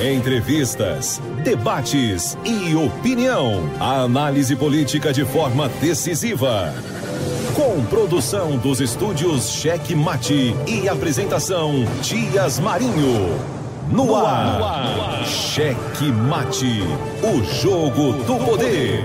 Entrevistas, 0.00 1.20
debates 1.42 2.38
e 2.44 2.72
opinião. 2.76 3.68
A 3.80 4.02
análise 4.02 4.54
política 4.54 5.12
de 5.12 5.24
forma 5.24 5.68
decisiva. 5.80 6.72
Com 7.52 7.84
produção 7.86 8.56
dos 8.58 8.80
estúdios 8.80 9.50
Cheque 9.50 9.96
Mate 9.96 10.54
e 10.68 10.88
apresentação 10.88 11.84
Dias 12.00 12.60
Marinho. 12.60 13.40
No 13.90 14.14
ar, 14.14 14.58
no 14.60 14.64
ar. 14.64 15.26
Cheque 15.26 16.12
Mate, 16.12 16.80
o 17.20 17.42
jogo 17.60 18.12
do 18.22 18.36
poder. 18.44 19.02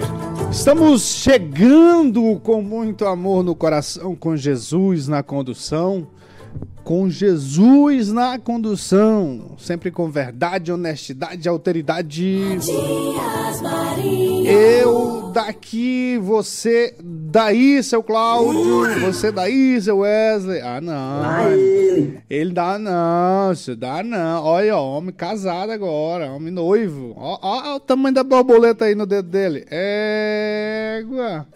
Estamos 0.51 1.01
chegando 1.01 2.39
com 2.43 2.61
muito 2.61 3.07
amor 3.07 3.43
no 3.43 3.55
coração, 3.55 4.15
com 4.15 4.37
Jesus 4.37 5.07
na 5.07 5.23
condução 5.23 6.07
com 6.83 7.09
Jesus 7.09 8.11
na 8.11 8.37
condução, 8.37 9.55
sempre 9.57 9.89
com 9.89 10.09
verdade, 10.09 10.71
honestidade, 10.71 11.47
alteridade. 11.47 12.41
Eu 14.45 15.31
daqui, 15.33 16.19
você 16.21 16.95
daí, 17.01 17.81
seu 17.81 18.03
Cláudio, 18.03 18.99
você 18.99 19.31
daí, 19.31 19.81
seu 19.81 19.99
Wesley. 19.99 20.61
Ah, 20.61 20.81
não. 20.81 21.51
ele. 21.51 22.19
ele 22.29 22.53
dá 22.53 22.77
não, 22.77 23.51
isso 23.51 23.75
dá 23.75 24.03
não. 24.03 24.43
Olha, 24.43 24.77
homem 24.77 25.13
casado 25.13 25.71
agora, 25.71 26.31
homem 26.31 26.51
noivo. 26.51 27.13
Ó, 27.17 27.39
ó, 27.41 27.71
ó 27.71 27.75
o 27.77 27.79
tamanho 27.79 28.13
da 28.13 28.23
borboleta 28.23 28.85
aí 28.85 28.95
no 28.95 29.05
dedo 29.05 29.29
dele. 29.29 29.65
Égua. 29.69 31.47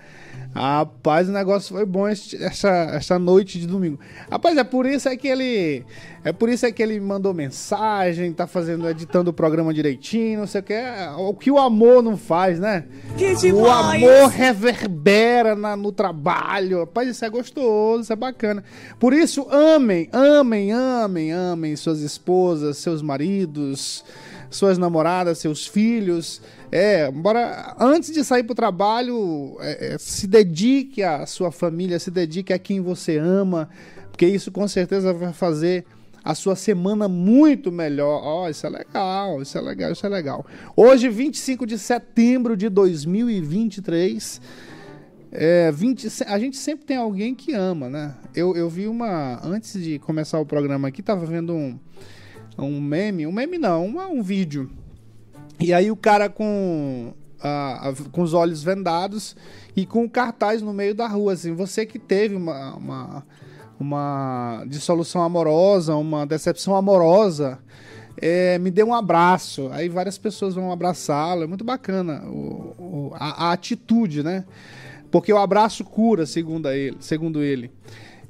Rapaz, 0.57 1.29
o 1.29 1.31
negócio 1.31 1.75
foi 1.75 1.85
bom 1.85 2.07
essa, 2.07 2.69
essa 2.93 3.19
noite 3.19 3.59
de 3.59 3.67
domingo. 3.67 3.99
Rapaz, 4.29 4.57
é 4.57 4.63
por 4.63 4.87
isso 4.87 5.07
é 5.07 5.15
que 5.15 5.27
ele. 5.27 5.85
É 6.23 6.33
por 6.33 6.49
isso 6.49 6.65
é 6.65 6.71
que 6.71 6.81
ele 6.81 6.99
mandou 6.99 7.31
mensagem, 7.31 8.33
tá 8.33 8.47
fazendo, 8.47 8.89
editando 8.89 9.29
o 9.29 9.33
programa 9.33 9.71
direitinho, 9.71 10.39
não 10.39 10.47
sei 10.47 10.61
o 10.61 10.63
que. 10.63 10.73
O 11.17 11.33
que 11.35 11.51
o 11.51 11.59
amor 11.59 12.01
não 12.01 12.17
faz, 12.17 12.59
né? 12.59 12.85
Que 13.15 13.35
demais. 13.35 13.55
O 13.55 13.69
amor 13.69 14.29
reverbera 14.29 15.55
na, 15.55 15.77
no 15.77 15.91
trabalho. 15.91 16.79
Rapaz, 16.79 17.07
isso 17.07 17.23
é 17.23 17.29
gostoso, 17.29 18.01
isso 18.01 18.13
é 18.13 18.15
bacana. 18.15 18.63
Por 18.99 19.13
isso, 19.13 19.47
amem, 19.51 20.09
amem, 20.11 20.73
amem, 20.73 21.31
amem 21.31 21.75
suas 21.75 21.99
esposas, 22.01 22.77
seus 22.77 23.01
maridos 23.03 24.03
suas 24.49 24.77
namoradas, 24.77 25.37
seus 25.37 25.65
filhos. 25.65 26.41
É, 26.71 27.09
bora, 27.11 27.75
antes 27.79 28.11
de 28.11 28.23
sair 28.23 28.43
para 28.43 28.53
o 28.53 28.55
trabalho, 28.55 29.57
é, 29.59 29.93
é, 29.93 29.97
se 29.97 30.27
dedique 30.27 31.03
à 31.03 31.25
sua 31.25 31.51
família, 31.51 31.99
se 31.99 32.11
dedique 32.11 32.53
a 32.53 32.59
quem 32.59 32.81
você 32.81 33.17
ama, 33.17 33.69
porque 34.11 34.25
isso 34.25 34.51
com 34.51 34.67
certeza 34.67 35.13
vai 35.13 35.33
fazer 35.33 35.85
a 36.23 36.35
sua 36.35 36.55
semana 36.55 37.07
muito 37.07 37.71
melhor. 37.71 38.21
Ó, 38.21 38.45
oh, 38.45 38.49
isso 38.49 38.67
é 38.67 38.69
legal, 38.69 39.41
isso 39.41 39.57
é 39.57 39.61
legal, 39.61 39.91
isso 39.93 40.05
é 40.05 40.09
legal. 40.09 40.45
Hoje, 40.75 41.07
25 41.07 41.65
de 41.65 41.79
setembro 41.79 42.57
de 42.57 42.67
2023. 42.67 44.41
É, 45.31 45.71
20, 45.71 46.23
a 46.25 46.39
gente 46.39 46.57
sempre 46.57 46.85
tem 46.85 46.97
alguém 46.97 47.35
que 47.35 47.53
ama, 47.53 47.89
né? 47.89 48.15
Eu, 48.35 48.55
eu 48.55 48.69
vi 48.69 48.87
uma. 48.87 49.39
Antes 49.41 49.81
de 49.81 49.99
começar 49.99 50.39
o 50.39 50.45
programa 50.45 50.87
aqui, 50.87 51.01
tava 51.01 51.25
vendo 51.25 51.53
um, 51.53 51.79
um 52.65 52.81
meme, 52.81 53.27
um 53.27 53.31
meme 53.31 53.57
não, 53.57 53.85
um, 53.85 54.19
um 54.19 54.21
vídeo. 54.21 54.69
E 55.59 55.73
aí 55.73 55.89
o 55.91 55.95
cara 55.95 56.29
com, 56.29 57.13
a, 57.39 57.89
a, 57.89 57.93
com 58.11 58.21
os 58.21 58.33
olhos 58.33 58.63
vendados 58.63 59.35
e 59.75 59.85
com 59.85 60.03
o 60.03 60.09
cartaz 60.09 60.61
no 60.61 60.73
meio 60.73 60.93
da 60.93 61.07
rua, 61.07 61.33
assim, 61.33 61.53
você 61.53 61.85
que 61.85 61.99
teve 61.99 62.35
uma, 62.35 62.75
uma, 62.75 63.25
uma 63.79 64.63
dissolução 64.67 65.21
amorosa, 65.21 65.95
uma 65.95 66.25
decepção 66.25 66.75
amorosa, 66.75 67.59
é, 68.19 68.57
me 68.59 68.71
dê 68.71 68.83
um 68.83 68.93
abraço. 68.93 69.69
Aí 69.71 69.89
várias 69.89 70.17
pessoas 70.17 70.55
vão 70.55 70.71
abraçá-lo, 70.71 71.43
é 71.43 71.47
muito 71.47 71.63
bacana 71.63 72.23
o, 72.25 72.75
o, 72.77 73.11
a, 73.15 73.47
a 73.47 73.51
atitude, 73.51 74.23
né? 74.23 74.45
Porque 75.11 75.31
o 75.31 75.37
abraço 75.37 75.83
cura, 75.85 76.25
segundo 76.25 76.69
ele. 76.69 76.97
Segundo 76.99 77.41
ele. 77.41 77.71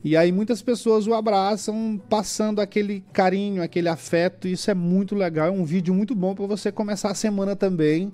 E 0.03 0.15
aí 0.15 0.31
muitas 0.31 0.61
pessoas 0.61 1.07
o 1.07 1.13
abraçam, 1.13 1.99
passando 2.09 2.61
aquele 2.61 3.03
carinho, 3.11 3.61
aquele 3.61 3.89
afeto. 3.89 4.47
Isso 4.47 4.69
é 4.69 4.73
muito 4.73 5.15
legal, 5.15 5.47
é 5.47 5.51
um 5.51 5.65
vídeo 5.65 5.93
muito 5.93 6.15
bom 6.15 6.35
para 6.35 6.45
você 6.45 6.71
começar 6.71 7.11
a 7.11 7.15
semana 7.15 7.55
também. 7.55 8.11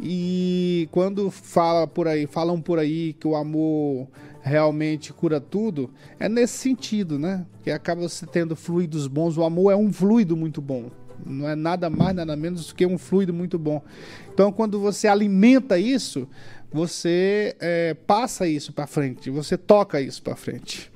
E 0.00 0.88
quando 0.92 1.30
fala 1.30 1.86
por 1.86 2.06
aí, 2.06 2.26
falam 2.26 2.60
por 2.60 2.78
aí 2.78 3.14
que 3.14 3.26
o 3.26 3.34
amor 3.34 4.06
realmente 4.40 5.12
cura 5.12 5.40
tudo, 5.40 5.90
é 6.20 6.28
nesse 6.28 6.58
sentido, 6.58 7.18
né? 7.18 7.44
Que 7.62 7.70
acaba 7.70 8.02
você 8.02 8.24
tendo 8.24 8.54
fluidos 8.54 9.06
bons. 9.06 9.36
O 9.36 9.42
amor 9.42 9.72
é 9.72 9.76
um 9.76 9.92
fluido 9.92 10.36
muito 10.36 10.62
bom. 10.62 10.90
Não 11.26 11.48
é 11.48 11.56
nada 11.56 11.90
mais, 11.90 12.14
nada 12.14 12.36
menos 12.36 12.68
do 12.68 12.74
que 12.74 12.86
um 12.86 12.96
fluido 12.96 13.34
muito 13.34 13.58
bom. 13.58 13.82
Então, 14.32 14.52
quando 14.52 14.78
você 14.78 15.08
alimenta 15.08 15.78
isso, 15.78 16.28
você 16.72 17.56
é, 17.58 17.94
passa 17.94 18.46
isso 18.46 18.72
para 18.72 18.86
frente, 18.86 19.30
você 19.30 19.56
toca 19.56 20.00
isso 20.00 20.22
para 20.22 20.36
frente. 20.36 20.90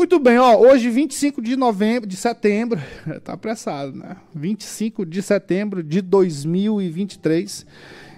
Muito 0.00 0.18
bem, 0.18 0.38
ó, 0.38 0.56
hoje 0.56 0.88
25 0.88 1.42
de 1.42 1.56
novembro, 1.56 2.08
de 2.08 2.16
setembro, 2.16 2.80
tá 3.22 3.34
apressado, 3.34 3.92
né? 3.94 4.16
25 4.34 5.04
de 5.04 5.20
setembro 5.20 5.82
de 5.82 6.00
2023. 6.00 7.66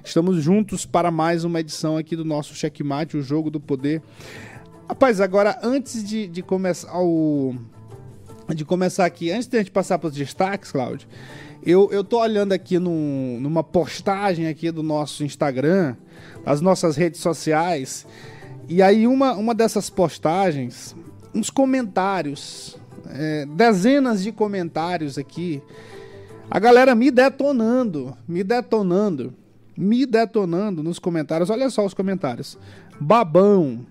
Estamos 0.04 0.40
juntos 0.40 0.86
para 0.86 1.10
mais 1.10 1.42
uma 1.42 1.58
edição 1.58 1.96
aqui 1.96 2.14
do 2.14 2.24
nosso 2.24 2.54
Checkmate, 2.54 3.16
o 3.16 3.20
jogo 3.20 3.50
do 3.50 3.58
poder. 3.58 4.00
Rapaz, 4.88 5.20
agora 5.20 5.58
antes 5.60 6.04
de, 6.04 6.28
de 6.28 6.40
começar 6.40 6.96
o 7.00 7.52
de 8.54 8.64
começar 8.64 9.04
aqui, 9.04 9.32
antes 9.32 9.48
de 9.48 9.56
a 9.56 9.58
gente 9.58 9.72
passar 9.72 9.98
para 9.98 10.06
os 10.06 10.14
destaques, 10.14 10.70
Cláudio, 10.70 11.08
eu, 11.66 11.90
eu 11.90 12.04
tô 12.04 12.20
olhando 12.20 12.52
aqui 12.52 12.78
num, 12.78 13.40
numa 13.40 13.64
postagem 13.64 14.46
aqui 14.46 14.70
do 14.70 14.84
nosso 14.84 15.24
Instagram, 15.24 15.96
das 16.44 16.60
nossas 16.60 16.94
redes 16.94 17.20
sociais, 17.20 18.06
e 18.68 18.80
aí 18.80 19.04
uma, 19.04 19.34
uma 19.34 19.52
dessas 19.52 19.90
postagens 19.90 20.94
uns 21.34 21.50
comentários, 21.50 22.76
é, 23.08 23.46
dezenas 23.46 24.22
de 24.22 24.32
comentários 24.32 25.18
aqui. 25.18 25.62
A 26.50 26.58
galera 26.58 26.94
me 26.94 27.10
detonando, 27.10 28.16
me 28.28 28.44
detonando, 28.44 29.34
me 29.76 30.04
detonando 30.04 30.82
nos 30.82 30.98
comentários. 30.98 31.50
Olha 31.50 31.70
só 31.70 31.84
os 31.84 31.94
comentários. 31.94 32.58
Babão, 33.00 33.86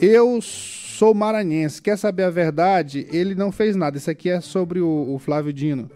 eu 0.00 0.40
sou 0.40 1.14
maranhense. 1.14 1.82
Quer 1.82 1.98
saber 1.98 2.24
a 2.24 2.30
verdade? 2.30 3.06
Ele 3.10 3.34
não 3.34 3.52
fez 3.52 3.76
nada. 3.76 3.96
Isso 3.96 4.10
aqui 4.10 4.30
é 4.30 4.40
sobre 4.40 4.80
o, 4.80 5.14
o 5.14 5.18
Flávio 5.18 5.52
Dino. 5.52 5.90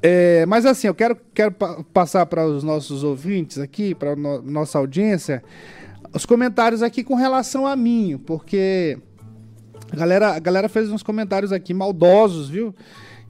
É, 0.00 0.46
mas 0.46 0.64
assim, 0.64 0.86
eu 0.86 0.94
quero, 0.94 1.16
quero 1.34 1.50
pa 1.50 1.82
passar 1.92 2.24
para 2.26 2.46
os 2.46 2.62
nossos 2.62 3.02
ouvintes 3.02 3.58
aqui, 3.58 3.94
para 3.94 4.14
no 4.14 4.40
nossa 4.42 4.78
audiência, 4.78 5.42
os 6.14 6.24
comentários 6.24 6.82
aqui 6.82 7.02
com 7.02 7.16
relação 7.16 7.66
a 7.66 7.74
mim, 7.74 8.20
porque 8.24 8.98
a 9.90 9.96
galera, 9.96 10.34
a 10.34 10.38
galera 10.38 10.68
fez 10.68 10.90
uns 10.90 11.02
comentários 11.02 11.52
aqui 11.52 11.72
maldosos, 11.72 12.48
viu? 12.48 12.74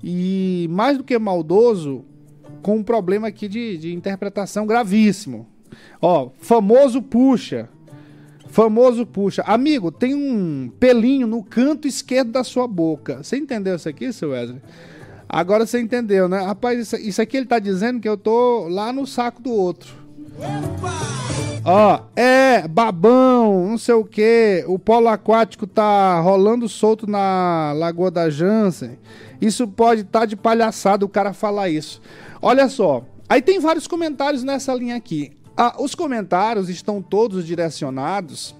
E 0.03 0.67
mais 0.71 0.99
do 0.99 1.05
que 1.05 1.19
maldoso, 1.19 2.05
com 2.63 2.77
um 2.77 2.83
problema 2.83 3.29
aqui 3.29 3.49
de, 3.49 3.77
de 3.79 3.95
interpretação 3.95 4.67
gravíssimo. 4.67 5.47
Ó, 6.01 6.31
famoso 6.39 7.03
puxa. 7.03 7.69
Famoso 8.49 9.05
puxa. 9.05 9.43
Amigo, 9.43 9.93
tem 9.93 10.15
um 10.15 10.71
pelinho 10.81 11.27
no 11.27 11.43
canto 11.43 11.87
esquerdo 11.87 12.33
da 12.33 12.43
sua 12.43 12.67
boca. 12.67 13.23
Você 13.23 13.37
entendeu 13.37 13.77
isso 13.77 13.89
aqui, 13.89 14.13
seu 14.13 14.31
Wesley? 14.31 14.61
Agora 15.29 15.67
você 15.67 15.79
entendeu, 15.79 16.29
né? 16.29 16.41
Rapaz, 16.41 16.93
isso, 16.95 17.21
aqui 17.21 17.37
ele 17.37 17.47
tá 17.47 17.59
dizendo 17.59 18.01
que 18.01 18.09
eu 18.09 18.17
tô 18.17 18.67
lá 18.69 18.93
no 18.93 19.07
saco 19.07 19.43
do 19.43 19.53
outro. 19.53 19.95
Opa! 20.39 21.48
Ó, 21.65 22.01
é, 22.15 22.67
babão, 22.69 23.67
não 23.69 23.79
sei 23.79 23.95
o 23.95 24.05
que. 24.05 24.65
O 24.67 24.79
polo 24.79 25.09
aquático 25.09 25.67
tá 25.67 26.21
rolando 26.21 26.69
solto 26.69 27.07
na 27.07 27.73
Lagoa 27.77 28.11
da 28.11 28.31
Jansen. 28.31 28.99
Isso 29.41 29.67
pode 29.67 30.03
estar 30.03 30.21
tá 30.21 30.27
de 30.27 30.37
palhaçada 30.37 31.05
o 31.05 31.09
cara 31.09 31.33
falar 31.33 31.69
isso. 31.69 32.01
Olha 32.41 32.69
só, 32.69 33.05
aí 33.29 33.43
tem 33.43 33.61
vários 33.61 33.87
comentários 33.87 34.43
nessa 34.45 34.75
linha 34.75 34.97
aqui. 34.97 35.33
Ah, 35.57 35.77
os 35.79 35.95
comentários 35.95 36.69
estão 36.69 37.03
todos 37.03 37.45
direcionados. 37.45 38.55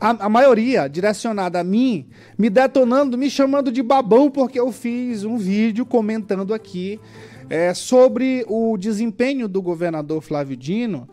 A, 0.00 0.26
a, 0.26 0.28
maioria 0.28 0.88
direcionada 0.88 1.58
a 1.60 1.64
mim, 1.64 2.06
me 2.36 2.50
detonando, 2.50 3.16
me 3.16 3.30
chamando 3.30 3.72
de 3.72 3.82
babão, 3.82 4.30
porque 4.30 4.60
eu 4.60 4.70
fiz 4.70 5.24
um 5.24 5.38
vídeo 5.38 5.86
comentando 5.86 6.52
aqui 6.52 7.00
é, 7.48 7.72
sobre 7.72 8.44
o 8.46 8.76
desempenho 8.76 9.48
do 9.48 9.62
governador 9.62 10.20
Flávio 10.20 10.56
Dino 10.56 11.08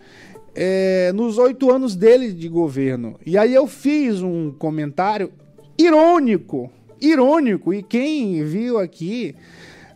é, 0.56 1.12
nos 1.14 1.38
oito 1.38 1.72
anos 1.72 1.96
dele 1.96 2.32
de 2.32 2.48
governo. 2.48 3.20
E 3.26 3.38
aí 3.38 3.54
eu 3.54 3.68
fiz 3.68 4.22
um 4.22 4.52
comentário 4.52 5.32
irônico, 5.78 6.72
irônico. 7.02 7.74
E 7.74 7.82
quem 7.82 8.44
viu 8.44 8.78
aqui 8.78 9.36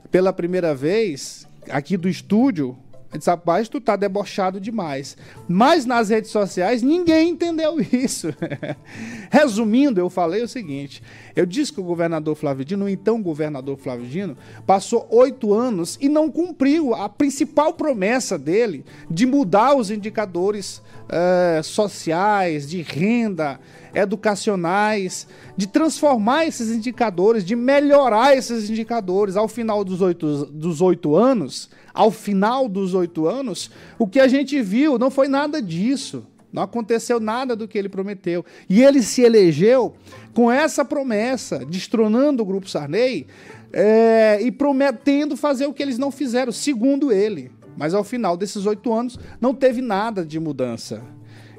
pela 0.09 0.33
primeira 0.33 0.73
vez, 0.73 1.47
aqui 1.69 1.97
do 1.97 2.09
estúdio, 2.09 2.77
disse, 3.13 3.29
rapaz, 3.29 3.69
tu 3.69 3.79
tá 3.79 3.95
debochado 3.95 4.59
demais. 4.59 5.15
Mas 5.47 5.85
nas 5.85 6.09
redes 6.09 6.31
sociais 6.31 6.81
ninguém 6.81 7.29
entendeu 7.29 7.77
isso. 7.93 8.27
Resumindo, 9.29 9.99
eu 9.99 10.09
falei 10.09 10.41
o 10.43 10.47
seguinte: 10.47 11.01
eu 11.35 11.45
disse 11.45 11.71
que 11.71 11.79
o 11.79 11.83
governador 11.83 12.35
Flávio 12.35 12.65
Dino, 12.65 12.85
o 12.85 12.89
então 12.89 13.21
governador 13.21 13.77
Flávio 13.77 14.07
Dino, 14.07 14.37
passou 14.65 15.07
oito 15.11 15.53
anos 15.53 15.97
e 16.01 16.09
não 16.09 16.29
cumpriu 16.29 16.93
a 16.93 17.07
principal 17.07 17.73
promessa 17.73 18.37
dele 18.37 18.83
de 19.09 19.25
mudar 19.25 19.75
os 19.75 19.91
indicadores 19.91 20.81
uh, 21.07 21.63
sociais, 21.63 22.69
de 22.69 22.81
renda, 22.81 23.59
educacionais, 23.93 25.27
de 25.55 25.67
transformar 25.67 26.45
esses 26.45 26.69
indicadores, 26.69 27.43
de 27.43 27.55
melhorar 27.55 28.35
esses 28.35 28.69
indicadores. 28.69 29.35
Ao 29.35 29.47
final 29.47 29.83
dos 29.83 30.01
oito, 30.01 30.45
dos 30.45 30.81
oito 30.81 31.15
anos, 31.15 31.69
ao 31.97 32.11
final 32.11 32.69
dos 32.69 32.93
oito 32.93 33.25
anos, 33.25 33.71
o 33.97 34.07
que 34.07 34.19
a 34.19 34.27
gente 34.27 34.61
viu 34.61 34.99
não 34.99 35.09
foi 35.09 35.27
nada 35.27 35.59
disso. 35.59 36.23
Não 36.53 36.61
aconteceu 36.61 37.19
nada 37.19 37.55
do 37.55 37.67
que 37.67 37.75
ele 37.75 37.89
prometeu. 37.89 38.45
E 38.69 38.83
ele 38.83 39.01
se 39.01 39.23
elegeu 39.23 39.95
com 40.31 40.51
essa 40.51 40.85
promessa, 40.85 41.65
destronando 41.65 42.43
o 42.43 42.45
Grupo 42.45 42.69
Sarney 42.69 43.25
é, 43.73 44.39
e 44.43 44.51
prometendo 44.51 45.35
fazer 45.35 45.65
o 45.65 45.73
que 45.73 45.81
eles 45.81 45.97
não 45.97 46.11
fizeram, 46.11 46.51
segundo 46.51 47.11
ele. 47.11 47.51
Mas 47.75 47.95
ao 47.95 48.03
final 48.03 48.37
desses 48.37 48.67
oito 48.67 48.93
anos, 48.93 49.17
não 49.41 49.55
teve 49.55 49.81
nada 49.81 50.23
de 50.23 50.39
mudança. 50.39 51.01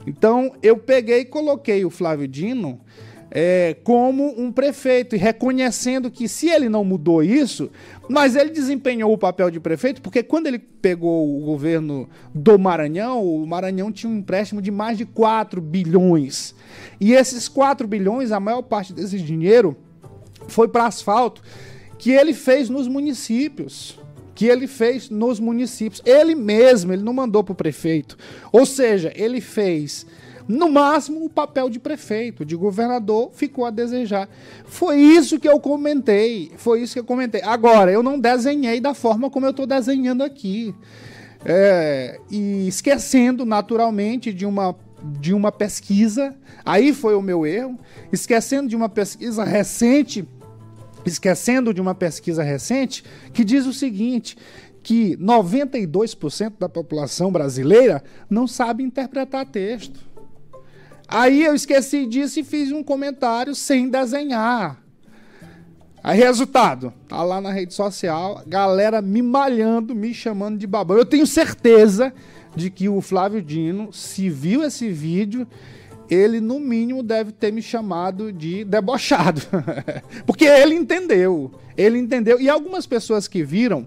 Então, 0.06 0.52
eu 0.62 0.76
peguei 0.76 1.22
e 1.22 1.24
coloquei 1.24 1.84
o 1.84 1.90
Flávio 1.90 2.28
Dino 2.28 2.80
é, 3.30 3.76
como 3.84 4.34
um 4.40 4.50
prefeito 4.50 5.14
e 5.14 5.18
reconhecendo 5.18 6.10
que 6.10 6.28
se 6.28 6.48
ele 6.48 6.68
não 6.68 6.84
mudou 6.84 7.22
isso, 7.22 7.70
mas 8.08 8.36
ele 8.36 8.50
desempenhou 8.50 9.12
o 9.12 9.18
papel 9.18 9.50
de 9.50 9.60
prefeito, 9.60 10.00
porque 10.00 10.22
quando 10.22 10.46
ele 10.46 10.58
pegou 10.58 11.36
o 11.36 11.44
governo 11.44 12.08
do 12.34 12.58
Maranhão, 12.58 13.24
o 13.24 13.46
Maranhão 13.46 13.92
tinha 13.92 14.10
um 14.10 14.16
empréstimo 14.16 14.62
de 14.62 14.70
mais 14.70 14.96
de 14.96 15.04
4 15.04 15.60
bilhões. 15.60 16.54
E 17.00 17.12
esses 17.12 17.48
4 17.48 17.86
bilhões, 17.86 18.32
a 18.32 18.40
maior 18.40 18.62
parte 18.62 18.92
desse 18.92 19.18
dinheiro 19.18 19.76
foi 20.46 20.68
para 20.68 20.86
asfalto 20.86 21.42
que 21.98 22.10
ele 22.10 22.32
fez 22.32 22.68
nos 22.68 22.86
municípios 22.86 23.98
que 24.38 24.46
ele 24.46 24.68
fez 24.68 25.10
nos 25.10 25.40
municípios. 25.40 26.00
Ele 26.06 26.32
mesmo, 26.32 26.92
ele 26.92 27.02
não 27.02 27.12
mandou 27.12 27.42
para 27.42 27.54
o 27.54 27.56
prefeito. 27.56 28.16
Ou 28.52 28.64
seja, 28.64 29.12
ele 29.16 29.40
fez, 29.40 30.06
no 30.48 30.70
máximo, 30.70 31.24
o 31.24 31.28
papel 31.28 31.68
de 31.68 31.78
prefeito, 31.78 32.44
de 32.44 32.56
governador, 32.56 33.30
ficou 33.34 33.66
a 33.66 33.70
desejar. 33.70 34.28
Foi 34.64 34.98
isso 34.98 35.38
que 35.38 35.48
eu 35.48 35.60
comentei. 35.60 36.50
Foi 36.56 36.80
isso 36.80 36.94
que 36.94 37.00
eu 37.00 37.04
comentei. 37.04 37.42
Agora, 37.42 37.92
eu 37.92 38.02
não 38.02 38.18
desenhei 38.18 38.80
da 38.80 38.94
forma 38.94 39.28
como 39.28 39.44
eu 39.44 39.50
estou 39.50 39.66
desenhando 39.66 40.24
aqui. 40.24 40.74
É, 41.44 42.18
e 42.30 42.66
esquecendo 42.66 43.44
naturalmente 43.44 44.32
de 44.32 44.46
uma 44.46 44.74
de 45.20 45.32
uma 45.32 45.52
pesquisa, 45.52 46.34
aí 46.64 46.92
foi 46.92 47.14
o 47.14 47.22
meu 47.22 47.46
erro, 47.46 47.78
esquecendo 48.12 48.68
de 48.68 48.74
uma 48.74 48.88
pesquisa 48.88 49.44
recente 49.44 50.26
esquecendo 51.06 51.72
de 51.72 51.80
uma 51.80 51.94
pesquisa 51.94 52.42
recente 52.42 53.04
que 53.32 53.44
diz 53.44 53.66
o 53.66 53.72
seguinte: 53.72 54.36
que 54.82 55.16
92% 55.16 56.54
da 56.58 56.68
população 56.68 57.30
brasileira 57.30 58.02
não 58.28 58.46
sabe 58.46 58.82
interpretar 58.82 59.46
texto. 59.46 60.07
Aí 61.08 61.42
eu 61.42 61.54
esqueci 61.54 62.04
disso 62.04 62.38
e 62.38 62.44
fiz 62.44 62.70
um 62.70 62.82
comentário 62.82 63.54
sem 63.54 63.88
desenhar. 63.88 64.78
Aí, 66.04 66.18
resultado, 66.18 66.92
tá 67.08 67.22
lá 67.22 67.40
na 67.40 67.50
rede 67.50 67.74
social, 67.74 68.42
galera 68.46 69.00
me 69.00 69.22
malhando, 69.22 69.94
me 69.94 70.12
chamando 70.12 70.58
de 70.58 70.66
babão. 70.66 70.98
Eu 70.98 71.06
tenho 71.06 71.26
certeza 71.26 72.12
de 72.54 72.70
que 72.70 72.88
o 72.88 73.00
Flávio 73.00 73.42
Dino, 73.42 73.92
se 73.92 74.28
viu 74.28 74.62
esse 74.62 74.90
vídeo, 74.90 75.46
ele 76.10 76.40
no 76.40 76.60
mínimo 76.60 77.02
deve 77.02 77.32
ter 77.32 77.52
me 77.52 77.62
chamado 77.62 78.32
de 78.32 78.64
debochado. 78.64 79.42
Porque 80.26 80.44
ele 80.44 80.74
entendeu. 80.74 81.50
Ele 81.76 81.98
entendeu. 81.98 82.40
E 82.40 82.48
algumas 82.48 82.86
pessoas 82.86 83.26
que 83.26 83.42
viram 83.42 83.86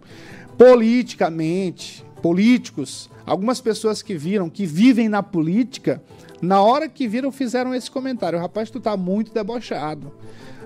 politicamente, 0.58 2.04
políticos, 2.22 3.10
algumas 3.26 3.62
pessoas 3.62 4.02
que 4.02 4.16
viram, 4.16 4.50
que 4.50 4.66
vivem 4.66 5.10
na 5.10 5.24
política, 5.24 6.02
na 6.42 6.62
hora 6.62 6.90
que 6.90 7.08
viram, 7.08 7.32
fizeram 7.32 7.74
esse 7.74 7.90
comentário: 7.90 8.40
rapaz, 8.40 8.70
tu 8.70 8.80
tá 8.80 8.98
muito 8.98 9.34
debochado. 9.34 10.12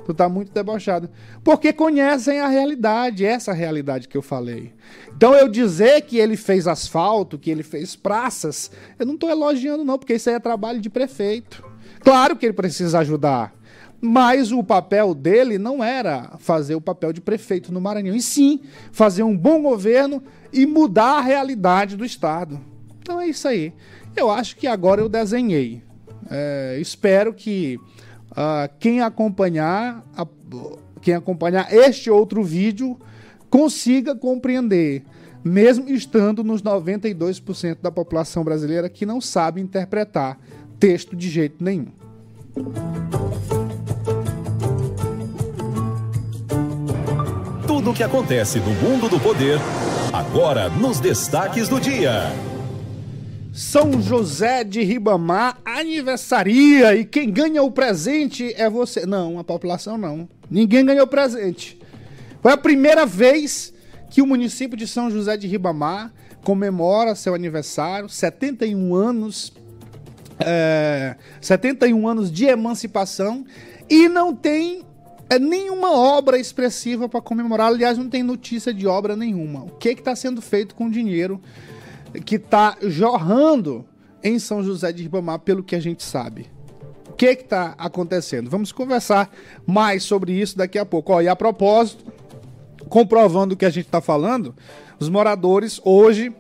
Tu 0.06 0.14
tá 0.14 0.30
muito 0.30 0.52
debochado. 0.52 1.10
Porque 1.44 1.74
conhecem 1.74 2.40
a 2.40 2.48
realidade, 2.48 3.26
essa 3.26 3.52
realidade 3.52 4.08
que 4.08 4.16
eu 4.16 4.22
falei. 4.22 4.72
Então 5.16 5.34
eu 5.34 5.50
dizer 5.50 6.02
que 6.02 6.18
ele 6.18 6.38
fez 6.38 6.68
asfalto, 6.68 7.40
que 7.40 7.50
ele 7.50 7.64
fez 7.64 7.96
praças, 7.96 8.70
eu 9.00 9.06
não 9.06 9.16
estou 9.16 9.30
elogiando 9.30 9.84
não, 9.84 9.98
porque 9.98 10.14
isso 10.14 10.30
aí 10.30 10.36
é 10.36 10.40
trabalho 10.40 10.80
de 10.80 10.92
prefeito. 10.92 11.66
Claro 12.02 12.36
que 12.36 12.46
ele 12.46 12.54
precisa 12.54 13.00
ajudar, 13.00 13.56
mas 14.00 14.52
o 14.52 14.64
papel 14.64 15.16
dele 15.16 15.58
não 15.58 15.84
era 15.84 16.34
fazer 16.38 16.76
o 16.76 16.82
papel 16.82 17.12
de 17.12 17.20
prefeito 17.20 17.74
no 17.74 17.82
Maranhão, 17.82 18.16
e 18.16 18.22
sim 18.22 18.62
fazer 18.92 19.24
um 19.24 19.36
bom 19.36 19.64
governo 19.64 20.22
e 20.54 20.68
mudar 20.68 21.18
a 21.18 21.22
realidade 21.22 21.98
do 21.98 22.06
Estado. 22.06 22.62
Então 23.02 23.20
é 23.20 23.28
isso 23.28 23.48
aí. 23.48 23.74
Eu 24.16 24.32
acho 24.32 24.56
que 24.56 24.66
agora 24.66 25.02
eu 25.02 25.10
desenhei. 25.10 25.82
É, 26.30 26.78
espero 26.80 27.34
que 27.34 27.78
uh, 28.32 28.70
quem 28.80 29.02
acompanhar 29.02 30.04
a, 30.16 30.26
quem 31.02 31.14
acompanhar 31.14 31.72
este 31.72 32.10
outro 32.10 32.44
vídeo 32.44 32.98
consiga 33.50 34.16
compreender, 34.16 35.04
mesmo 35.44 35.90
estando 35.90 36.44
nos 36.44 36.64
92% 36.64 37.78
da 37.82 37.92
população 37.92 38.44
brasileira 38.44 38.90
que 38.90 39.06
não 39.06 39.22
sabe 39.22 39.62
interpretar 39.62 40.40
texto 40.80 41.16
de 41.16 41.30
jeito 41.30 41.64
nenhum. 41.64 41.88
Tudo 47.68 47.92
o 47.92 47.94
que 47.94 48.04
acontece 48.04 48.60
no 48.60 48.74
mundo 48.76 49.08
do 49.10 49.20
poder, 49.20 49.60
agora 50.12 50.70
nos 50.70 51.00
destaques 51.00 51.70
do 51.70 51.80
dia. 51.80 52.32
São 53.56 54.02
José 54.02 54.66
de 54.66 54.84
Ribamar 54.84 55.58
aniversaria 55.64 56.94
e 56.94 57.06
quem 57.06 57.32
ganha 57.32 57.64
o 57.64 57.72
presente 57.72 58.54
é 58.58 58.70
você. 58.70 59.06
Não, 59.06 59.40
a 59.40 59.46
população 59.46 59.98
não. 59.98 60.28
Ninguém 60.52 60.84
ganhou 60.84 61.08
presente. 61.08 61.80
Foi 62.42 62.52
a 62.52 62.58
primeira 62.58 63.06
vez 63.06 63.74
que 64.10 64.22
o 64.22 64.28
município 64.28 64.78
de 64.78 64.86
São 64.86 65.10
José 65.10 65.38
de 65.38 65.48
Ribamar 65.48 66.14
comemora 66.44 67.16
seu 67.16 67.34
aniversário, 67.34 68.10
71 68.10 68.94
anos, 68.94 69.54
é, 70.38 71.16
71 71.40 72.10
anos 72.10 72.30
de 72.30 72.44
emancipação 72.44 73.46
e 73.90 74.10
não 74.10 74.36
tem 74.36 74.84
é, 75.30 75.40
nenhuma 75.40 75.96
obra 75.96 76.38
expressiva 76.38 77.08
para 77.08 77.22
comemorar. 77.22 77.68
Aliás, 77.68 77.98
não 77.98 78.10
tem 78.10 78.22
notícia 78.22 78.74
de 78.74 78.86
obra 78.86 79.16
nenhuma. 79.16 79.64
O 79.64 79.70
que 79.78 79.92
está 79.92 80.14
sendo 80.14 80.42
feito 80.42 80.76
com 80.76 80.88
o 80.88 80.92
dinheiro 80.92 81.40
que 82.24 82.36
está 82.36 82.78
jorrando 82.82 83.86
em 84.24 84.40
São 84.40 84.64
José 84.64 84.92
de 84.92 85.04
Ribamar, 85.04 85.40
pelo 85.40 85.64
que 85.64 85.76
a 85.76 85.80
gente 85.80 86.04
sabe. 86.04 86.48
O 87.10 87.14
que 87.14 87.28
está 87.28 87.76
acontecendo? 87.78 88.50
Vamos 88.50 88.72
conversar 88.72 89.32
mais 89.66 90.04
sobre 90.04 90.34
isso 90.34 90.58
daqui 90.58 90.78
a 90.78 90.86
pouco. 90.86 91.14
Ó, 91.14 91.22
e 91.22 91.28
a 91.28 91.36
propósito, 91.36 92.12
comprovando 92.90 93.54
o 93.54 93.58
que 93.58 93.66
a 93.66 93.70
gente 93.70 93.86
está 93.86 94.02
falando, 94.02 94.54
os 95.00 95.10
moradores 95.10 95.80
hoje 95.84 96.34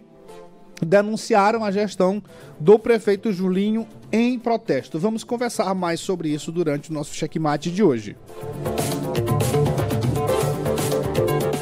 denunciaram 0.85 1.63
a 1.63 1.71
gestão 1.71 2.21
do 2.59 2.77
prefeito 2.77 3.31
Julinho 3.31 3.87
em 4.11 4.37
protesto. 4.37 4.99
Vamos 4.99 5.23
conversar 5.23 5.73
mais 5.73 5.99
sobre 5.99 6.29
isso 6.29 6.51
durante 6.51 6.89
o 6.89 6.93
nosso 6.93 7.13
checkmate 7.13 7.71
de 7.71 7.83
hoje. 7.83 8.17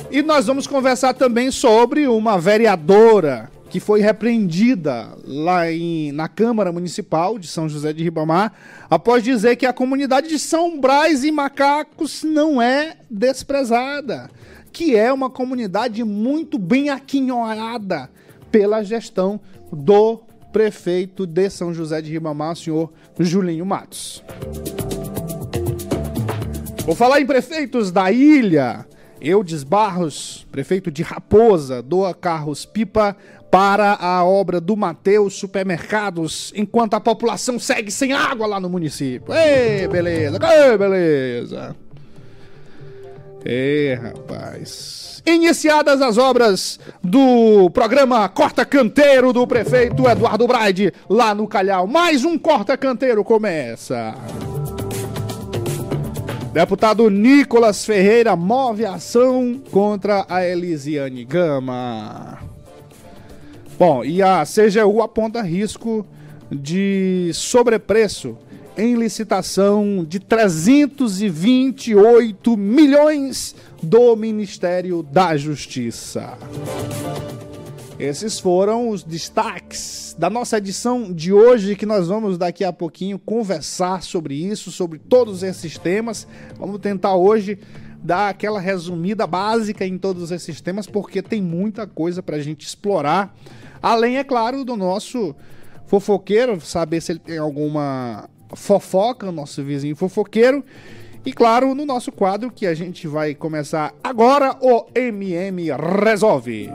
E 0.10 0.22
nós 0.22 0.46
vamos 0.46 0.68
conversar 0.68 1.14
também 1.14 1.52
sobre 1.52 2.08
uma 2.08 2.38
vereadora 2.38 3.52
que 3.74 3.80
foi 3.80 4.02
repreendida 4.02 5.18
lá 5.26 5.72
em, 5.72 6.12
na 6.12 6.28
Câmara 6.28 6.72
Municipal 6.72 7.40
de 7.40 7.48
São 7.48 7.68
José 7.68 7.92
de 7.92 8.04
Ribamar, 8.04 8.54
após 8.88 9.24
dizer 9.24 9.56
que 9.56 9.66
a 9.66 9.74
comunidade 9.74 10.30
de 10.30 10.38
São 10.38 10.80
Brás 10.80 11.24
e 11.24 11.32
Macacos 11.32 12.22
não 12.22 12.62
é 12.62 12.98
desprezada, 13.10 14.30
que 14.72 14.96
é 14.96 15.12
uma 15.12 15.28
comunidade 15.28 16.04
muito 16.04 16.60
bem 16.60 16.92
aquinhoada 16.92 18.12
pela 18.52 18.84
gestão 18.84 19.42
do 19.72 20.22
prefeito 20.52 21.26
de 21.26 21.50
São 21.50 21.74
José 21.74 22.00
de 22.00 22.12
Ribamar, 22.12 22.56
senhor 22.56 22.94
Julinho 23.20 23.66
Matos. 23.66 24.24
Vou 26.86 26.94
falar 26.94 27.20
em 27.20 27.26
prefeitos 27.26 27.92
da 27.92 28.12
ilha. 28.12 28.86
Eudes 29.24 29.64
Barros, 29.64 30.46
prefeito 30.52 30.92
de 30.92 31.02
Raposa, 31.02 31.82
doa 31.82 32.14
carros 32.14 32.66
pipa 32.66 33.16
para 33.50 33.94
a 33.94 34.26
obra 34.26 34.60
do 34.60 34.76
Mateus 34.76 35.36
Supermercados, 35.36 36.52
enquanto 36.56 36.96
a 36.96 37.00
população 37.00 37.58
segue 37.58 37.90
sem 37.90 38.12
água 38.12 38.46
lá 38.46 38.60
no 38.60 38.70
município. 38.70 39.34
Ei, 39.34 39.88
beleza, 39.88 40.38
ei, 40.44 40.78
beleza. 40.78 41.76
Ei, 43.46 43.94
rapaz. 43.94 45.22
Iniciadas 45.26 46.02
as 46.02 46.18
obras 46.18 46.78
do 47.02 47.70
programa 47.70 48.28
Corta 48.28 48.66
Canteiro 48.66 49.32
do 49.32 49.48
prefeito 49.48 50.06
Eduardo 50.06 50.46
Braide, 50.46 50.92
lá 51.10 51.34
no 51.34 51.48
Calhau. 51.48 51.88
Mais 51.88 52.26
um 52.26 52.38
Corta 52.38 52.78
Canteiro 52.78 53.24
começa. 53.24 54.14
Deputado 56.54 57.10
Nicolas 57.10 57.84
Ferreira 57.84 58.36
move 58.36 58.86
ação 58.86 59.60
contra 59.72 60.24
a 60.30 60.46
Elisiane 60.46 61.26
Gama. 61.26 62.38
Bom, 63.80 64.06
e 64.06 64.22
a 64.22 64.44
CGU 64.46 65.02
aponta 65.02 65.42
risco 65.42 66.06
de 66.52 67.32
sobrepreço 67.34 68.38
em 68.78 68.94
licitação 68.94 70.06
de 70.08 70.20
328 70.20 72.56
milhões 72.56 73.56
do 73.82 74.16
Ministério 74.16 75.02
da 75.02 75.36
Justiça. 75.36 76.38
Esses 78.04 78.38
foram 78.38 78.90
os 78.90 79.02
destaques 79.02 80.14
da 80.20 80.30
nossa 80.30 80.58
edição 80.58 81.14
de 81.14 81.32
hoje, 81.32 81.74
que 81.74 81.86
nós 81.86 82.10
vamos 82.10 82.38
daqui 82.38 82.66
a 82.66 82.74
pouquinho 82.74 83.18
conversar 83.18 84.04
sobre 84.04 84.36
isso, 84.36 84.72
sobre 84.72 85.00
todos 85.00 85.42
esses 85.42 85.78
temas. 85.78 86.28
Vamos 86.60 86.82
tentar 86.82 87.16
hoje 87.16 87.58
dar 88.04 88.28
aquela 88.28 88.60
resumida 88.60 89.26
básica 89.26 89.86
em 89.88 89.98
todos 89.98 90.32
esses 90.32 90.60
temas, 90.60 90.86
porque 90.86 91.22
tem 91.22 91.42
muita 91.42 91.88
coisa 91.88 92.22
para 92.22 92.36
a 92.36 92.42
gente 92.42 92.68
explorar. 92.68 93.34
Além, 93.82 94.18
é 94.18 94.24
claro, 94.26 94.66
do 94.66 94.76
nosso 94.76 95.34
fofoqueiro, 95.86 96.60
saber 96.60 97.00
se 97.00 97.14
ele 97.14 97.20
tem 97.20 97.38
alguma 97.38 98.30
fofoca, 98.54 99.32
nosso 99.32 99.64
vizinho 99.64 99.96
fofoqueiro. 99.96 100.62
E 101.26 101.32
claro, 101.32 101.74
no 101.74 101.86
nosso 101.86 102.12
quadro 102.12 102.52
que 102.52 102.68
a 102.68 102.74
gente 102.74 103.08
vai 103.08 103.34
começar 103.34 103.94
agora, 104.04 104.58
o 104.60 104.88
MM 104.94 105.70
Resolve. 106.04 106.70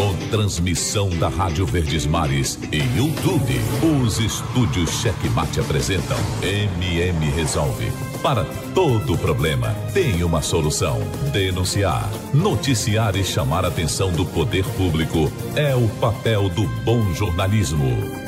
Com 0.00 0.16
transmissão 0.30 1.10
da 1.10 1.28
Rádio 1.28 1.66
Verdes 1.66 2.06
Mares 2.06 2.58
e 2.72 2.78
YouTube, 2.96 3.60
os 4.02 4.18
estúdios 4.18 4.88
Checkmate 5.02 5.60
apresentam 5.60 6.16
MM 6.42 7.28
Resolve. 7.32 7.92
Para 8.22 8.46
todo 8.74 9.18
problema, 9.18 9.68
tem 9.92 10.24
uma 10.24 10.40
solução. 10.40 11.02
Denunciar, 11.34 12.08
noticiar 12.32 13.14
e 13.14 13.22
chamar 13.22 13.66
a 13.66 13.68
atenção 13.68 14.10
do 14.10 14.24
poder 14.24 14.64
público 14.78 15.30
é 15.54 15.76
o 15.76 15.86
papel 16.00 16.48
do 16.48 16.66
bom 16.82 17.12
jornalismo 17.12 17.84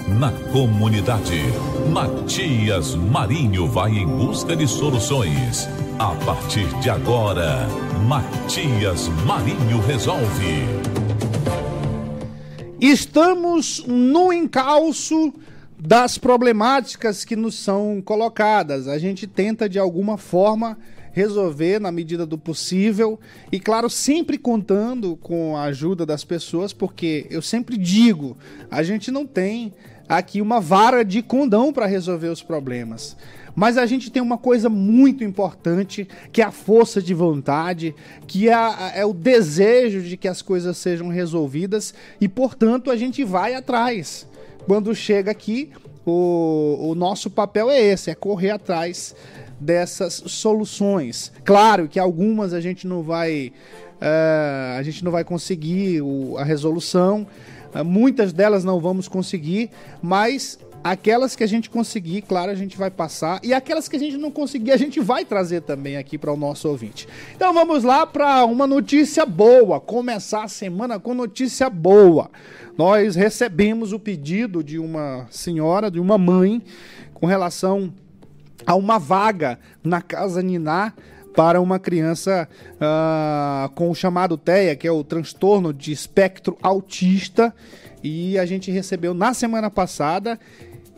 na 0.09 0.31
comunidade. 0.52 1.41
Matias 1.91 2.95
Marinho 2.95 3.67
vai 3.67 3.93
em 3.93 4.07
busca 4.07 4.55
de 4.55 4.69
soluções. 4.69 5.67
A 5.99 6.14
partir 6.26 6.67
de 6.81 6.91
agora, 6.91 7.67
Matias 8.07 9.09
Marinho 9.25 9.81
resolve. 9.87 11.01
Estamos 12.82 13.84
no 13.86 14.32
encalço 14.32 15.32
das 15.78 16.18
problemáticas 16.18 17.24
que 17.24 17.36
nos 17.36 17.54
são 17.54 18.02
colocadas. 18.04 18.88
A 18.88 18.98
gente 18.98 19.24
tenta 19.24 19.68
de 19.68 19.78
alguma 19.78 20.18
forma 20.18 20.76
resolver 21.12 21.78
na 21.78 21.92
medida 21.92 22.26
do 22.26 22.36
possível 22.36 23.20
e 23.52 23.60
claro, 23.60 23.88
sempre 23.88 24.36
contando 24.36 25.14
com 25.14 25.56
a 25.56 25.62
ajuda 25.66 26.04
das 26.04 26.24
pessoas, 26.24 26.72
porque 26.72 27.24
eu 27.30 27.40
sempre 27.40 27.76
digo, 27.76 28.36
a 28.68 28.82
gente 28.82 29.12
não 29.12 29.24
tem 29.24 29.72
aqui 30.19 30.40
uma 30.40 30.61
vara 30.61 31.04
de 31.04 31.23
condão 31.23 31.73
para 31.73 31.87
resolver 31.87 32.28
os 32.28 32.42
problemas. 32.42 33.16
Mas 33.54 33.76
a 33.76 33.85
gente 33.85 34.11
tem 34.11 34.23
uma 34.23 34.38
coisa 34.38 34.69
muito 34.69 35.23
importante, 35.23 36.09
que 36.33 36.40
é 36.40 36.45
a 36.45 36.50
força 36.50 37.02
de 37.02 37.12
vontade, 37.12 37.95
que 38.26 38.49
é, 38.49 38.54
é 38.95 39.04
o 39.04 39.12
desejo 39.12 40.00
de 40.00 40.16
que 40.16 40.26
as 40.26 40.40
coisas 40.40 40.76
sejam 40.78 41.09
resolvidas 41.09 41.92
e, 42.21 42.28
portanto, 42.28 42.90
a 42.90 42.97
gente 42.97 43.23
vai 43.25 43.54
atrás. 43.54 44.26
Quando 44.66 44.95
chega 44.95 45.31
aqui, 45.31 45.71
o, 46.07 46.90
o 46.90 46.95
nosso 46.95 47.31
papel 47.31 47.71
é 47.71 47.81
esse, 47.81 48.11
é 48.11 48.14
correr 48.14 48.50
atrás 48.50 49.14
dessas 49.61 50.23
soluções. 50.26 51.33
Claro 51.45 51.88
que 51.88 51.99
algumas 51.99 52.52
a 52.52 52.61
gente 52.61 52.87
não 52.87 53.02
vai, 53.02 53.52
uh, 54.00 54.78
a 54.78 54.83
gente 54.83 55.04
não 55.04 55.12
vai 55.12 55.25
conseguir 55.25 56.00
o, 56.00 56.37
a 56.38 56.45
resolução, 56.45 57.26
muitas 57.85 58.33
delas 58.33 58.64
não 58.64 58.81
vamos 58.81 59.09
conseguir, 59.09 59.71
mas 60.02 60.59
aquelas 60.83 61.37
que 61.37 61.45
a 61.45 61.47
gente 61.47 61.71
conseguir, 61.71 62.23
claro, 62.23 62.50
a 62.50 62.55
gente 62.55 62.76
vai 62.76 62.91
passar. 62.91 63.41
E 63.43 63.55
aquelas 63.55 63.88
que 63.88 63.97
a 63.97 63.99
gente 63.99 64.17
não 64.17 64.31
conseguir, 64.31 64.73
a 64.73 64.76
gente 64.76 65.00
vai 65.00 65.25
trazer 65.25 65.62
também 65.62 65.97
aqui 65.97 66.19
para 66.19 66.33
o 66.33 66.37
nosso 66.37 66.69
ouvinte. 66.69 67.09
Então 67.35 67.55
vamos 67.55 67.85
lá 67.85 68.07
para 68.07 68.45
uma 68.45 68.67
notícia 68.67 69.25
boa. 69.25 69.81
Começar 69.81 70.45
a 70.45 70.49
semana 70.49 70.99
com 70.99 71.14
notícia 71.14 71.71
boa. 71.71 72.31
Nós 72.76 73.14
recebemos 73.14 73.93
o 73.93 73.99
pedido 73.99 74.64
de 74.64 74.79
uma 74.79 75.26
senhora, 75.31 75.91
de 75.91 76.00
uma 76.00 76.19
mãe, 76.19 76.61
com 77.14 77.26
relação 77.26 77.93
a 78.67 78.75
uma 78.75 78.99
vaga 78.99 79.59
na 79.83 80.00
Casa 80.00 80.43
Niná 80.43 80.93
para 81.34 81.60
uma 81.60 81.78
criança 81.78 82.48
uh, 82.74 83.68
com 83.74 83.90
o 83.90 83.94
chamado 83.94 84.36
TEA, 84.36 84.76
que 84.76 84.86
é 84.86 84.92
o 84.92 85.04
transtorno 85.04 85.72
de 85.72 85.92
espectro 85.92 86.56
autista, 86.62 87.54
e 88.02 88.38
a 88.38 88.44
gente 88.44 88.70
recebeu 88.70 89.14
na 89.14 89.32
semana 89.32 89.70
passada. 89.70 90.38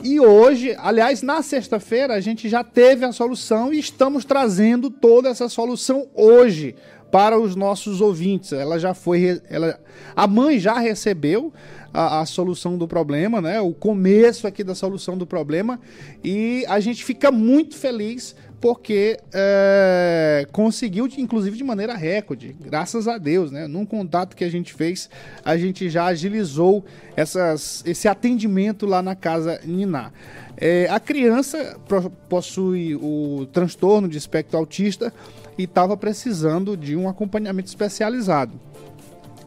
E 0.02 0.20
hoje, 0.20 0.76
aliás, 0.78 1.22
na 1.22 1.42
sexta-feira, 1.42 2.14
a 2.14 2.20
gente 2.20 2.48
já 2.48 2.64
teve 2.64 3.04
a 3.04 3.12
solução 3.12 3.72
e 3.72 3.78
estamos 3.78 4.24
trazendo 4.24 4.90
toda 4.90 5.28
essa 5.28 5.48
solução 5.48 6.08
hoje 6.14 6.74
para 7.10 7.38
os 7.38 7.54
nossos 7.54 8.00
ouvintes. 8.00 8.52
Ela 8.52 8.78
já 8.78 8.92
foi. 8.92 9.40
Ela, 9.48 9.78
a 10.16 10.26
mãe 10.26 10.58
já 10.58 10.78
recebeu 10.78 11.52
a, 11.92 12.20
a, 12.20 12.26
solução 12.26 12.76
do 12.76 12.88
problema, 12.88 13.40
né? 13.40 13.60
O 13.60 13.72
começo 13.72 14.48
aqui 14.48 14.64
da 14.64 14.74
solução 14.74 15.16
do 15.16 15.24
problema. 15.24 15.78
E 16.24 16.64
a 16.66 16.80
gente 16.80 17.04
fica 17.04 17.30
muito 17.30 17.76
feliz 17.76 18.34
porque 18.64 19.20
é, 19.30 20.48
conseguiu, 20.50 21.06
inclusive 21.18 21.54
de 21.54 21.62
maneira 21.62 21.94
recorde, 21.94 22.56
graças 22.58 23.06
a 23.06 23.18
Deus, 23.18 23.50
né? 23.50 23.66
Num 23.66 23.84
contato 23.84 24.34
que 24.34 24.42
a 24.42 24.48
gente 24.48 24.72
fez, 24.72 25.10
a 25.44 25.54
gente 25.54 25.90
já 25.90 26.06
agilizou 26.06 26.82
essas, 27.14 27.82
esse 27.84 28.08
atendimento 28.08 28.86
lá 28.86 29.02
na 29.02 29.14
casa 29.14 29.60
Niná. 29.64 30.12
É, 30.56 30.88
a 30.88 30.98
criança 30.98 31.78
possui 32.26 32.94
o 32.94 33.46
transtorno 33.52 34.08
de 34.08 34.16
espectro 34.16 34.56
autista 34.56 35.12
e 35.58 35.64
estava 35.64 35.94
precisando 35.94 36.74
de 36.74 36.96
um 36.96 37.06
acompanhamento 37.06 37.68
especializado. 37.68 38.58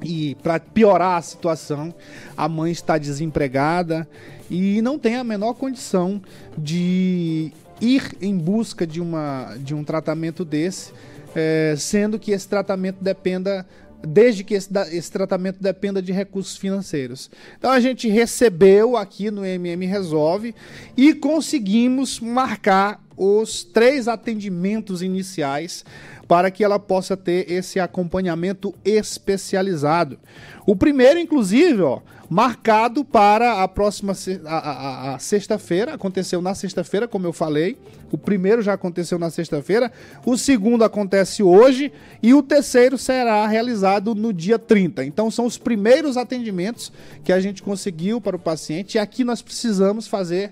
E 0.04 0.36
para 0.44 0.60
piorar 0.60 1.18
a 1.18 1.22
situação, 1.24 1.92
a 2.38 2.48
mãe 2.48 2.72
está 2.72 3.00
desempregada 3.00 4.08
e 4.48 4.80
não 4.84 5.00
tem 5.00 5.16
a 5.16 5.24
menor 5.24 5.56
condição 5.56 6.22
de 6.56 7.52
ir 7.82 8.16
em 8.22 8.38
busca 8.38 8.86
de, 8.86 9.02
uma, 9.02 9.56
de 9.60 9.74
um 9.74 9.84
tratamento 9.84 10.44
desse, 10.44 10.92
é, 11.36 11.76
sendo 11.78 12.18
que 12.18 12.32
esse 12.32 12.48
tratamento 12.48 13.04
dependa 13.04 13.66
desde 14.06 14.44
que 14.44 14.54
esse, 14.54 14.70
esse, 14.92 15.12
tratamento 15.12 15.62
dependa 15.62 16.02
de 16.02 16.12
recursos 16.12 16.56
financeiros. 16.56 17.32
Então 17.58 17.72
a 17.72 17.80
gente 17.80 18.08
recebeu 18.08 18.96
aqui 18.96 19.32
no 19.32 19.44
MM 19.44 19.86
Resolve 19.86 20.54
e 20.96 21.14
conseguimos 21.14 22.20
marcar 22.20 23.04
os 23.18 23.64
três 23.64 24.08
atendimentos 24.08 25.02
iniciais 25.02 25.84
para 26.28 26.52
que 26.52 26.64
ela 26.64 26.78
possa 26.78 27.16
ter 27.16 27.50
esse 27.52 27.80
acompanhamento 27.80 28.74
especializado. 28.84 30.20
O 30.66 30.76
primeiro, 30.76 31.20
inclusive, 31.20 31.82
ó, 31.82 32.02
marcado 32.30 33.06
para 33.06 33.64
a 33.64 33.68
próxima 33.68 34.14
a, 34.46 34.58
a, 34.58 35.16
a 35.16 35.20
sexta-feira. 35.20 35.94
Aconteceu 35.94 36.42
na 36.42 36.54
sexta-feira, 36.54 37.08
como 37.08 37.26
eu 37.26 37.32
falei. 37.32 37.78
O 38.12 38.18
primeiro 38.18 38.62
já 38.62 38.74
aconteceu 38.74 39.18
na 39.18 39.30
sexta-feira. 39.30 39.92
O 40.26 40.38
segundo 40.38 40.84
acontece 40.84 41.42
hoje. 41.42 41.92
E 42.22 42.34
o 42.34 42.44
terceiro 42.44 42.98
será 42.98 43.48
realizado 43.48 44.14
no 44.14 44.34
dia 44.34 44.60
30. 44.60 45.06
Então, 45.06 45.32
são 45.32 45.46
os 45.46 45.58
primeiros 45.58 46.18
atendimentos 46.18 46.92
que 47.24 47.32
a 47.32 47.40
gente 47.40 47.64
conseguiu 47.64 48.20
para 48.20 48.36
o 48.36 48.40
paciente. 48.40 48.96
E 48.96 49.00
aqui 49.00 49.24
nós 49.24 49.42
precisamos 49.42 50.08
fazer 50.08 50.52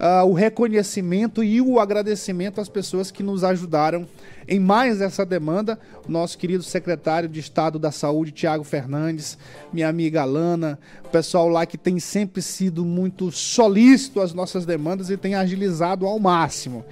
uh, 0.00 0.24
o 0.24 0.32
reconhecimento 0.32 1.44
e 1.44 1.60
o 1.60 1.78
agradecimento 1.78 2.60
às 2.60 2.68
pessoas 2.68 3.10
que 3.10 3.22
nos 3.22 3.44
ajudaram 3.44 4.08
em 4.48 4.58
mais 4.58 5.00
essa 5.00 5.24
demanda. 5.24 5.78
Nosso 6.08 6.38
querido 6.38 6.62
secretário 6.62 7.28
de 7.28 7.38
Estado 7.38 7.78
da 7.78 7.92
Saúde, 7.92 8.32
Tiago 8.32 8.64
Fernandes, 8.64 9.36
minha 9.72 9.88
amiga 9.88 10.22
Alana, 10.22 10.78
o 11.04 11.08
pessoal 11.10 11.48
lá 11.48 11.66
que 11.66 11.76
tem 11.76 12.00
sempre 12.00 12.40
sido 12.40 12.84
muito 12.84 13.30
solícito 13.30 14.20
às 14.20 14.32
nossas 14.32 14.64
demandas 14.64 15.10
e 15.10 15.16
tem 15.16 15.34
agilizado 15.34 16.06
ao 16.06 16.18
máximo. 16.18 16.84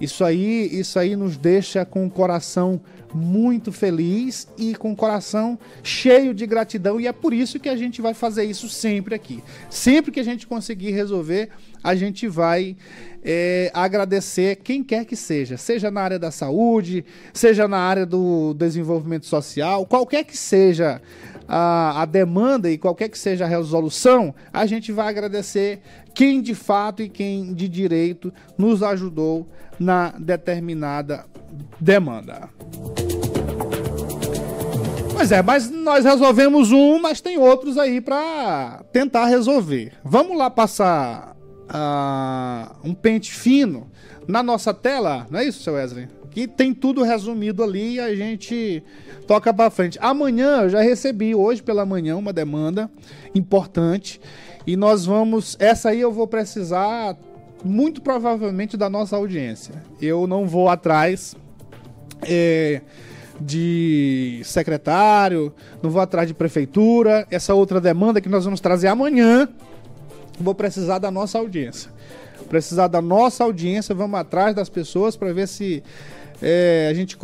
Isso 0.00 0.24
aí, 0.24 0.68
isso 0.72 0.98
aí 0.98 1.16
nos 1.16 1.36
deixa 1.36 1.84
com 1.84 2.06
o 2.06 2.10
coração 2.10 2.80
muito 3.14 3.72
feliz 3.72 4.46
e 4.58 4.74
com 4.74 4.92
o 4.92 4.96
coração 4.96 5.58
cheio 5.82 6.34
de 6.34 6.46
gratidão. 6.46 7.00
E 7.00 7.06
é 7.06 7.12
por 7.12 7.32
isso 7.32 7.58
que 7.58 7.68
a 7.68 7.76
gente 7.76 8.02
vai 8.02 8.12
fazer 8.12 8.44
isso 8.44 8.68
sempre 8.68 9.14
aqui. 9.14 9.42
Sempre 9.70 10.12
que 10.12 10.20
a 10.20 10.24
gente 10.24 10.46
conseguir 10.46 10.90
resolver, 10.90 11.48
a 11.82 11.94
gente 11.94 12.28
vai 12.28 12.76
é, 13.24 13.70
agradecer 13.72 14.56
quem 14.56 14.84
quer 14.84 15.04
que 15.04 15.16
seja, 15.16 15.56
seja 15.56 15.90
na 15.90 16.00
área 16.00 16.18
da 16.18 16.30
saúde, 16.30 17.04
seja 17.32 17.66
na 17.66 17.78
área 17.78 18.04
do 18.04 18.54
desenvolvimento 18.54 19.26
social, 19.26 19.86
qualquer 19.86 20.24
que 20.24 20.36
seja 20.36 21.00
a, 21.48 22.02
a, 22.02 22.04
demanda 22.04 22.70
e 22.70 22.78
qualquer 22.78 23.08
que 23.08 23.18
seja 23.18 23.44
a 23.44 23.48
resolução, 23.48 24.34
a 24.52 24.66
gente 24.66 24.92
vai 24.92 25.08
agradecer 25.08 25.80
quem 26.14 26.40
de 26.40 26.54
fato 26.54 27.02
e 27.02 27.08
quem 27.08 27.54
de 27.54 27.68
direito 27.68 28.32
nos 28.56 28.82
ajudou 28.82 29.48
na 29.78 30.10
determinada 30.18 31.24
demanda. 31.80 32.48
Pois 35.12 35.32
é, 35.32 35.42
mas 35.42 35.70
nós 35.70 36.04
resolvemos 36.04 36.72
um, 36.72 37.00
mas 37.00 37.20
tem 37.20 37.38
outros 37.38 37.78
aí 37.78 38.00
para 38.00 38.84
tentar 38.92 39.26
resolver. 39.26 39.92
Vamos 40.04 40.36
lá 40.36 40.50
passar 40.50 41.34
uh, 41.70 42.76
um 42.84 42.94
pente 42.94 43.32
fino 43.32 43.90
na 44.28 44.42
nossa 44.42 44.74
tela, 44.74 45.26
não 45.30 45.38
é 45.38 45.44
isso, 45.44 45.62
seu 45.62 45.74
Wesley? 45.74 46.08
Que 46.36 46.46
tem 46.46 46.74
tudo 46.74 47.02
resumido 47.02 47.64
ali 47.64 47.94
e 47.94 48.00
a 48.00 48.14
gente 48.14 48.82
toca 49.26 49.54
para 49.54 49.70
frente. 49.70 49.98
Amanhã 50.02 50.64
eu 50.64 50.68
já 50.68 50.82
recebi, 50.82 51.34
hoje 51.34 51.62
pela 51.62 51.86
manhã, 51.86 52.14
uma 52.14 52.30
demanda 52.30 52.90
importante 53.34 54.20
e 54.66 54.76
nós 54.76 55.06
vamos. 55.06 55.56
Essa 55.58 55.88
aí 55.88 56.00
eu 56.02 56.12
vou 56.12 56.26
precisar 56.26 57.16
muito 57.64 58.02
provavelmente 58.02 58.76
da 58.76 58.90
nossa 58.90 59.16
audiência. 59.16 59.82
Eu 59.98 60.26
não 60.26 60.46
vou 60.46 60.68
atrás. 60.68 61.34
É, 62.22 62.82
de 63.40 64.42
secretário, 64.44 65.54
não 65.82 65.88
vou 65.88 66.02
atrás 66.02 66.28
de 66.28 66.34
prefeitura. 66.34 67.26
Essa 67.30 67.54
outra 67.54 67.80
demanda 67.80 68.20
que 68.20 68.28
nós 68.28 68.44
vamos 68.44 68.60
trazer 68.60 68.88
amanhã, 68.88 69.48
vou 70.38 70.54
precisar 70.54 70.98
da 70.98 71.10
nossa 71.10 71.38
audiência. 71.38 71.90
Precisar 72.50 72.88
da 72.88 73.00
nossa 73.00 73.42
audiência, 73.42 73.94
vamos 73.94 74.20
atrás 74.20 74.54
das 74.54 74.68
pessoas 74.68 75.16
para 75.16 75.32
ver 75.32 75.48
se 75.48 75.82
é, 76.42 76.88
a 76.90 76.94
gente 76.94 77.16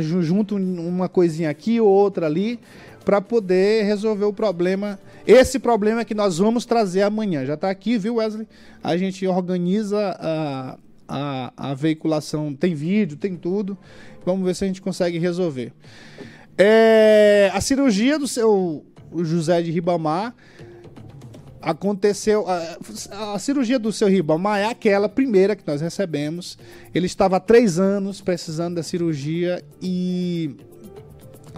junta 0.00 0.54
uma 0.54 1.08
coisinha 1.08 1.50
aqui 1.50 1.80
ou 1.80 1.88
outra 1.88 2.26
ali 2.26 2.58
para 3.04 3.20
poder 3.20 3.84
resolver 3.84 4.24
o 4.24 4.32
problema. 4.32 4.98
Esse 5.26 5.58
problema 5.58 6.04
que 6.04 6.14
nós 6.14 6.38
vamos 6.38 6.64
trazer 6.64 7.02
amanhã. 7.02 7.44
Já 7.44 7.54
está 7.54 7.70
aqui, 7.70 7.98
viu, 7.98 8.16
Wesley? 8.16 8.46
A 8.82 8.96
gente 8.96 9.26
organiza 9.26 10.16
a, 10.18 10.78
a, 11.08 11.52
a 11.70 11.74
veiculação, 11.74 12.54
tem 12.54 12.74
vídeo, 12.74 13.16
tem 13.16 13.36
tudo. 13.36 13.76
Vamos 14.24 14.46
ver 14.46 14.54
se 14.54 14.64
a 14.64 14.66
gente 14.66 14.80
consegue 14.80 15.18
resolver. 15.18 15.72
É, 16.56 17.50
a 17.52 17.60
cirurgia 17.60 18.18
do 18.18 18.26
seu 18.26 18.84
José 19.22 19.60
de 19.60 19.70
Ribamar 19.70 20.34
aconteceu. 21.64 22.44
A, 22.48 23.34
a, 23.34 23.38
cirurgia 23.38 23.78
do 23.78 23.92
seu 23.92 24.08
Ribamar 24.08 24.60
é 24.60 24.66
aquela 24.66 25.08
primeira 25.08 25.56
que 25.56 25.66
nós 25.66 25.80
recebemos. 25.80 26.58
Ele 26.94 27.06
estava 27.06 27.36
há 27.36 27.40
três 27.40 27.78
anos 27.78 28.20
precisando 28.20 28.76
da 28.76 28.82
cirurgia 28.82 29.64
e 29.82 30.56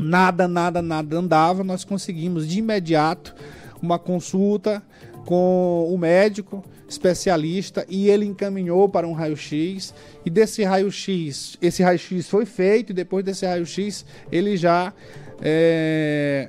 nada, 0.01 0.47
nada, 0.47 0.81
nada 0.81 1.17
andava. 1.17 1.65
Nós 1.65 1.85
conseguimos 1.85 2.47
de 2.49 2.61
imediato 2.61 3.35
uma 3.83 3.99
consulta 3.99 4.83
com 5.27 5.93
o 5.93 5.99
médico 5.99 6.65
especialista 6.89 7.85
e 7.89 8.09
ele 8.09 8.25
encaminhou 8.25 8.89
para 8.89 9.09
um 9.09 9.13
raio-x 9.13 9.93
e 10.25 10.31
desse 10.31 10.63
raio-x, 10.63 11.59
esse 11.61 11.83
raio-x 11.83 12.29
foi 12.29 12.47
feito 12.47 12.91
e 12.91 12.95
depois 12.95 13.25
desse 13.25 13.45
raio-x 13.45 14.05
ele 14.31 14.57
já 14.57 14.93
é, 15.43 16.49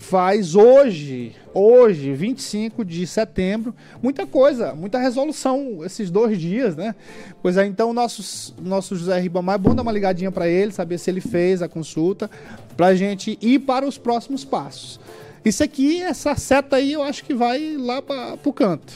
faz 0.00 0.54
hoje, 0.54 1.36
hoje, 1.52 2.14
25 2.14 2.84
de 2.84 3.06
setembro, 3.06 3.74
muita 4.02 4.26
coisa, 4.26 4.74
muita 4.74 4.98
resolução 4.98 5.84
esses 5.84 6.10
dois 6.10 6.40
dias, 6.40 6.74
né? 6.74 6.94
Pois 7.42 7.58
é, 7.58 7.66
então 7.66 7.92
nosso, 7.92 8.54
nosso 8.60 8.96
José 8.96 9.20
Ribamar, 9.20 9.56
é 9.56 9.58
bom 9.58 9.74
dar 9.74 9.82
uma 9.82 9.92
ligadinha 9.92 10.32
para 10.32 10.48
ele, 10.48 10.72
saber 10.72 10.96
se 10.98 11.10
ele 11.10 11.20
fez 11.20 11.60
a 11.60 11.68
consulta, 11.68 12.30
para 12.76 12.88
a 12.88 12.94
gente 12.94 13.38
ir 13.42 13.58
para 13.58 13.86
os 13.86 13.98
próximos 13.98 14.42
passos. 14.42 14.98
Isso 15.44 15.62
aqui, 15.62 16.02
essa 16.02 16.34
seta 16.34 16.76
aí, 16.76 16.94
eu 16.94 17.02
acho 17.02 17.22
que 17.22 17.34
vai 17.34 17.76
lá 17.76 18.00
para 18.00 18.38
o 18.42 18.52
canto 18.52 18.92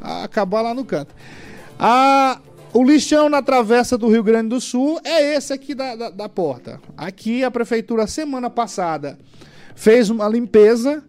acabar 0.00 0.62
lá 0.62 0.74
no 0.74 0.84
canto. 0.84 1.14
A, 1.78 2.40
o 2.72 2.82
lixão 2.82 3.28
na 3.28 3.42
travessa 3.42 3.96
do 3.96 4.08
Rio 4.08 4.22
Grande 4.22 4.48
do 4.48 4.60
Sul 4.60 5.00
é 5.04 5.34
esse 5.34 5.52
aqui 5.52 5.74
da, 5.74 5.94
da, 5.94 6.10
da 6.10 6.28
porta. 6.28 6.80
Aqui 6.96 7.44
a 7.44 7.50
prefeitura, 7.50 8.06
semana 8.06 8.50
passada, 8.50 9.18
fez 9.74 10.10
uma 10.10 10.28
limpeza, 10.28 11.02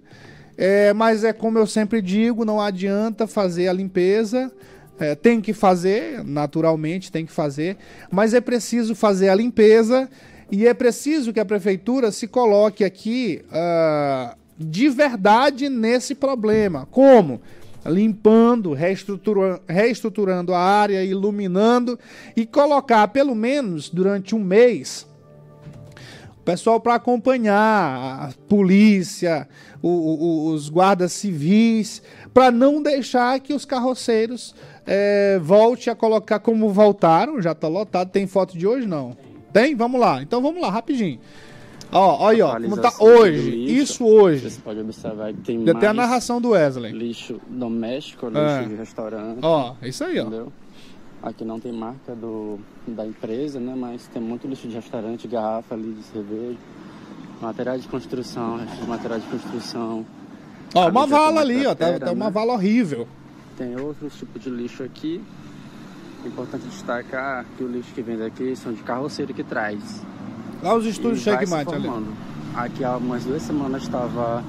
é, 0.58 0.94
mas 0.94 1.24
é 1.24 1.34
como 1.34 1.58
eu 1.58 1.66
sempre 1.66 2.02
digo, 2.02 2.46
não 2.46 2.60
adianta 2.60 3.28
fazer 3.28 3.68
a 3.68 3.74
limpeza. 3.74 4.52
É, 5.00 5.16
tem 5.16 5.42
que 5.42 5.52
fazer, 5.52 6.24
naturalmente 6.24 7.12
tem 7.12 7.26
que 7.26 7.32
fazer, 7.32 7.76
mas 8.12 8.36
é 8.36 8.42
preciso 8.42 8.94
fazer 8.94 9.30
a 9.30 9.36
limpeza 9.36 10.08
e 10.52 10.68
é 10.68 10.76
preciso 10.76 11.34
que 11.34 11.40
a 11.40 11.46
prefeitura 11.46 12.12
se 12.12 12.28
coloque 12.28 12.84
aqui 12.84 13.42
uh, 13.48 14.36
de 14.60 14.90
verdade 14.90 15.70
nesse 15.70 16.14
problema. 16.14 16.88
Como? 16.92 17.42
limpando, 17.84 18.74
reestruturando, 18.74 20.54
a 20.54 20.60
área, 20.60 21.04
iluminando 21.04 21.98
e 22.36 22.46
colocar 22.46 23.08
pelo 23.08 23.34
menos 23.34 23.90
durante 23.90 24.36
um 24.36 24.40
mês 24.40 25.08
pessoal 26.44 26.80
para 26.80 26.96
acompanhar 26.96 28.30
a 28.30 28.30
polícia, 28.48 29.48
o, 29.82 29.90
o, 29.90 30.48
os 30.52 30.70
guardas 30.70 31.14
civis, 31.14 32.02
para 32.34 32.52
não 32.52 32.82
deixar 32.82 33.40
que 33.40 33.54
os 33.54 33.66
carroceiros 33.66 34.56
é, 34.86 35.40
volte 35.40 35.90
a 35.90 35.96
colocar 35.96 36.40
como 36.40 36.70
voltaram, 36.70 37.42
já 37.42 37.52
está 37.52 37.68
lotado. 37.68 38.10
Tem 38.10 38.28
foto 38.28 38.58
de 38.58 38.66
hoje 38.68 38.88
não? 38.88 39.16
Tem? 39.54 39.76
Vamos 39.76 40.00
lá. 40.00 40.22
Então 40.22 40.42
vamos 40.42 40.62
lá, 40.62 40.70
rapidinho. 40.70 41.20
Ó, 41.92 42.24
olha, 42.26 42.48
ó, 42.48 42.54
como 42.54 42.78
tá 42.78 42.94
hoje, 43.00 43.52
lixo, 43.52 43.84
isso 43.84 44.06
hoje. 44.06 44.50
Você 44.50 44.62
pode 44.62 44.80
observar 44.80 45.34
que 45.34 45.42
tem 45.42 45.62
tem 45.62 45.90
a 45.90 45.94
narração 45.94 46.40
do 46.40 46.52
Wesley. 46.52 46.94
Lixo 46.94 47.42
doméstico, 47.50 48.28
lixo 48.28 48.40
é. 48.40 48.64
de 48.64 48.76
restaurante. 48.76 49.40
Ó, 49.42 49.76
isso 49.84 50.06
aí, 50.06 50.20
entendeu? 50.20 50.54
ó. 50.58 50.71
Aqui 51.24 51.46
não 51.46 51.60
tem 51.60 51.72
marca 51.72 52.16
do, 52.16 52.60
da 52.88 53.06
empresa, 53.06 53.60
né? 53.60 53.76
Mas 53.78 54.08
tem 54.08 54.22
muito 54.22 54.48
lixo 54.48 54.68
de 54.68 54.76
restaurante, 54.76 55.28
garrafa 55.28 55.76
ali 55.76 55.94
de 55.94 56.04
cerveja. 56.04 56.58
Material 57.40 57.78
de 57.78 57.88
construção, 57.88 58.60
material 58.88 59.20
de 59.20 59.28
construção. 59.28 60.06
Ó, 60.74 60.90
uma 60.90 61.06
vala 61.06 61.42
ali, 61.42 61.66
ó. 61.66 61.76
Tá, 61.76 62.00
tá 62.00 62.12
uma 62.12 62.26
né? 62.26 62.32
vala 62.32 62.54
horrível. 62.54 63.08
Tem 63.58 63.80
outros 63.80 64.18
tipos 64.18 64.42
de 64.42 64.50
lixo 64.50 64.84
aqui. 64.84 65.22
Importante 66.26 66.66
destacar 66.66 67.46
que 67.58 67.64
o 67.64 67.68
lixo 67.68 67.94
que 67.94 68.02
vem 68.02 68.18
daqui 68.18 68.56
são 68.56 68.74
de 68.74 68.82
carroceiro 68.82 69.34
que 69.34 69.44
traz. 69.44 70.04
Lá 70.64 70.76
os 70.76 70.86
estúdios 70.86 71.22
Checkmate 71.22 71.74
ali. 71.74 71.88
Aqui 72.56 72.84
há 72.84 72.98
umas 72.98 73.26
duas 73.26 73.42
semanas 73.42 73.84
estava 73.84 74.44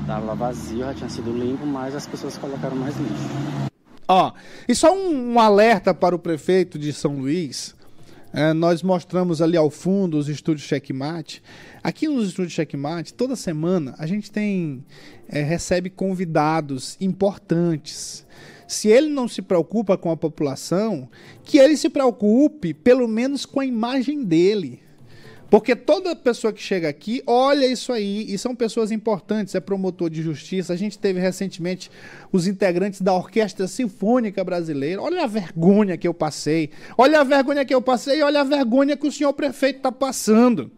estava 0.00 0.34
vazio, 0.34 0.80
já 0.80 0.94
tinha 0.94 1.08
sido 1.08 1.32
limpo, 1.32 1.64
mas 1.66 1.94
as 1.94 2.06
pessoas 2.06 2.36
colocaram 2.36 2.76
mais 2.76 2.96
lixo. 2.96 3.71
Ó, 4.12 4.32
e 4.68 4.74
só 4.74 4.94
um, 4.94 5.32
um 5.32 5.40
alerta 5.40 5.94
para 5.94 6.14
o 6.14 6.18
prefeito 6.18 6.78
de 6.78 6.92
São 6.92 7.16
Luís. 7.16 7.74
É, 8.30 8.52
nós 8.52 8.82
mostramos 8.82 9.40
ali 9.40 9.56
ao 9.56 9.70
fundo 9.70 10.18
os 10.18 10.28
estúdios 10.28 10.66
Checkmate. 10.66 11.42
Aqui 11.82 12.06
nos 12.08 12.28
estúdios 12.28 12.52
Checkmate, 12.52 13.14
toda 13.14 13.34
semana 13.34 13.94
a 13.98 14.06
gente 14.06 14.30
tem 14.30 14.84
é, 15.26 15.40
recebe 15.42 15.88
convidados 15.88 16.98
importantes 17.00 18.26
se 18.68 18.88
ele 18.88 19.08
não 19.08 19.26
se 19.26 19.40
preocupa 19.40 19.96
com 19.96 20.10
a 20.10 20.16
população, 20.16 21.08
que 21.42 21.58
ele 21.58 21.76
se 21.76 21.88
preocupe 21.88 22.74
pelo 22.74 23.08
menos 23.08 23.46
com 23.46 23.60
a 23.60 23.66
imagem 23.66 24.24
dele. 24.24 24.80
Porque 25.52 25.76
toda 25.76 26.16
pessoa 26.16 26.50
que 26.50 26.62
chega 26.62 26.88
aqui 26.88 27.22
olha 27.26 27.66
isso 27.66 27.92
aí 27.92 28.24
e 28.26 28.38
são 28.38 28.56
pessoas 28.56 28.90
importantes, 28.90 29.54
é 29.54 29.60
promotor 29.60 30.08
de 30.08 30.22
justiça. 30.22 30.72
A 30.72 30.76
gente 30.76 30.98
teve 30.98 31.20
recentemente 31.20 31.90
os 32.32 32.46
integrantes 32.46 33.02
da 33.02 33.12
Orquestra 33.12 33.68
Sinfônica 33.68 34.42
Brasileira. 34.42 35.02
Olha 35.02 35.24
a 35.24 35.26
vergonha 35.26 35.98
que 35.98 36.08
eu 36.08 36.14
passei. 36.14 36.70
Olha 36.96 37.20
a 37.20 37.22
vergonha 37.22 37.66
que 37.66 37.74
eu 37.74 37.82
passei 37.82 38.20
e 38.20 38.22
olha 38.22 38.40
a 38.40 38.44
vergonha 38.44 38.96
que 38.96 39.06
o 39.06 39.12
senhor 39.12 39.34
prefeito 39.34 39.76
está 39.76 39.92
passando. 39.92 40.70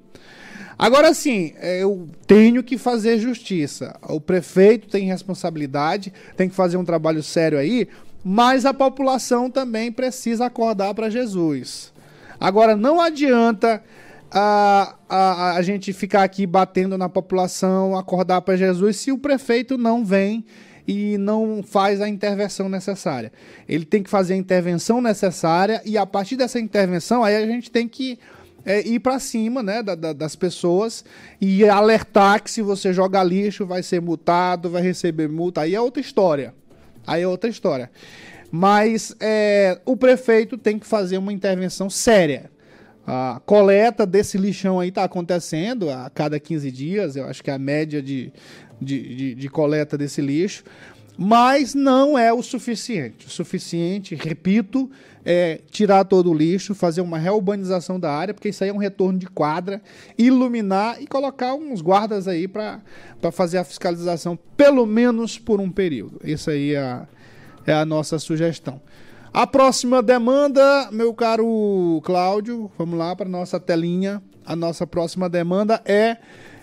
Agora 0.76 1.14
sim, 1.14 1.52
é, 1.58 1.80
eu 1.80 2.08
tenho 2.26 2.60
que 2.60 2.76
fazer 2.76 3.20
justiça. 3.20 3.96
O 4.02 4.20
prefeito 4.20 4.88
tem 4.88 5.06
responsabilidade, 5.06 6.12
tem 6.36 6.48
que 6.48 6.54
fazer 6.56 6.78
um 6.78 6.84
trabalho 6.84 7.22
sério 7.22 7.58
aí, 7.58 7.86
mas 8.24 8.66
a 8.66 8.74
população 8.74 9.48
também 9.48 9.92
precisa 9.92 10.46
acordar 10.46 10.94
para 10.94 11.08
Jesus. 11.08 11.92
Agora, 12.40 12.74
não 12.74 13.00
adianta 13.00 13.80
a, 14.36 14.96
a, 15.08 15.52
a 15.52 15.62
gente 15.62 15.92
ficar 15.92 16.24
aqui 16.24 16.44
batendo 16.44 16.98
na 16.98 17.08
população, 17.08 17.96
acordar 17.96 18.40
para 18.40 18.56
Jesus, 18.56 18.96
se 18.96 19.12
o 19.12 19.18
prefeito 19.18 19.78
não 19.78 20.04
vem 20.04 20.44
e 20.88 21.16
não 21.18 21.62
faz 21.62 22.00
a 22.00 22.08
intervenção 22.08 22.68
necessária. 22.68 23.32
Ele 23.68 23.84
tem 23.84 24.02
que 24.02 24.10
fazer 24.10 24.34
a 24.34 24.36
intervenção 24.36 25.00
necessária 25.00 25.80
e 25.84 25.96
a 25.96 26.04
partir 26.04 26.36
dessa 26.36 26.58
intervenção 26.58 27.22
aí 27.22 27.36
a 27.36 27.46
gente 27.46 27.70
tem 27.70 27.86
que 27.86 28.18
é 28.66 28.80
ir 28.80 28.98
para 28.98 29.18
cima 29.18 29.62
né, 29.62 29.82
da, 29.82 29.94
da, 29.94 30.12
das 30.14 30.34
pessoas 30.34 31.04
e 31.38 31.68
alertar 31.68 32.42
que 32.42 32.50
se 32.50 32.62
você 32.62 32.94
jogar 32.94 33.22
lixo 33.22 33.66
vai 33.66 33.82
ser 33.82 34.00
multado, 34.00 34.70
vai 34.70 34.82
receber 34.82 35.28
multa. 35.28 35.60
Aí 35.60 35.74
é 35.74 35.80
outra 35.80 36.00
história. 36.00 36.54
Aí 37.06 37.22
é 37.22 37.28
outra 37.28 37.50
história. 37.50 37.90
Mas 38.50 39.14
é, 39.20 39.78
o 39.84 39.96
prefeito 39.96 40.56
tem 40.56 40.78
que 40.78 40.86
fazer 40.86 41.18
uma 41.18 41.32
intervenção 41.32 41.90
séria. 41.90 42.50
A 43.06 43.40
coleta 43.44 44.06
desse 44.06 44.38
lixão 44.38 44.80
aí 44.80 44.88
está 44.88 45.04
acontecendo 45.04 45.90
a 45.90 46.10
cada 46.10 46.40
15 46.40 46.70
dias, 46.70 47.16
eu 47.16 47.26
acho 47.26 47.42
que 47.42 47.50
é 47.50 47.54
a 47.54 47.58
média 47.58 48.00
de, 48.00 48.32
de, 48.80 49.16
de, 49.16 49.34
de 49.34 49.48
coleta 49.48 49.98
desse 49.98 50.20
lixo 50.20 50.64
mas 51.16 51.74
não 51.74 52.18
é 52.18 52.32
o 52.32 52.42
suficiente. 52.42 53.26
O 53.26 53.30
suficiente, 53.30 54.16
repito, 54.16 54.90
é 55.24 55.60
tirar 55.70 56.04
todo 56.04 56.30
o 56.30 56.34
lixo, 56.34 56.74
fazer 56.74 57.00
uma 57.00 57.18
reurbanização 57.18 58.00
da 58.00 58.12
área, 58.12 58.34
porque 58.34 58.48
isso 58.48 58.64
aí 58.64 58.70
é 58.70 58.72
um 58.72 58.78
retorno 58.78 59.18
de 59.18 59.26
quadra, 59.26 59.80
iluminar 60.18 61.00
e 61.00 61.06
colocar 61.06 61.54
uns 61.54 61.80
guardas 61.80 62.26
aí 62.26 62.48
para 62.48 62.82
fazer 63.32 63.58
a 63.58 63.64
fiscalização, 63.64 64.36
pelo 64.56 64.84
menos 64.84 65.38
por 65.38 65.60
um 65.60 65.70
período. 65.70 66.20
Isso 66.24 66.50
aí 66.50 66.74
é 66.74 67.06
é 67.66 67.72
a 67.72 67.84
nossa 67.84 68.18
sugestão. 68.18 68.80
A 69.34 69.48
próxima 69.48 70.00
demanda, 70.00 70.88
meu 70.92 71.12
caro 71.12 72.00
Cláudio, 72.04 72.70
vamos 72.78 72.96
lá 72.96 73.16
para 73.16 73.28
nossa 73.28 73.58
telinha. 73.58 74.22
A 74.46 74.54
nossa 74.54 74.86
próxima 74.86 75.28
demanda 75.28 75.82
é 75.84 76.18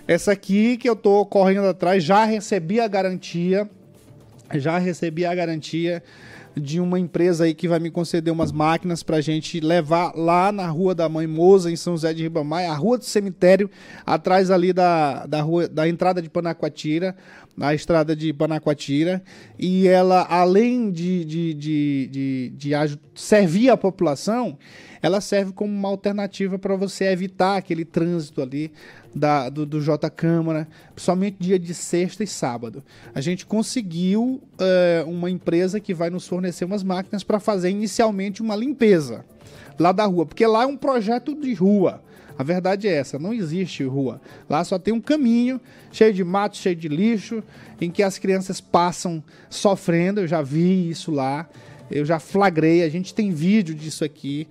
essa 0.07 0.31
aqui 0.31 0.77
que 0.77 0.87
eu 0.87 0.93
estou 0.93 1.25
correndo 1.25 1.67
atrás, 1.67 2.01
já 2.01 2.23
recebi 2.23 2.79
a 2.79 2.87
garantia 2.87 3.69
já 4.53 4.77
recebi 4.77 5.25
a 5.25 5.35
garantia 5.35 6.01
de 6.55 6.79
uma 6.79 6.99
empresa 6.99 7.45
aí 7.45 7.53
que 7.53 7.67
vai 7.67 7.79
me 7.79 7.89
conceder 7.89 8.31
umas 8.31 8.51
máquinas 8.51 9.03
para 9.03 9.21
gente 9.21 9.59
levar 9.59 10.13
lá 10.15 10.51
na 10.51 10.67
Rua 10.67 10.93
da 10.93 11.07
Mãe 11.07 11.25
Moza, 11.27 11.71
em 11.71 11.75
São 11.75 11.93
José 11.93 12.13
de 12.13 12.23
Ribamar, 12.23 12.69
a 12.69 12.73
Rua 12.73 12.97
do 12.97 13.05
Cemitério, 13.05 13.69
atrás 14.05 14.51
ali 14.51 14.73
da, 14.73 15.25
da, 15.25 15.41
rua, 15.41 15.67
da 15.67 15.87
entrada 15.87 16.21
de 16.21 16.29
Panacoatira, 16.29 17.15
na 17.55 17.73
estrada 17.73 18.15
de 18.15 18.33
Panacoatira. 18.33 19.21
E 19.57 19.87
ela, 19.87 20.25
além 20.29 20.91
de, 20.91 21.25
de, 21.25 21.53
de, 21.53 22.09
de, 22.11 22.53
de 22.55 22.99
servir 23.15 23.69
a 23.69 23.77
população, 23.77 24.57
ela 25.01 25.19
serve 25.19 25.51
como 25.51 25.73
uma 25.73 25.89
alternativa 25.89 26.59
para 26.59 26.75
você 26.75 27.05
evitar 27.05 27.57
aquele 27.57 27.83
trânsito 27.83 28.41
ali 28.41 28.71
da, 29.13 29.49
do, 29.49 29.65
do 29.65 29.81
J 29.81 30.09
Câmara, 30.09 30.67
somente 30.95 31.37
dia 31.39 31.57
de 31.57 31.73
sexta 31.73 32.23
e 32.23 32.27
sábado. 32.27 32.83
A 33.13 33.19
gente 33.19 33.45
conseguiu 33.45 34.41
é, 34.59 35.03
uma 35.07 35.29
empresa 35.29 35.79
que 35.79 35.93
vai 35.93 36.09
nos 36.09 36.27
fornecer 36.27 36.65
umas 36.65 36.83
máquinas 36.83 37.23
para 37.23 37.39
fazer 37.39 37.69
inicialmente 37.69 38.41
uma 38.41 38.55
limpeza 38.55 39.25
lá 39.79 39.91
da 39.91 40.05
rua, 40.05 40.25
porque 40.25 40.45
lá 40.45 40.63
é 40.63 40.65
um 40.67 40.77
projeto 40.77 41.33
de 41.33 41.53
rua. 41.53 42.01
A 42.37 42.43
verdade 42.43 42.87
é 42.87 42.93
essa, 42.93 43.19
não 43.19 43.33
existe 43.33 43.83
rua. 43.83 44.21
Lá 44.49 44.63
só 44.63 44.79
tem 44.79 44.93
um 44.93 45.01
caminho 45.01 45.59
cheio 45.91 46.13
de 46.13 46.23
mato, 46.23 46.57
cheio 46.57 46.75
de 46.75 46.87
lixo, 46.87 47.43
em 47.79 47.91
que 47.91 48.03
as 48.03 48.17
crianças 48.17 48.61
passam 48.61 49.23
sofrendo. 49.49 50.21
Eu 50.21 50.27
já 50.27 50.41
vi 50.41 50.89
isso 50.89 51.11
lá, 51.11 51.49
eu 51.89 52.05
já 52.05 52.19
flagrei, 52.19 52.83
a 52.83 52.89
gente 52.89 53.13
tem 53.13 53.31
vídeo 53.31 53.75
disso 53.75 54.03
aqui 54.03 54.47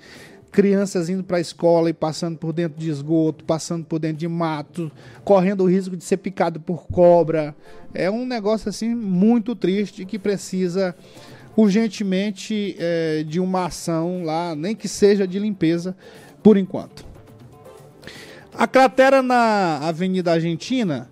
crianças 0.51 1.09
indo 1.09 1.23
para 1.23 1.37
a 1.37 1.41
escola 1.41 1.91
e 1.91 1.93
passando 1.93 2.37
por 2.37 2.53
dentro 2.53 2.79
de 2.79 2.91
esgoto, 2.91 3.45
passando 3.45 3.85
por 3.85 3.99
dentro 3.99 4.19
de 4.19 4.29
mato, 4.29 4.91
correndo 5.25 5.63
o 5.63 5.71
risco 5.71 5.97
de 5.97 6.05
ser 6.05 6.17
picado 6.19 6.61
por 6.61 6.87
cobra. 6.89 7.55
É 7.95 8.11
um 8.11 8.27
negócio 8.27 8.69
assim 8.69 8.95
muito 8.95 9.55
triste 9.55 10.05
que 10.05 10.19
precisa 10.19 10.95
urgentemente 11.57 12.77
é, 12.79 13.25
de 13.27 13.41
uma 13.41 13.67
ação 13.67 14.25
lá, 14.25 14.55
nem 14.55 14.75
que 14.75 14.89
seja 14.89 15.27
de 15.27 15.39
limpeza, 15.39 15.97
por 16.43 16.57
enquanto. 16.57 17.10
A 18.61 18.67
cratera 18.67 19.23
na 19.23 19.79
Avenida 19.89 20.33
Argentina 20.33 21.09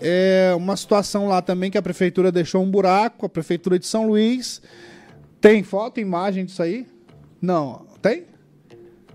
é 0.00 0.54
uma 0.56 0.76
situação 0.76 1.26
lá 1.26 1.42
também 1.42 1.72
que 1.72 1.76
a 1.76 1.82
prefeitura 1.82 2.30
deixou 2.30 2.62
um 2.62 2.70
buraco, 2.70 3.26
a 3.26 3.28
prefeitura 3.28 3.80
de 3.80 3.84
São 3.84 4.06
Luís. 4.06 4.62
Tem 5.40 5.64
foto, 5.64 5.98
imagem 5.98 6.44
disso 6.44 6.62
aí? 6.62 6.86
Não, 7.42 7.84
tem? 8.00 8.26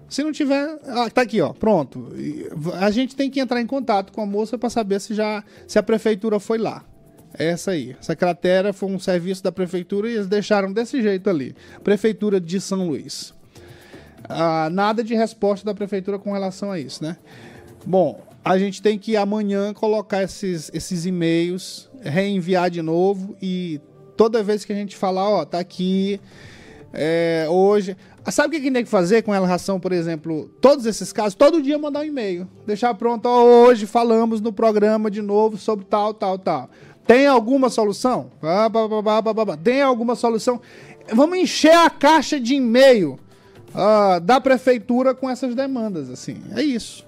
Se 0.10 0.21
não 0.21 0.34
tiver, 0.34 0.78
ah, 0.88 1.10
tá 1.10 1.21
aqui, 1.21 1.39
ó, 1.39 1.54
pronto. 1.54 2.10
A 2.82 2.91
gente 2.91 3.15
tem 3.15 3.32
que 3.32 3.39
entrar 3.39 3.62
em 3.62 3.65
contato 3.65 4.12
com 4.12 4.19
a 4.19 4.26
moça 4.26 4.58
para 4.58 4.69
saber 4.69 4.99
se 4.99 5.13
já 5.13 5.41
se 5.65 5.80
a 5.80 5.84
prefeitura 5.84 6.41
foi 6.41 6.58
lá. 6.58 6.84
É 7.39 7.45
essa 7.45 7.71
aí. 7.71 7.95
Essa 7.97 8.13
cratera 8.13 8.73
foi 8.73 8.89
um 8.89 8.99
serviço 8.99 9.41
da 9.41 9.54
prefeitura 9.54 10.10
e 10.10 10.15
eles 10.15 10.28
deixaram 10.28 10.73
desse 10.73 11.02
jeito 11.02 11.30
ali. 11.30 11.56
Prefeitura 11.82 12.41
de 12.41 12.60
São 12.60 12.89
Luís. 12.89 13.34
Ah, 14.28 14.69
nada 14.69 15.02
de 15.02 15.15
resposta 15.15 15.65
da 15.65 15.73
prefeitura 15.73 16.19
com 16.19 16.34
relação 16.34 16.69
a 16.69 16.78
isso, 16.78 17.02
né? 17.04 17.15
Bom, 17.86 18.22
a 18.43 18.58
gente 18.58 18.82
tem 18.82 18.98
que 18.98 19.15
amanhã 19.15 19.74
colocar 19.74 20.24
esses, 20.24 20.69
esses 20.74 21.06
e-mails, 21.06 21.89
reenviar 22.02 22.69
de 22.69 22.82
novo 22.82 23.36
e 23.41 23.80
toda 24.15 24.43
vez 24.43 24.65
que 24.65 24.74
a 24.74 24.76
gente 24.76 24.96
falar, 24.96 25.30
ó, 25.30 25.46
tá 25.46 25.60
aqui, 25.60 26.19
é, 26.93 27.46
hoje. 27.50 27.98
Sabe 28.30 28.58
o 28.58 28.62
que 28.62 28.72
tem 28.72 28.84
que 28.84 28.89
fazer 28.89 29.22
com 29.24 29.32
relação, 29.32 29.80
por 29.80 29.91
exemplo, 29.91 30.50
todos 30.62 30.86
esses 30.86 31.12
casos? 31.12 31.36
Todo 31.36 31.62
dia 31.62 31.78
mandar 31.78 32.02
um 32.02 32.06
e-mail. 32.06 32.48
Deixar 32.65 32.93
pronto, 32.93 33.26
ó, 33.26 33.43
hoje 33.43 33.86
falamos 33.86 34.39
no 34.39 34.54
programa 34.54 35.12
de 35.12 35.22
novo 35.22 35.58
sobre 35.58 35.86
tal, 35.86 36.13
tal, 36.13 36.38
tal. 36.38 36.69
Tem 37.06 37.28
alguma 37.28 37.69
solução? 37.69 38.32
Tem 39.62 39.82
alguma 39.82 40.15
solução? 40.15 40.62
Vamos 41.12 41.38
encher 41.38 41.76
a 41.76 41.89
caixa 41.89 42.39
de 42.39 42.56
e-mail 42.56 43.19
uh, 43.74 44.22
da 44.22 44.39
prefeitura 44.39 45.13
com 45.13 45.30
essas 45.30 45.54
demandas, 45.54 46.10
assim. 46.10 46.41
É 46.56 46.62
isso. 46.62 47.06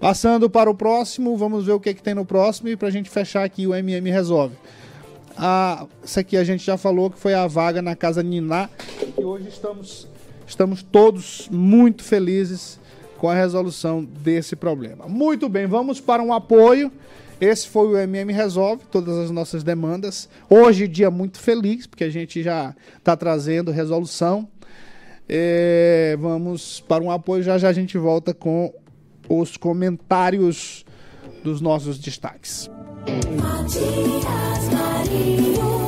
Passando 0.00 0.48
para 0.48 0.70
o 0.70 0.74
próximo, 0.74 1.36
vamos 1.36 1.66
ver 1.66 1.72
o 1.72 1.80
que, 1.80 1.94
que 1.94 2.02
tem 2.02 2.14
no 2.14 2.24
próximo 2.24 2.68
e 2.68 2.76
para 2.76 2.88
a 2.88 2.90
gente 2.90 3.10
fechar 3.10 3.44
aqui 3.44 3.66
o 3.66 3.74
MM 3.74 4.10
Resolve. 4.10 4.56
Ah, 5.36 5.86
isso 6.04 6.18
aqui 6.18 6.36
a 6.36 6.44
gente 6.44 6.64
já 6.64 6.76
falou 6.76 7.10
que 7.10 7.18
foi 7.18 7.34
a 7.34 7.46
vaga 7.46 7.80
na 7.80 7.94
Casa 7.94 8.22
Niná 8.22 8.68
e 9.16 9.24
hoje 9.24 9.48
estamos 9.48 10.08
Estamos 10.48 10.82
todos 10.82 11.46
muito 11.52 12.02
felizes 12.02 12.80
com 13.18 13.28
a 13.28 13.34
resolução 13.34 14.02
desse 14.02 14.56
problema. 14.56 15.06
Muito 15.06 15.46
bem, 15.46 15.66
vamos 15.66 16.00
para 16.00 16.22
um 16.22 16.32
apoio. 16.32 16.90
Esse 17.38 17.68
foi 17.68 17.86
o 17.86 17.98
MM 17.98 18.32
Resolve, 18.32 18.82
todas 18.90 19.18
as 19.18 19.30
nossas 19.30 19.62
demandas. 19.62 20.26
Hoje, 20.48 20.88
dia 20.88 21.10
muito 21.10 21.38
feliz, 21.38 21.86
porque 21.86 22.02
a 22.02 22.08
gente 22.08 22.42
já 22.42 22.74
está 22.96 23.14
trazendo 23.14 23.70
resolução. 23.70 24.48
É, 25.28 26.16
vamos 26.18 26.80
para 26.80 27.04
um 27.04 27.10
apoio, 27.10 27.42
já 27.42 27.58
já 27.58 27.68
a 27.68 27.72
gente 27.72 27.98
volta 27.98 28.32
com 28.32 28.72
os 29.28 29.56
comentários 29.56 30.84
dos 31.42 31.60
nossos 31.60 31.98
destaques. 31.98 32.70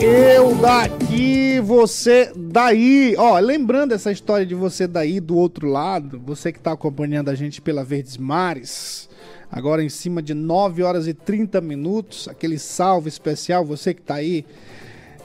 Eu 0.00 0.54
daqui, 0.56 1.60
você 1.60 2.32
daí. 2.34 3.14
Ó, 3.18 3.38
lembrando 3.38 3.92
essa 3.92 4.10
história 4.10 4.46
de 4.46 4.54
você 4.54 4.86
daí 4.86 5.20
do 5.20 5.36
outro 5.36 5.68
lado, 5.68 6.18
você 6.24 6.50
que 6.50 6.58
está 6.58 6.72
acompanhando 6.72 7.28
a 7.28 7.34
gente 7.34 7.60
pela 7.60 7.84
Verdes 7.84 8.16
Mares, 8.16 9.08
agora 9.50 9.84
em 9.84 9.90
cima 9.90 10.22
de 10.22 10.32
9 10.32 10.82
horas 10.82 11.06
e 11.06 11.12
30 11.12 11.60
minutos, 11.60 12.28
aquele 12.28 12.58
salve 12.58 13.08
especial, 13.08 13.64
você 13.64 13.92
que 13.92 14.00
está 14.00 14.14
aí 14.14 14.46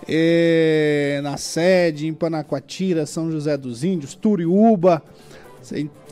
é, 0.08 1.21
na 1.23 1.38
sede, 1.38 2.08
em 2.08 2.13
Panacoatira, 2.13 3.06
São 3.06 3.32
José 3.32 3.56
dos 3.56 3.84
Índios, 3.84 4.13
Turiúba. 4.13 5.01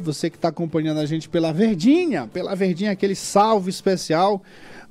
Você 0.01 0.29
que 0.29 0.37
está 0.37 0.47
acompanhando 0.47 0.99
a 0.99 1.05
gente 1.05 1.29
pela 1.29 1.51
Verdinha, 1.51 2.27
pela 2.31 2.55
Verdinha, 2.55 2.91
aquele 2.91 3.15
salve 3.15 3.69
especial. 3.69 4.41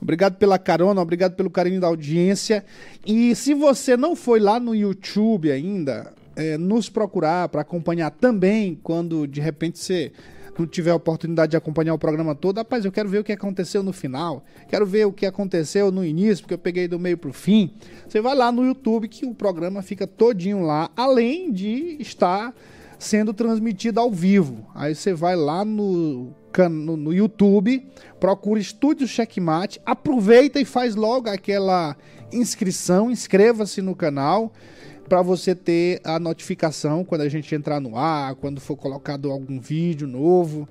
Obrigado 0.01 0.37
pela 0.37 0.59
carona, 0.59 1.01
obrigado 1.01 1.35
pelo 1.35 1.49
carinho 1.49 1.81
da 1.81 1.87
audiência. 1.87 2.65
E 3.07 3.35
se 3.35 3.55
você 3.55 3.97
não 3.97 4.17
foi 4.17 4.41
lá 4.41 4.59
no 4.59 4.75
YouTube 4.75 5.51
ainda, 5.51 6.13
é, 6.37 6.59
nos 6.59 6.89
procurar 6.89 7.49
para 7.49 7.63
acompanhar 7.63 8.11
também, 8.11 8.79
quando 8.83 9.27
de 9.27 9.41
repente 9.41 9.79
você 9.79 10.13
não 10.59 10.67
tiver 10.67 10.91
a 10.91 10.97
oportunidade 10.97 11.51
de 11.51 11.57
acompanhar 11.57 11.95
o 11.95 11.99
programa 11.99 12.35
todo, 12.35 12.59
rapaz, 12.59 12.85
eu 12.85 12.93
quero 12.93 13.09
ver 13.09 13.19
o 13.19 13.25
que 13.25 13.33
aconteceu 13.33 13.83
no 13.83 13.93
final, 13.93 14.45
quero 14.69 14.85
ver 14.85 15.07
o 15.07 15.13
que 15.13 15.25
aconteceu 15.25 15.91
no 15.91 16.05
início, 16.05 16.45
porque 16.45 16.55
eu 16.55 16.59
peguei 16.59 16.87
do 16.87 16.99
meio 16.99 17.17
para 17.17 17.31
o 17.31 17.33
fim. 17.33 17.73
Você 18.07 18.21
vai 18.21 18.35
lá 18.35 18.53
no 18.53 18.65
YouTube 18.65 19.09
que 19.09 19.25
o 19.25 19.35
programa 19.35 19.83
fica 19.83 20.07
todinho 20.07 20.63
lá, 20.63 20.91
além 20.97 21.53
de 21.53 21.97
estar 22.01 22.55
sendo 23.03 23.35
transmitido 23.35 23.99
ao 23.99 24.11
vivo. 24.11 24.65
Aí 24.75 24.95
você 24.95 25.13
vai 25.13 25.35
lá 25.37 25.65
no 25.65 26.33
no, 26.71 26.99
no 26.99 27.15
YouTube, 27.15 27.87
procura 28.21 28.61
Estúdio 28.61 29.09
Checkmate, 29.09 29.81
aproveita 29.87 30.61
e 30.61 30.67
faz 30.67 30.95
logo 30.95 31.31
aquela 31.31 31.97
inscrição, 32.31 33.11
inscreva-se 33.11 33.81
no 33.81 33.97
canal 33.97 34.53
para 35.09 35.23
você 35.23 35.55
ter 35.55 36.01
a 36.05 36.19
notificação 36.19 37.05
quando 37.05 37.23
a 37.23 37.29
gente 37.29 37.55
entrar 37.55 37.81
no 37.81 37.97
ar, 37.97 38.35
quando 38.35 38.61
for 38.61 38.77
colocado 38.77 39.31
algum 39.31 39.59
vídeo 39.59 40.07
novo. 40.07 40.69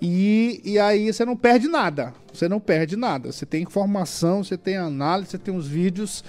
E, 0.00 0.60
e 0.62 0.78
aí 0.78 1.10
você 1.10 1.24
não 1.24 1.36
perde 1.36 1.68
nada. 1.68 2.12
Você 2.32 2.48
não 2.48 2.60
perde 2.60 2.96
nada. 2.96 3.32
Você 3.32 3.46
tem 3.46 3.62
informação, 3.62 4.44
você 4.44 4.58
tem 4.58 4.76
análise, 4.76 5.30
você 5.30 5.38
tem 5.38 5.56
os 5.56 5.66
vídeos 5.66 6.22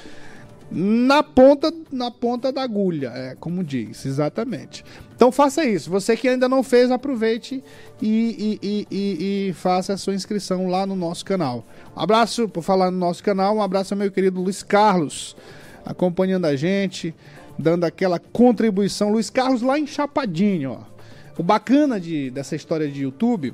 na 0.71 1.21
ponta, 1.21 1.71
na 1.91 2.09
ponta 2.09 2.51
da 2.51 2.63
agulha, 2.63 3.11
é 3.15 3.35
como 3.35 3.63
diz, 3.63 4.05
exatamente. 4.05 4.83
Então 5.15 5.31
faça 5.31 5.63
isso. 5.63 5.89
Você 5.89 6.15
que 6.17 6.27
ainda 6.27 6.47
não 6.49 6.61
fez, 6.61 6.91
aproveite 6.91 7.63
e, 8.01 8.59
e, 8.61 8.87
e, 8.91 9.49
e, 9.49 9.53
faça 9.53 9.93
a 9.93 9.97
sua 9.97 10.13
inscrição 10.13 10.67
lá 10.67 10.85
no 10.85 10.95
nosso 10.95 11.23
canal. 11.23 11.65
Um 11.95 12.01
abraço, 12.01 12.49
por 12.49 12.61
falar 12.61 12.91
no 12.91 12.97
nosso 12.97 13.23
canal, 13.23 13.55
um 13.55 13.61
abraço 13.61 13.93
ao 13.93 13.97
meu 13.97 14.11
querido 14.11 14.41
Luiz 14.41 14.61
Carlos, 14.61 15.35
acompanhando 15.85 16.45
a 16.45 16.55
gente, 16.55 17.15
dando 17.57 17.85
aquela 17.85 18.19
contribuição. 18.19 19.09
Luiz 19.09 19.29
Carlos 19.29 19.61
lá 19.61 19.79
em 19.79 19.87
Chapadinho, 19.87 20.71
ó. 20.71 20.95
O 21.37 21.43
bacana 21.43 21.99
de, 21.99 22.29
dessa 22.29 22.55
história 22.55 22.89
de 22.89 23.03
YouTube, 23.03 23.53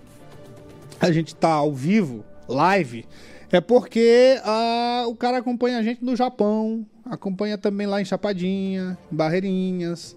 a 1.00 1.12
gente 1.12 1.34
tá 1.36 1.50
ao 1.50 1.74
vivo, 1.74 2.24
live, 2.47 3.06
é 3.52 3.60
porque 3.60 4.39
uh, 4.45 5.10
o 5.10 5.15
cara 5.15 5.39
acompanha 5.39 5.80
a 5.80 5.84
gente 5.84 6.04
no 6.04 6.15
Japão, 6.15 6.86
acompanha 7.04 7.58
também 7.58 7.88
lá 7.88 8.00
em 8.00 8.06
Chapadinha, 8.06 8.97
Barreirinhas, 9.10 10.15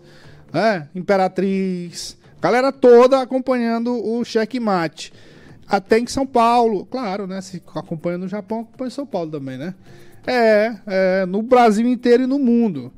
é, 0.55 0.87
Imperatriz, 0.95 2.17
galera 2.41 2.71
toda 2.71 3.21
acompanhando 3.21 3.93
o 3.93 4.25
checkmate. 4.25 5.13
Até 5.67 5.99
em 5.99 6.07
São 6.07 6.27
Paulo, 6.27 6.87
claro, 6.87 7.27
né? 7.27 7.41
Se 7.41 7.63
acompanha 7.75 8.19
no 8.19 8.29
Japão, 8.29 8.61
acompanha 8.61 8.89
em 8.89 8.91
São 8.91 9.07
Paulo 9.07 9.31
também, 9.31 9.59
né? 9.59 9.75
É, 10.27 10.77
é, 10.87 11.27
no 11.27 11.43
Brasil 11.43 11.87
inteiro 11.89 12.23
e 12.23 12.27
no 12.27 12.39
mundo. 12.39 12.93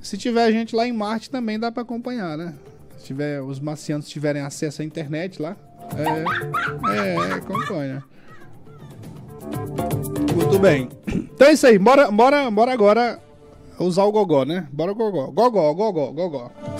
Se 0.00 0.16
tiver 0.16 0.50
gente 0.52 0.74
lá 0.74 0.86
em 0.86 0.92
Marte 0.92 1.28
também 1.28 1.58
dá 1.58 1.70
para 1.70 1.82
acompanhar, 1.82 2.38
né? 2.38 2.54
Se 2.96 3.06
tiver, 3.06 3.42
os 3.42 3.60
marcianos 3.60 4.08
tiverem 4.08 4.42
acesso 4.42 4.82
à 4.82 4.84
internet 4.84 5.42
lá, 5.42 5.56
é, 5.96 6.94
é, 6.96 7.32
acompanha. 7.34 8.04
Muito 10.34 10.58
bem. 10.58 10.88
Então 11.08 11.48
é 11.48 11.52
isso 11.52 11.66
aí. 11.66 11.78
Bora, 11.78 12.10
bora, 12.10 12.50
bora 12.50 12.72
agora 12.72 13.20
usar 13.78 14.04
o 14.04 14.12
gogó, 14.12 14.44
né? 14.44 14.66
Bora 14.72 14.92
gogó. 14.92 15.26
Gogó, 15.26 15.74
gogó, 15.74 16.12
gogó. 16.12 16.75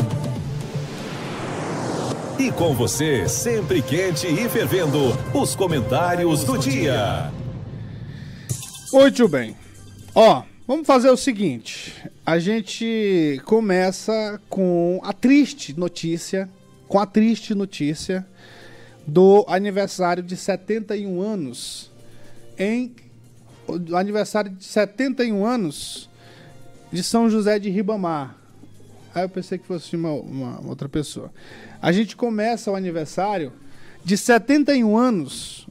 E 2.39 2.53
com 2.53 2.75
você, 2.75 3.27
sempre 3.27 3.81
quente 3.81 4.27
e 4.27 4.47
fervendo, 4.47 4.99
os 5.33 5.57
comentários 5.57 6.45
do 6.45 6.59
dia. 6.59 7.33
Muito 8.93 9.27
bem. 9.27 9.57
Ó, 10.15 10.43
vamos 10.67 10.87
fazer 10.87 11.09
o 11.09 11.17
seguinte. 11.17 11.95
A 12.27 12.39
gente 12.39 13.41
começa 13.47 14.39
com 14.51 15.01
a 15.03 15.15
triste 15.15 15.79
notícia, 15.79 16.47
com 16.87 16.99
a 16.99 17.07
triste 17.07 17.55
notícia 17.55 18.27
do 19.07 19.47
aniversário 19.49 20.23
de 20.23 20.37
71 20.37 21.23
anos 21.23 21.91
em 22.59 22.95
o 23.67 23.97
aniversário 23.97 24.51
de 24.51 24.63
71 24.63 25.45
anos 25.45 26.11
de 26.93 27.03
São 27.03 27.31
José 27.31 27.59
de 27.59 27.71
Ribamar. 27.71 28.37
Aí 29.17 29.23
eu 29.25 29.31
pensei 29.31 29.57
que 29.57 29.67
fosse 29.67 29.97
uma, 29.97 30.13
uma, 30.13 30.69
outra 30.69 30.91
pessoa. 30.91 31.33
A 31.87 31.93
gente 31.93 32.17
começa 32.17 32.69
o 32.69 32.75
aniversário 32.75 33.53
de 34.05 34.17
71 34.17 34.99
anos 34.99 35.69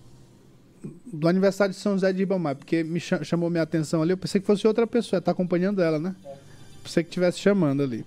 do 1.06 1.28
aniversário 1.28 1.74
de 1.74 1.80
São 1.82 1.92
José 1.92 2.14
de 2.14 2.20
Ribamar, 2.20 2.56
porque 2.56 2.86
me 2.86 3.02
chamou 3.02 3.50
minha 3.50 3.64
atenção 3.64 4.02
ali. 4.02 4.12
Eu 4.12 4.18
pensei 4.18 4.40
que 4.40 4.48
fosse 4.48 4.66
outra 4.66 4.88
pessoa, 4.88 5.18
está 5.18 5.32
acompanhando 5.32 5.82
ela, 5.82 6.00
né? 6.00 6.16
Pensei 6.82 7.04
que 7.04 7.10
estivesse 7.10 7.40
chamando 7.40 7.84
ali. 7.84 8.06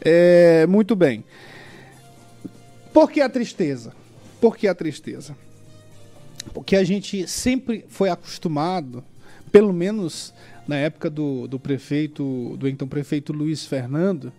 É, 0.00 0.66
muito 0.66 0.96
bem. 0.96 1.22
Por 2.92 3.08
que 3.08 3.20
a 3.20 3.28
tristeza? 3.28 3.94
Por 4.40 4.56
que 4.56 4.66
a 4.66 4.74
tristeza? 4.74 5.36
Porque 6.52 6.74
a 6.74 6.82
gente 6.82 7.28
sempre 7.28 7.84
foi 7.88 8.10
acostumado, 8.10 9.04
pelo 9.52 9.72
menos 9.72 10.34
na 10.66 10.74
época 10.74 11.08
do, 11.08 11.46
do 11.46 11.60
prefeito, 11.60 12.56
do 12.58 12.68
então 12.68 12.88
prefeito 12.88 13.32
Luiz 13.32 13.64
Fernando, 13.64 14.32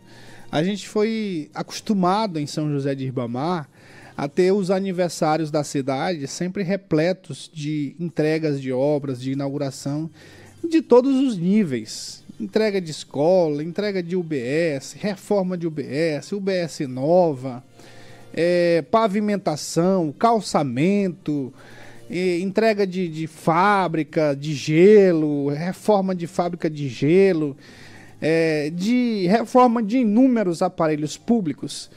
a 0.54 0.62
gente 0.62 0.88
foi 0.88 1.50
acostumado 1.52 2.39
em 2.39 2.46
São 2.46 2.70
José 2.70 2.94
de 2.94 3.06
Ribamar 3.06 3.68
a 4.16 4.28
ter 4.28 4.52
os 4.52 4.70
aniversários 4.70 5.50
da 5.50 5.63
cidade 5.63 6.28
sempre 6.28 6.62
repletos 6.62 7.50
de 7.52 7.96
entregas 8.00 8.62
de 8.62 8.72
obras, 8.72 9.20
de 9.20 9.32
inauguração 9.32 10.08
de 10.63 10.80
todos 10.80 11.16
os 11.16 11.39
níveis. 11.39 12.24
Entrega 12.39 12.80
de 12.80 12.92
escola, 12.92 13.63
entrega 13.63 14.04
de 14.04 14.16
UBS, 14.16 14.94
reforma 14.94 15.58
de 15.58 15.66
UBS, 15.66 16.32
UBS 16.32 16.82
nova, 16.88 17.63
é, 18.32 18.84
pavimentação, 18.84 20.13
calçamento, 20.20 21.52
entrega 22.12 22.86
de, 22.86 23.08
de 23.08 23.26
fábrica 23.26 24.36
de 24.36 24.54
gelo, 24.54 25.50
reforma 25.50 26.13
de 26.13 26.28
fábrica 26.28 26.70
de 26.70 26.88
gelo, 26.88 27.58
é, 28.21 28.69
de 28.69 29.28
reforma 29.28 29.82
de 29.82 29.99
inúmeros 29.99 30.62
aparelhos 30.62 31.17
públicos 31.17 31.89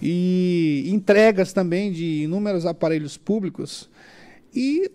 e 0.00 0.84
entregas 0.88 1.52
também 1.52 1.90
de 1.90 2.22
inúmeros 2.24 2.66
aparelhos 2.66 3.16
públicos. 3.16 3.88
E 4.54 4.90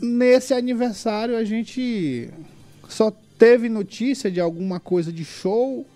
nesse 0.00 0.52
aniversário 0.54 1.36
a 1.36 1.44
gente 1.44 2.28
só 2.88 3.12
teve 3.38 3.68
notícia 3.68 4.30
de 4.30 4.40
alguma 4.40 4.80
coisa 4.80 5.12
de 5.12 5.24
show, 5.24 5.86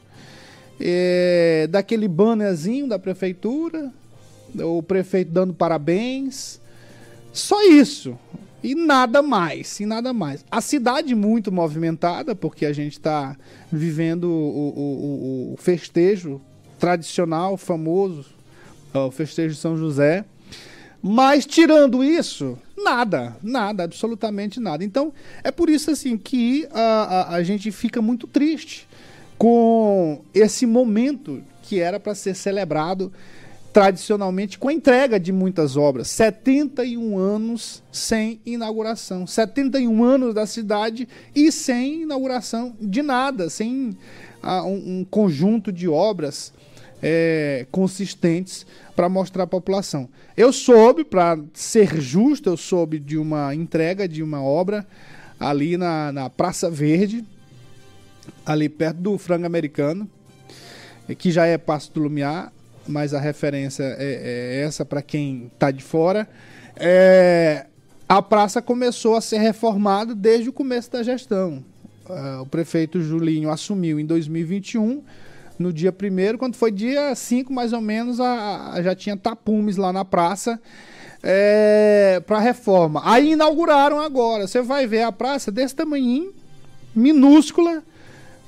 é, 0.81 1.67
daquele 1.69 2.07
bannerzinho 2.07 2.87
da 2.87 2.99
prefeitura, 2.99 3.93
o 4.55 4.83
prefeito 4.83 5.31
dando 5.31 5.53
parabéns 5.53 6.61
só 7.33 7.63
isso. 7.71 8.19
E 8.63 8.75
nada 8.75 9.23
mais, 9.23 9.79
e 9.79 9.87
nada 9.87 10.13
mais. 10.13 10.45
A 10.51 10.61
cidade 10.61 11.15
muito 11.15 11.53
movimentada, 11.53 12.35
porque 12.35 12.67
a 12.67 12.73
gente 12.73 12.95
está 12.95 13.37
vivendo 13.71 14.25
o, 14.25 14.69
o, 14.77 15.53
o, 15.53 15.57
festejo 15.57 16.41
tradicional, 16.79 17.57
famoso, 17.57 18.27
o 18.93 19.11
festejo 19.11 19.55
de 19.55 19.61
São 19.61 19.77
José. 19.77 20.25
Mas 21.01 21.47
tirando 21.47 22.03
isso, 22.03 22.59
nada, 22.77 23.37
nada, 23.41 23.85
absolutamente 23.85 24.59
nada. 24.59 24.83
Então 24.83 25.13
é 25.45 25.53
por 25.53 25.71
isso 25.71 25.91
assim 25.93 26.17
que 26.17 26.67
a, 26.73 26.81
a, 26.81 27.35
a 27.37 27.43
gente 27.45 27.71
fica 27.71 28.03
muito 28.03 28.27
triste 28.27 28.89
com 29.39 30.21
esse 30.35 30.67
momento 30.67 31.41
que 31.63 31.79
era 31.79 32.01
para 32.01 32.15
ser 32.15 32.35
celebrado 32.35 33.13
tradicionalmente 33.73 34.59
com 34.59 34.69
a 34.69 34.73
entrega 34.73 35.21
de 35.21 35.33
muitas 35.33 35.77
obras. 35.77 36.09
71 36.09 37.19
anos 37.19 37.83
sem 37.93 38.41
inauguração. 38.45 39.27
71 39.27 40.03
anos 40.03 40.35
da 40.35 40.47
cidade 40.47 41.09
e 41.35 41.53
sem 41.53 42.03
inauguração 42.03 42.75
de 42.81 43.03
nada, 43.03 43.51
sem 43.51 43.97
ah, 44.43 44.65
um, 44.65 45.01
um, 45.01 45.05
conjunto 45.05 45.71
de 45.71 45.89
obras 45.89 46.53
é, 47.03 47.67
consistentes 47.71 48.67
para 48.97 49.09
mostrar 49.09 49.45
à 49.45 49.47
população. 49.47 50.09
Eu 50.37 50.53
soube, 50.53 51.05
para 51.05 51.39
ser 51.53 52.01
justo, 52.01 52.49
eu 52.49 52.57
soube 52.57 52.99
de 52.99 53.19
uma 53.19 53.55
entrega 53.55 54.09
de 54.09 54.23
uma 54.23 54.43
obra 54.43 54.87
ali 55.39 55.77
na, 55.77 56.11
na 56.11 56.31
Praça 56.31 56.71
Verde, 56.71 57.25
ali 58.45 58.69
perto 58.69 58.97
do 58.99 59.19
frango 59.19 59.47
americano, 59.47 60.09
que 61.17 61.31
já 61.31 61.47
é 61.47 61.57
Passo 61.57 61.93
do 61.93 62.01
Lumiar, 62.01 62.53
mas 62.89 63.13
a 63.13 63.21
referência 63.21 63.85
é, 63.99 64.57
é 64.59 64.63
essa 64.65 64.85
para 64.85 65.03
quem 65.03 65.51
está 65.53 65.71
de 65.71 65.83
fora. 65.83 66.27
É, 66.75 67.67
a 68.09 68.23
praça 68.23 68.63
começou 68.63 69.15
a 69.15 69.21
ser 69.21 69.39
reformada 69.39 70.15
desde 70.15 70.49
o 70.49 70.53
começo 70.53 70.91
da 70.91 71.03
gestão. 71.03 71.63
Uh, 72.09 72.43
o 72.43 72.47
prefeito 72.47 73.03
Julinho 73.03 73.51
assumiu 73.51 74.01
em 74.01 74.07
2021, 74.07 75.03
no 75.59 75.73
dia 75.73 75.93
1 75.93 76.39
quando 76.39 76.57
foi 76.57 76.73
dia 76.73 77.15
5 77.15 77.53
mais 77.53 77.75
ou 77.75 77.83
menos, 77.83 78.19
a, 78.19 78.73
a 78.73 78.83
já 78.83 78.95
tinha 78.95 79.17
tapumes 79.17 79.77
lá 79.77 79.93
na 79.93 80.07
praça 80.07 80.59
é, 81.23 82.23
para 82.27 82.39
reforma. 82.39 83.03
Aí 83.05 83.33
inauguraram 83.33 84.01
agora. 84.01 84.47
Você 84.47 84.63
vai 84.63 84.87
ver 84.87 85.03
a 85.03 85.13
praça 85.13 85.51
desse 85.51 85.75
tamanho, 85.75 86.33
minúscula, 86.95 87.83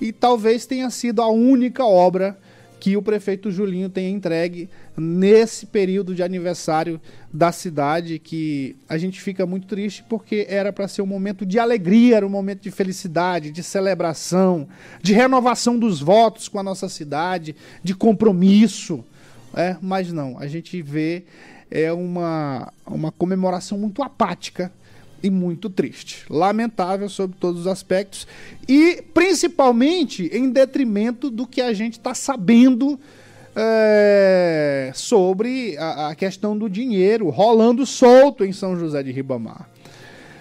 e 0.01 0.13
talvez 0.13 0.65
tenha 0.65 0.89
sido 0.89 1.21
a 1.21 1.29
única 1.29 1.85
obra 1.85 2.39
que 2.81 2.97
o 2.97 3.03
prefeito 3.03 3.51
Julinho 3.51 3.91
tenha 3.91 4.09
entregue 4.09 4.71
nesse 4.97 5.67
período 5.67 6.15
de 6.15 6.23
aniversário 6.23 6.99
da 7.31 7.53
cidade, 7.53 8.19
que 8.19 8.75
a 8.89 8.97
gente 8.97 9.21
fica 9.21 9.45
muito 9.45 9.67
triste 9.67 10.03
porque 10.09 10.47
era 10.49 10.73
para 10.73 10.89
ser 10.89 11.03
um 11.03 11.07
momento 11.07 11.45
de 11.45 11.59
alegria, 11.59 12.17
era 12.17 12.27
um 12.27 12.31
momento 12.31 12.63
de 12.63 12.71
felicidade, 12.71 13.51
de 13.51 13.63
celebração, 13.63 14.67
de 15.03 15.13
renovação 15.13 15.79
dos 15.79 16.01
votos 16.01 16.49
com 16.49 16.59
a 16.59 16.63
nossa 16.63 16.89
cidade, 16.89 17.55
de 17.85 17.95
compromisso. 17.95 19.05
É, 19.55 19.77
mas 19.81 20.11
não, 20.11 20.39
a 20.39 20.47
gente 20.47 20.81
vê 20.81 21.25
é 21.71 21.93
uma, 21.93 22.73
uma 22.85 23.13
comemoração 23.13 23.79
muito 23.79 24.03
apática 24.03 24.73
e 25.23 25.31
muito 25.31 25.69
triste. 25.69 26.25
Lamentável 26.29 27.09
sobre 27.09 27.37
todos 27.39 27.63
os 27.63 27.67
aspectos 27.67 28.27
e 28.69 29.03
principalmente 29.15 30.31
em 30.33 30.51
detrimento 30.51 31.31
do 31.31 31.47
que 31.47 31.61
a 31.61 31.73
gente 31.73 31.95
está 31.95 32.15
sabendo 32.15 32.99
é, 33.55 34.93
sobre 34.95 35.77
a, 35.79 36.09
a, 36.09 36.15
questão 36.15 36.57
do 36.57 36.69
dinheiro 36.69 37.29
rolando 37.29 37.85
solto 37.85 38.45
em 38.45 38.53
São 38.53 38.79
José 38.79 39.03
de 39.03 39.13
Ribamar. 39.13 39.69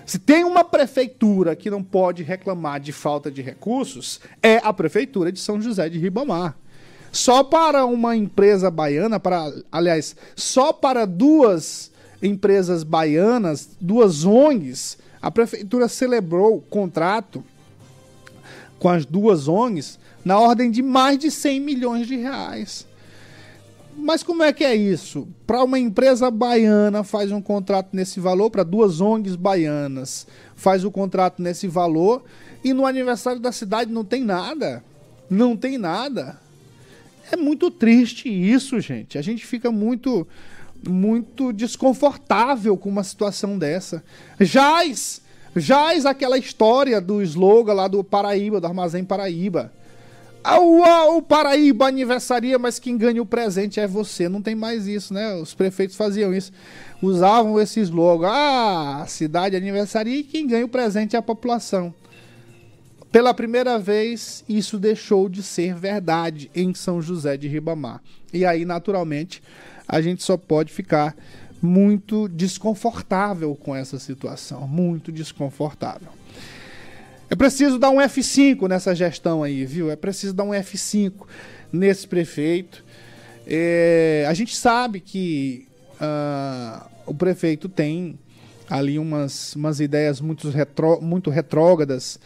Se 0.05 0.17
tem 0.17 0.43
uma 0.43 0.63
prefeitura 0.63 1.55
que 1.55 1.69
não 1.69 1.83
pode 1.83 2.23
reclamar 2.23 2.79
de 2.79 2.91
falta 2.91 3.29
de 3.29 3.41
recursos, 3.41 4.19
é 4.41 4.57
a 4.57 4.73
prefeitura 4.73 5.31
de 5.31 5.39
São 5.39 5.61
José 5.61 5.87
de 5.87 5.99
Ribamar. 5.99 6.55
Só 7.11 7.43
para 7.43 7.85
uma 7.85 8.15
empresa 8.15 8.69
baiana, 8.69 9.19
para, 9.19 9.51
aliás, 9.71 10.15
só 10.35 10.71
para 10.71 11.05
duas 11.05 11.91
empresas 12.21 12.83
baianas, 12.83 13.69
duas 13.79 14.25
ONGs, 14.25 14.97
a 15.21 15.29
prefeitura 15.29 15.87
celebrou 15.87 16.61
contrato 16.69 17.43
com 18.77 18.89
as 18.89 19.05
duas 19.05 19.47
ONGs 19.47 19.99
na 20.23 20.39
ordem 20.39 20.71
de 20.71 20.81
mais 20.81 21.17
de 21.17 21.29
100 21.29 21.59
milhões 21.59 22.07
de 22.07 22.15
reais. 22.15 22.87
Mas 23.95 24.23
como 24.23 24.43
é 24.43 24.53
que 24.53 24.63
é 24.63 24.73
isso? 24.73 25.27
Para 25.45 25.63
uma 25.63 25.77
empresa 25.77 26.31
baiana 26.31 27.03
faz 27.03 27.31
um 27.31 27.41
contrato 27.41 27.89
nesse 27.91 28.19
valor, 28.19 28.49
para 28.49 28.63
duas 28.63 29.01
ONGs 29.01 29.35
baianas 29.35 30.25
faz 30.55 30.85
o 30.85 30.91
contrato 30.91 31.41
nesse 31.41 31.67
valor, 31.67 32.23
e 32.63 32.73
no 32.73 32.85
aniversário 32.85 33.39
da 33.39 33.51
cidade 33.51 33.91
não 33.91 34.05
tem 34.05 34.23
nada. 34.23 34.83
Não 35.29 35.55
tem 35.55 35.77
nada. 35.77 36.39
É 37.31 37.35
muito 37.35 37.69
triste 37.69 38.27
isso, 38.29 38.79
gente. 38.79 39.17
A 39.17 39.21
gente 39.21 39.45
fica 39.45 39.71
muito 39.71 40.27
muito 40.87 41.51
desconfortável 41.51 42.77
com 42.77 42.89
uma 42.89 43.03
situação 43.03 43.57
dessa. 43.57 44.03
Jaz, 44.39 45.21
jaz 45.55 46.05
aquela 46.05 46.37
história 46.37 47.01
do 47.01 47.21
slogan 47.21 47.73
lá 47.73 47.87
do 47.87 48.03
Paraíba, 48.03 48.61
do 48.61 48.67
Armazém 48.67 49.03
Paraíba. 49.03 49.71
O, 50.57 51.21
Paraíba 51.21 51.87
aniversaria, 51.87 52.57
mas 52.57 52.79
quem 52.79 52.97
ganha 52.97 53.21
o 53.21 53.25
presente 53.25 53.79
é 53.79 53.87
você. 53.87 54.29
Não 54.29 54.41
tem 54.41 54.55
mais 54.55 54.87
isso, 54.87 55.13
né? 55.13 55.35
Os 55.35 55.53
prefeitos 55.53 55.95
faziam 55.95 56.33
isso. 56.33 56.51
Usavam 57.01 57.59
esse 57.59 57.79
slogan. 57.81 58.29
Ah, 58.31 59.05
cidade 59.07 59.55
aniversaria 59.55 60.17
e 60.17 60.23
quem 60.23 60.47
ganha 60.47 60.65
o 60.65 60.69
presente 60.69 61.15
é 61.15 61.19
a 61.19 61.21
população. 61.21 61.93
Pela 63.11 63.33
primeira 63.33 63.77
vez, 63.79 64.43
isso 64.47 64.77
deixou 64.77 65.27
de 65.27 65.41
ser 65.41 65.73
verdade 65.75 66.49
em 66.55 66.73
São 66.73 67.01
José 67.01 67.35
de 67.37 67.47
Ribamar. 67.47 68.01
E 68.31 68.45
aí, 68.45 68.65
naturalmente, 68.65 69.41
a 69.89 69.99
gente 70.01 70.21
só 70.23 70.37
pode 70.37 70.71
ficar 70.71 71.15
muito 71.61 72.29
desconfortável 72.29 73.55
com 73.55 73.75
essa 73.75 73.97
situação. 73.97 74.67
Muito 74.67 75.11
desconfortável. 75.11 76.09
É 77.29 77.35
preciso 77.35 77.77
dar 77.77 77.89
um 77.89 77.97
F5 77.97 78.67
nessa 78.67 78.95
gestão 78.95 79.43
aí, 79.43 79.65
viu? 79.65 79.89
É 79.91 79.95
preciso 79.95 80.33
dar 80.33 80.43
um 80.43 80.51
F5 80.51 81.11
nesse 81.73 82.07
prefeito. 82.07 82.83
É, 83.45 84.25
a 84.27 84.33
gente 84.33 84.55
sabe 84.55 84.99
que 84.99 85.67
uh, 85.95 86.87
o 87.05 87.13
prefeito 87.13 87.67
tem 87.67 88.17
ali 88.69 88.99
umas, 88.99 89.55
umas 89.55 89.79
ideias 89.79 90.21
muito, 90.21 90.49
retró, 90.49 90.99
muito 91.01 91.31
retrógradas, 91.31 92.19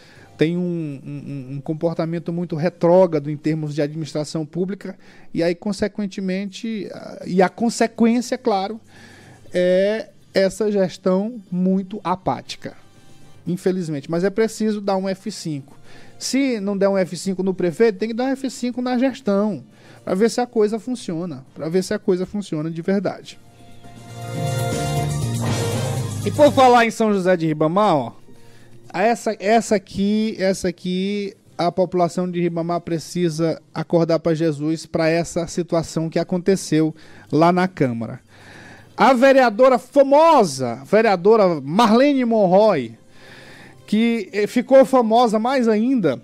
tem 0.43 0.57
um, 0.57 0.99
um, 1.05 1.55
um, 1.55 1.61
comportamento 1.61 2.33
muito 2.33 2.57
retrógrado 2.57 3.31
em 3.31 3.37
termos 3.37 3.73
de 3.73 3.81
administração 3.81 4.45
pública, 4.45 4.97
e 5.33 5.41
aí, 5.41 5.55
consequentemente, 5.55 6.89
e 7.25 7.41
a 7.41 7.47
consequência, 7.47 8.37
claro, 8.37 8.77
é 9.53 10.09
essa 10.33 10.69
gestão 10.69 11.41
muito 11.49 12.01
apática 12.03 12.75
infelizmente. 13.45 14.09
Mas 14.09 14.23
é 14.23 14.29
preciso 14.29 14.79
dar 14.79 14.95
um 14.95 15.03
F5. 15.03 15.63
Se 16.17 16.61
não 16.61 16.77
der 16.77 16.87
um 16.87 16.93
F5 16.93 17.39
no 17.39 17.53
prefeito, 17.53 17.99
tem 17.99 18.07
que 18.07 18.13
dar 18.13 18.25
um 18.25 18.33
F5 18.33 18.77
na 18.77 18.97
gestão, 18.97 19.61
para 20.05 20.15
ver 20.15 20.29
se 20.29 20.39
a 20.39 20.47
coisa 20.47 20.79
funciona, 20.79 21.45
para 21.53 21.67
ver 21.67 21.83
se 21.83 21.93
a 21.93 21.99
coisa 21.99 22.25
funciona 22.25 22.71
de 22.71 22.81
verdade. 22.81 23.37
E 26.25 26.31
por 26.31 26.53
falar 26.53 26.85
em 26.85 26.91
São 26.91 27.11
José 27.11 27.35
de 27.35 27.45
Ribamar, 27.47 27.95
ó, 27.95 28.22
essa, 29.01 29.35
essa 29.39 29.75
aqui, 29.75 30.35
essa 30.37 30.67
aqui, 30.67 31.35
a 31.57 31.71
população 31.71 32.29
de 32.29 32.39
Ribamar 32.39 32.81
precisa 32.81 33.59
acordar 33.73 34.19
para 34.19 34.35
Jesus 34.35 34.85
para 34.85 35.09
essa 35.09 35.47
situação 35.47 36.09
que 36.09 36.19
aconteceu 36.19 36.93
lá 37.31 37.51
na 37.51 37.67
Câmara. 37.67 38.19
A 38.95 39.13
vereadora 39.13 39.79
famosa, 39.79 40.83
vereadora 40.85 41.59
Marlene 41.61 42.23
Monroy, 42.23 42.95
que 43.87 44.29
eh, 44.31 44.45
ficou 44.45 44.85
famosa 44.85 45.39
mais 45.39 45.67
ainda, 45.67 46.21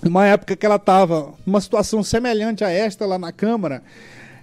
numa 0.00 0.24
época 0.24 0.54
que 0.54 0.64
ela 0.64 0.76
estava 0.76 1.34
numa 1.44 1.60
situação 1.60 2.04
semelhante 2.04 2.62
a 2.62 2.70
esta 2.70 3.04
lá 3.04 3.18
na 3.18 3.32
Câmara, 3.32 3.82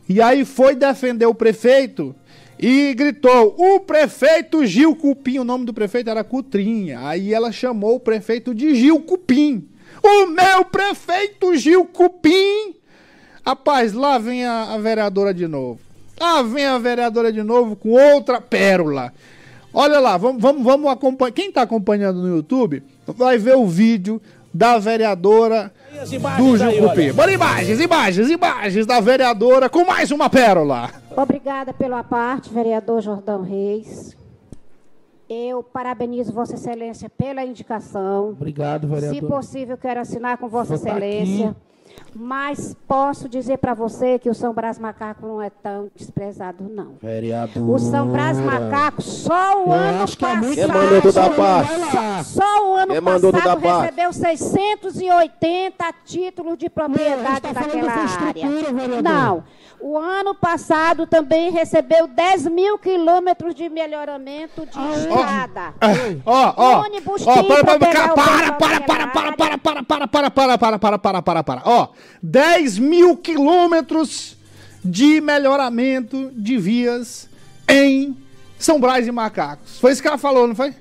e 0.08 0.22
aí 0.22 0.44
foi 0.44 0.76
defender 0.76 1.26
o 1.26 1.34
prefeito 1.34 2.14
e 2.60 2.94
gritou: 2.94 3.56
O 3.58 3.80
prefeito 3.80 4.66
Gil 4.66 4.96
Cupim, 4.96 5.40
o 5.40 5.44
nome 5.44 5.66
do 5.66 5.74
prefeito 5.74 6.10
era 6.10 6.24
Cutrinha. 6.24 7.08
Aí 7.08 7.34
ela 7.34 7.52
chamou 7.52 7.96
o 7.96 8.00
prefeito 8.00 8.54
de 8.54 8.76
Gil 8.76 9.00
Cupim. 9.02 9.68
O 10.04 10.28
meu 10.28 10.66
prefeito 10.66 11.56
Gil 11.56 11.86
Cupim! 11.86 12.76
Rapaz, 13.46 13.94
lá 13.94 14.18
vem 14.18 14.46
a, 14.46 14.74
a 14.74 14.78
vereadora 14.78 15.34
de 15.34 15.48
novo. 15.48 15.80
Lá 16.20 16.42
vem 16.42 16.66
a 16.66 16.78
vereadora 16.78 17.32
de 17.32 17.44
novo 17.44 17.76
com 17.76 17.90
outra 17.90 18.40
pérola. 18.40 19.14
Olha 19.74 20.00
lá, 20.00 20.16
vamos, 20.18 20.42
vamos, 20.42 20.64
vamos 20.64 20.90
acompanhar. 20.90 21.32
Quem 21.32 21.50
está 21.50 21.62
acompanhando 21.62 22.22
no 22.22 22.38
YouTube 22.38 22.82
vai 23.06 23.38
ver 23.38 23.56
o 23.56 23.68
vídeo 23.68 24.22
da 24.54 24.78
vereadora 24.78 25.74
do 26.38 26.58
Jucupi. 26.58 27.12
Bora 27.12 27.34
imagens, 27.34 27.82
imagens, 27.82 28.30
imagens 28.30 28.86
da 28.86 29.02
vereadora 29.02 29.70
com 29.70 29.84
mais 29.84 30.12
uma 30.12 30.30
pérola. 30.30 30.90
Obrigada 31.18 31.74
pela 31.74 32.04
parte, 32.04 32.54
vereador 32.54 33.02
Jordão 33.02 33.42
Reis. 33.42 34.18
Eu 35.30 35.64
parabenizo 35.64 36.32
Vossa 36.32 36.56
Excelência 36.56 37.10
pela 37.10 37.44
indicação. 37.44 38.30
Obrigado, 38.30 38.88
vereador. 38.88 39.16
Se 39.16 39.26
possível, 39.26 39.78
quero 39.78 40.00
assinar 40.00 40.38
com 40.38 40.48
Vossa 40.48 40.76
Vou 40.76 40.88
Excelência. 40.88 41.54
Tá 41.54 41.66
mas 42.14 42.76
posso 42.88 43.28
dizer 43.28 43.58
para 43.58 43.74
você 43.74 44.18
que 44.18 44.30
o 44.30 44.34
São 44.34 44.54
Brás 44.54 44.80
Macaco 44.80 45.26
não 45.28 45.42
é 45.42 45.50
tão 45.50 45.90
desprezado, 45.94 46.64
não. 46.64 46.96
Vereador. 47.02 47.70
O 47.70 47.78
São 47.78 48.08
Brás 48.08 48.38
Macaco, 48.38 49.02
só 49.02 49.66
o 49.66 49.72
ano 49.72 50.00
passado. 50.00 50.56
Quem 50.56 50.68
mandou 50.68 51.02
do 51.02 51.12
da 51.12 51.30
paz? 51.30 51.68
Só, 51.92 52.42
só 52.42 52.72
o 52.72 52.76
ano 52.76 52.94
Quem 52.94 53.02
passado 53.02 53.60
recebeu 53.60 54.14
680 54.14 55.94
títulos 56.06 56.58
de 56.58 56.70
propriedade 56.70 57.42
não, 57.44 57.54
daquela 57.54 57.92
área. 57.92 59.02
Não. 59.02 59.44
O 59.88 60.00
ano 60.00 60.34
passado 60.34 61.06
também 61.06 61.52
recebeu 61.52 62.08
10 62.08 62.48
mil 62.48 62.76
quilômetros 62.80 63.54
de 63.54 63.70
melhoramento 63.70 64.66
de 64.66 64.80
estrada. 64.80 65.76
Ó, 66.26 66.54
ó, 66.58 66.82
ó, 66.82 66.84
para, 67.24 67.78
para, 67.78 68.10
para, 68.10 68.52
para, 68.52 68.82
para, 68.82 68.82
para, 68.82 69.08
para, 69.08 69.84
para, 69.84 69.84
para, 69.86 70.08
para, 70.08 70.32
para, 70.32 70.58
para, 70.58 70.80
para, 70.80 70.98
para, 70.98 71.22
para, 71.22 71.44
para, 71.44 71.62
ó, 71.66 71.90
10 72.24 72.80
mil 72.80 73.16
quilômetros 73.16 74.36
de 74.84 75.22
melhoramento 75.22 76.32
de 76.34 76.58
vias 76.58 77.30
em 77.70 78.18
São 78.58 78.80
Brás 78.80 79.06
e 79.06 79.12
Macacos. 79.12 79.78
Foi 79.80 79.92
isso 79.92 80.02
que 80.02 80.08
ela 80.08 80.18
falou, 80.18 80.48
não 80.48 80.56
foi? 80.56 80.74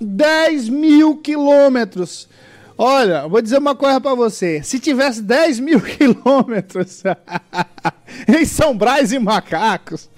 10 0.00 0.68
mil 0.68 1.18
quilômetros. 1.18 2.28
Olha, 2.76 3.28
vou 3.28 3.40
dizer 3.40 3.58
uma 3.58 3.76
coisa 3.76 4.00
para 4.00 4.16
você. 4.16 4.64
Se 4.64 4.80
tivesse 4.80 5.22
10 5.22 5.60
mil 5.60 5.80
quilômetros 5.80 7.04
em 8.28 8.44
São 8.44 8.76
Brás 8.76 9.12
e 9.12 9.18
Macacos, 9.18 10.08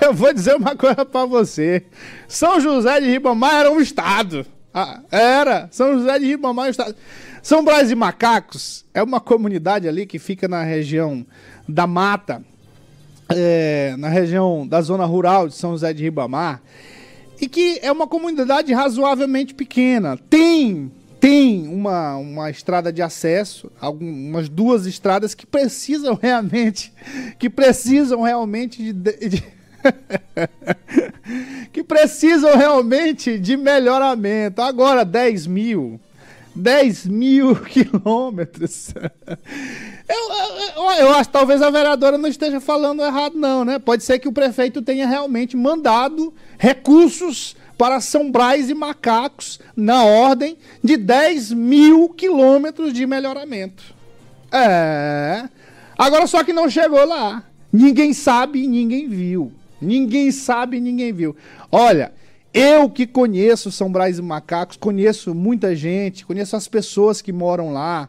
eu 0.00 0.12
vou 0.12 0.32
dizer 0.32 0.54
uma 0.56 0.76
coisa 0.76 1.04
para 1.04 1.26
você. 1.26 1.84
São 2.28 2.60
José 2.60 3.00
de 3.00 3.10
Ribamar 3.10 3.54
era 3.54 3.70
um 3.70 3.80
estado. 3.80 4.46
Ah, 4.72 5.00
era. 5.10 5.68
São 5.70 5.98
José 5.98 6.18
de 6.18 6.26
Ribamar 6.26 6.64
era 6.64 6.68
um 6.68 6.70
estado. 6.70 6.96
São 7.42 7.64
Brás 7.64 7.90
e 7.90 7.94
Macacos 7.94 8.84
é 8.94 9.02
uma 9.02 9.20
comunidade 9.20 9.86
ali 9.86 10.06
que 10.06 10.18
fica 10.18 10.48
na 10.48 10.62
região 10.62 11.26
da 11.68 11.86
Mata, 11.86 12.42
é, 13.28 13.94
na 13.98 14.08
região 14.08 14.66
da 14.66 14.80
zona 14.80 15.04
rural 15.04 15.48
de 15.48 15.54
São 15.54 15.72
José 15.72 15.92
de 15.92 16.02
Ribamar, 16.02 16.62
e 17.40 17.48
que 17.48 17.78
é 17.82 17.92
uma 17.92 18.06
comunidade 18.06 18.72
razoavelmente 18.72 19.54
pequena. 19.54 20.16
Tem 20.30 20.90
tem 21.24 21.66
uma, 21.68 22.16
uma 22.16 22.50
estrada 22.50 22.92
de 22.92 23.00
acesso, 23.00 23.72
algumas 23.80 24.46
duas 24.46 24.84
estradas 24.84 25.32
que 25.34 25.46
precisam 25.46 26.12
realmente, 26.20 26.92
que 27.38 27.48
precisam 27.48 28.20
realmente 28.20 28.92
de, 28.92 29.28
de 29.30 29.42
que 31.72 31.82
precisam 31.82 32.54
realmente 32.58 33.38
de 33.38 33.56
melhoramento. 33.56 34.60
Agora 34.60 35.02
10 35.02 35.46
mil, 35.46 35.98
10 36.54 37.06
mil 37.06 37.56
quilômetros. 37.64 38.92
Eu, 40.06 40.32
eu, 40.76 40.90
eu, 41.06 41.10
acho 41.14 41.30
que 41.30 41.32
talvez 41.32 41.62
a 41.62 41.70
vereadora 41.70 42.18
não 42.18 42.28
esteja 42.28 42.60
falando 42.60 43.02
errado, 43.02 43.34
não, 43.34 43.64
né? 43.64 43.78
Pode 43.78 44.04
ser 44.04 44.18
que 44.18 44.28
o 44.28 44.32
prefeito 44.32 44.82
tenha 44.82 45.06
realmente 45.06 45.56
mandado 45.56 46.34
recursos 46.58 47.56
para 47.76 48.00
São 48.00 48.30
Brás 48.30 48.70
e 48.70 48.74
Macacos 48.74 49.60
na 49.76 50.04
ordem 50.04 50.56
de 50.82 50.96
10 50.96 51.52
mil 51.52 52.08
quilômetros 52.10 52.92
de 52.92 53.06
melhoramento. 53.06 53.94
É. 54.52 55.48
Agora 55.98 56.26
só 56.26 56.44
que 56.44 56.52
não 56.52 56.68
chegou 56.70 57.04
lá. 57.04 57.42
Ninguém 57.72 58.12
sabe, 58.12 58.66
ninguém 58.66 59.08
viu. 59.08 59.52
Ninguém 59.80 60.30
sabe, 60.30 60.80
ninguém 60.80 61.12
viu. 61.12 61.36
Olha, 61.70 62.12
Eu 62.56 62.88
que 62.88 63.04
conheço 63.04 63.72
São 63.72 63.90
Brás 63.90 64.16
e 64.16 64.22
Macacos, 64.22 64.76
conheço 64.76 65.34
muita 65.34 65.74
gente, 65.74 66.24
conheço 66.24 66.54
as 66.54 66.68
pessoas 66.68 67.20
que 67.20 67.32
moram 67.32 67.72
lá. 67.72 68.08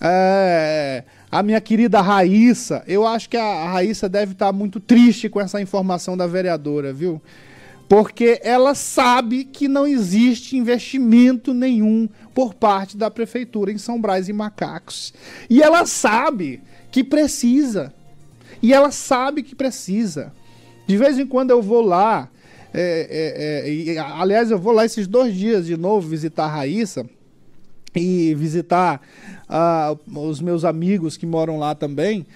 É, 0.00 1.04
a 1.30 1.40
minha 1.40 1.60
querida 1.60 2.00
Raíssa, 2.00 2.82
eu 2.88 3.06
acho 3.06 3.28
que 3.28 3.36
a 3.36 3.70
Raíssa 3.70 4.08
deve 4.08 4.32
estar 4.32 4.52
muito 4.52 4.80
triste 4.80 5.28
com 5.28 5.40
essa 5.40 5.60
informação 5.60 6.16
da 6.16 6.26
vereadora, 6.26 6.92
viu? 6.92 7.22
Porque 7.88 8.40
ela 8.42 8.74
sabe 8.74 9.44
que 9.44 9.68
não 9.68 9.86
existe 9.86 10.56
investimento 10.56 11.54
nenhum 11.54 12.08
por 12.34 12.54
parte 12.54 12.96
da 12.96 13.10
prefeitura 13.10 13.70
em 13.70 13.78
São 13.78 14.00
Brás 14.00 14.28
e 14.28 14.32
Macacos. 14.32 15.14
E 15.48 15.62
ela 15.62 15.86
sabe 15.86 16.60
que 16.90 17.04
precisa. 17.04 17.94
E 18.60 18.72
ela 18.72 18.90
sabe 18.90 19.42
que 19.42 19.54
precisa. 19.54 20.32
De 20.86 20.96
vez 20.96 21.18
em 21.18 21.26
quando 21.26 21.50
eu 21.50 21.62
vou 21.62 21.82
lá. 21.82 22.28
É, 22.74 23.62
é, 23.64 23.68
é, 23.68 23.72
e, 23.72 23.98
aliás, 23.98 24.50
eu 24.50 24.58
vou 24.58 24.72
lá 24.72 24.84
esses 24.84 25.06
dois 25.06 25.34
dias 25.34 25.66
de 25.66 25.76
novo 25.76 26.08
visitar 26.08 26.44
a 26.44 26.48
Raíssa 26.48 27.08
e 27.94 28.34
visitar 28.34 29.00
uh, 29.48 30.20
os 30.20 30.40
meus 30.40 30.64
amigos 30.64 31.16
que 31.16 31.24
moram 31.24 31.58
lá 31.58 31.74
também. 31.74 32.26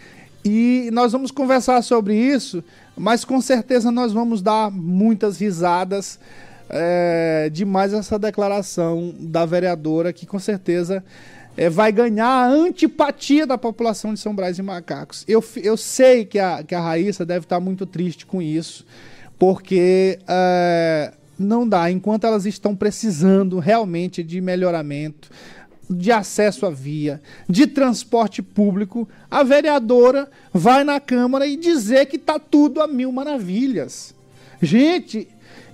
E 0.44 0.88
nós 0.92 1.12
vamos 1.12 1.30
conversar 1.30 1.82
sobre 1.82 2.14
isso, 2.14 2.64
mas 3.01 3.24
com 3.24 3.40
certeza 3.40 3.90
nós 3.90 4.12
vamos 4.12 4.42
dar 4.42 4.70
muitas 4.70 5.40
risadas 5.40 6.20
é, 6.68 7.48
de 7.51 7.64
mais 7.64 7.94
essa 7.94 8.18
declaração 8.18 9.14
da 9.18 9.46
vereadora, 9.46 10.12
que 10.12 10.26
com 10.26 10.38
certeza 10.38 11.03
é, 11.57 11.70
vai 11.70 11.90
ganhar 11.90 12.26
a 12.26 12.46
antipatia 12.46 13.46
da 13.46 13.57
população 13.57 14.12
de 14.12 14.20
São 14.20 14.34
Brás 14.34 14.59
e 14.59 14.62
Macacos. 14.62 15.24
Eu, 15.26 15.42
eu 15.57 15.78
sei 15.78 16.26
que 16.26 16.38
a, 16.38 16.62
que 16.62 16.74
a 16.74 16.80
Raíssa 16.80 17.24
deve 17.24 17.46
estar 17.46 17.59
muito 17.59 17.86
triste 17.86 18.26
com 18.26 18.42
isso, 18.42 18.84
porque 19.38 20.18
é, 20.28 21.14
não 21.38 21.66
dá, 21.66 21.90
enquanto 21.90 22.26
elas 22.26 22.44
estão 22.44 22.76
precisando 22.76 23.59
realmente 23.59 24.22
de 24.22 24.42
melhoramento, 24.42 25.30
de 25.91 26.12
acesso 26.12 26.64
à 26.66 26.70
via, 26.70 27.20
de 27.49 27.66
transporte 27.66 28.41
público, 28.41 29.09
a 29.28 29.43
vereadora 29.43 30.30
vai 30.53 30.84
na 30.84 31.01
Câmara 31.01 31.47
e 31.47 31.57
dizer 31.57 32.07
que 32.07 32.16
está 32.16 32.38
tudo 32.38 32.80
a 32.80 32.86
mil 32.86 33.11
maravilhas. 33.11 34.14
Gente, 34.62 35.26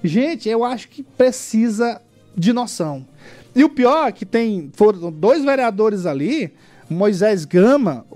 gente, 0.03 0.49
eu 0.49 0.65
acho 0.65 0.89
que 0.89 1.03
precisa 1.03 2.01
de 2.35 2.53
noção. 2.53 3.07
E 3.55 3.63
o 3.63 3.69
pior 3.69 4.09
é 4.09 4.13
que 4.13 4.25
tem 4.25 4.71
foram 4.75 5.13
dois 5.13 5.45
vereadores 5.45 6.07
ali, 6.07 6.53
Moisés 6.89 7.45
Gama, 7.45 8.07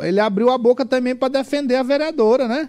ele 0.00 0.20
abriu 0.20 0.48
a 0.50 0.56
boca 0.56 0.84
também 0.86 1.14
para 1.14 1.28
defender 1.28 1.76
a 1.76 1.82
vereadora, 1.82 2.48
né? 2.48 2.68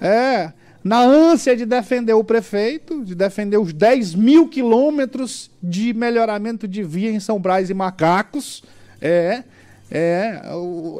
É, 0.00 0.52
na 0.84 1.00
ânsia 1.00 1.56
de 1.56 1.64
defender 1.64 2.12
o 2.12 2.22
prefeito, 2.22 3.02
de 3.02 3.14
defender 3.14 3.56
os 3.56 3.72
10 3.72 4.14
mil 4.14 4.46
quilômetros 4.46 5.50
de 5.62 5.94
melhoramento 5.94 6.68
de 6.68 6.82
via 6.82 7.10
em 7.10 7.18
São 7.18 7.40
Brás 7.40 7.70
e 7.70 7.74
Macacos, 7.74 8.62
é, 9.00 9.44
é, 9.90 10.42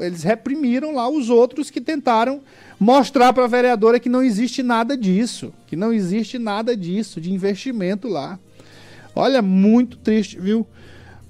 eles 0.00 0.22
reprimiram 0.22 0.94
lá 0.94 1.06
os 1.06 1.28
outros 1.28 1.70
que 1.70 1.82
tentaram 1.82 2.40
mostrar 2.80 3.34
para 3.34 3.44
a 3.44 3.48
vereadora 3.48 4.00
que 4.00 4.08
não 4.08 4.22
existe 4.22 4.62
nada 4.62 4.96
disso, 4.96 5.52
que 5.66 5.76
não 5.76 5.92
existe 5.92 6.38
nada 6.38 6.74
disso 6.74 7.20
de 7.20 7.30
investimento 7.30 8.08
lá. 8.08 8.38
Olha, 9.14 9.42
muito 9.42 9.98
triste, 9.98 10.40
viu? 10.40 10.66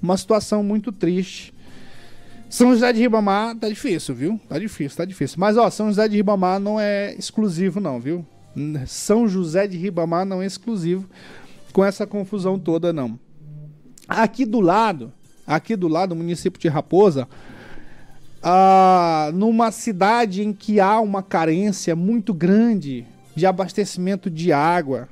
Uma 0.01 0.15
situação 0.15 0.63
muito 0.63 0.93
triste. 0.93 1.53
São 2.49 2.71
José 2.71 2.93
de 2.93 2.99
Ribamar 2.99 3.53
tá 3.57 3.67
difícil, 3.67 4.15
viu? 4.15 4.39
Tá 4.47 4.57
difícil, 4.57 4.97
tá 4.97 5.03
difícil. 5.03 5.37
Mas 5.39 5.57
ó, 5.57 5.69
São 5.69 5.87
José 5.87 6.07
de 6.07 6.15
Ribamar 6.15 6.57
não 6.57 6.79
é 6.79 7.13
exclusivo 7.15 7.81
não, 7.81 7.99
viu? 7.99 8.25
São 8.87 9.27
José 9.27 9.67
de 9.67 9.77
Ribamar 9.77 10.25
não 10.25 10.41
é 10.41 10.45
exclusivo 10.45 11.09
com 11.73 11.83
essa 11.83 12.07
confusão 12.07 12.57
toda, 12.57 12.93
não. 12.93 13.19
Aqui 14.07 14.45
do 14.45 14.61
lado, 14.61 15.11
aqui 15.45 15.75
do 15.75 15.87
lado, 15.87 16.15
município 16.15 16.59
de 16.59 16.67
Raposa, 16.67 17.27
ah, 18.41 19.31
numa 19.33 19.71
cidade 19.71 20.43
em 20.43 20.53
que 20.53 20.79
há 20.79 20.99
uma 20.99 21.21
carência 21.21 21.95
muito 21.95 22.33
grande 22.33 23.05
de 23.35 23.45
abastecimento 23.45 24.29
de 24.29 24.53
água, 24.53 25.09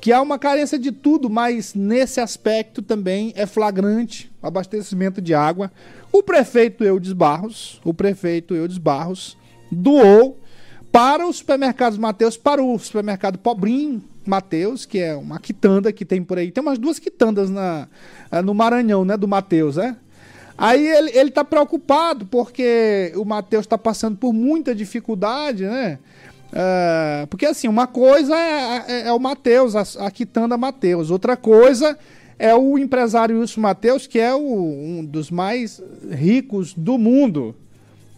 que 0.00 0.10
há 0.10 0.20
uma 0.22 0.38
carência 0.38 0.78
de 0.78 0.90
tudo, 0.90 1.28
mas 1.28 1.74
nesse 1.74 2.20
aspecto 2.20 2.80
também 2.80 3.32
é 3.36 3.44
flagrante 3.44 4.32
o 4.42 4.46
abastecimento 4.46 5.20
de 5.20 5.34
água. 5.34 5.70
O 6.10 6.22
prefeito 6.22 6.82
Eudes 6.82 7.12
Barros, 7.12 7.80
o 7.84 7.92
prefeito 7.92 8.54
Eudes 8.54 8.78
Barros, 8.78 9.36
doou 9.70 10.39
para 10.92 11.26
os 11.26 11.36
supermercados 11.36 11.98
Mateus, 11.98 12.36
para 12.36 12.62
o 12.62 12.78
supermercado 12.78 13.38
Pobrinho 13.38 14.02
Mateus, 14.26 14.84
que 14.84 14.98
é 14.98 15.14
uma 15.14 15.38
quitanda 15.38 15.92
que 15.92 16.04
tem 16.04 16.22
por 16.22 16.38
aí. 16.38 16.50
Tem 16.50 16.62
umas 16.62 16.78
duas 16.78 16.98
quitandas 16.98 17.48
na, 17.48 17.88
eh, 18.30 18.42
no 18.42 18.54
Maranhão, 18.54 19.04
né, 19.04 19.16
do 19.16 19.28
Mateus, 19.28 19.76
né? 19.76 19.96
Aí 20.58 20.86
ele, 20.86 21.10
ele 21.16 21.30
tá 21.30 21.42
preocupado 21.42 22.26
porque 22.26 23.12
o 23.16 23.24
Mateus 23.24 23.64
está 23.64 23.78
passando 23.78 24.18
por 24.18 24.32
muita 24.32 24.74
dificuldade, 24.74 25.64
né? 25.64 25.98
É, 26.52 27.26
porque 27.30 27.46
assim, 27.46 27.68
uma 27.68 27.86
coisa 27.86 28.36
é, 28.36 28.84
é, 28.88 29.08
é 29.08 29.12
o 29.12 29.18
Mateus, 29.18 29.74
a, 29.74 30.06
a 30.06 30.10
quitanda 30.10 30.58
Mateus. 30.58 31.10
Outra 31.10 31.36
coisa 31.36 31.96
é 32.38 32.54
o 32.54 32.76
empresário 32.76 33.40
Wilson 33.40 33.60
Mateus, 33.60 34.06
que 34.06 34.18
é 34.18 34.34
o, 34.34 34.40
um 34.40 35.04
dos 35.04 35.30
mais 35.30 35.82
ricos 36.10 36.74
do 36.74 36.98
mundo 36.98 37.54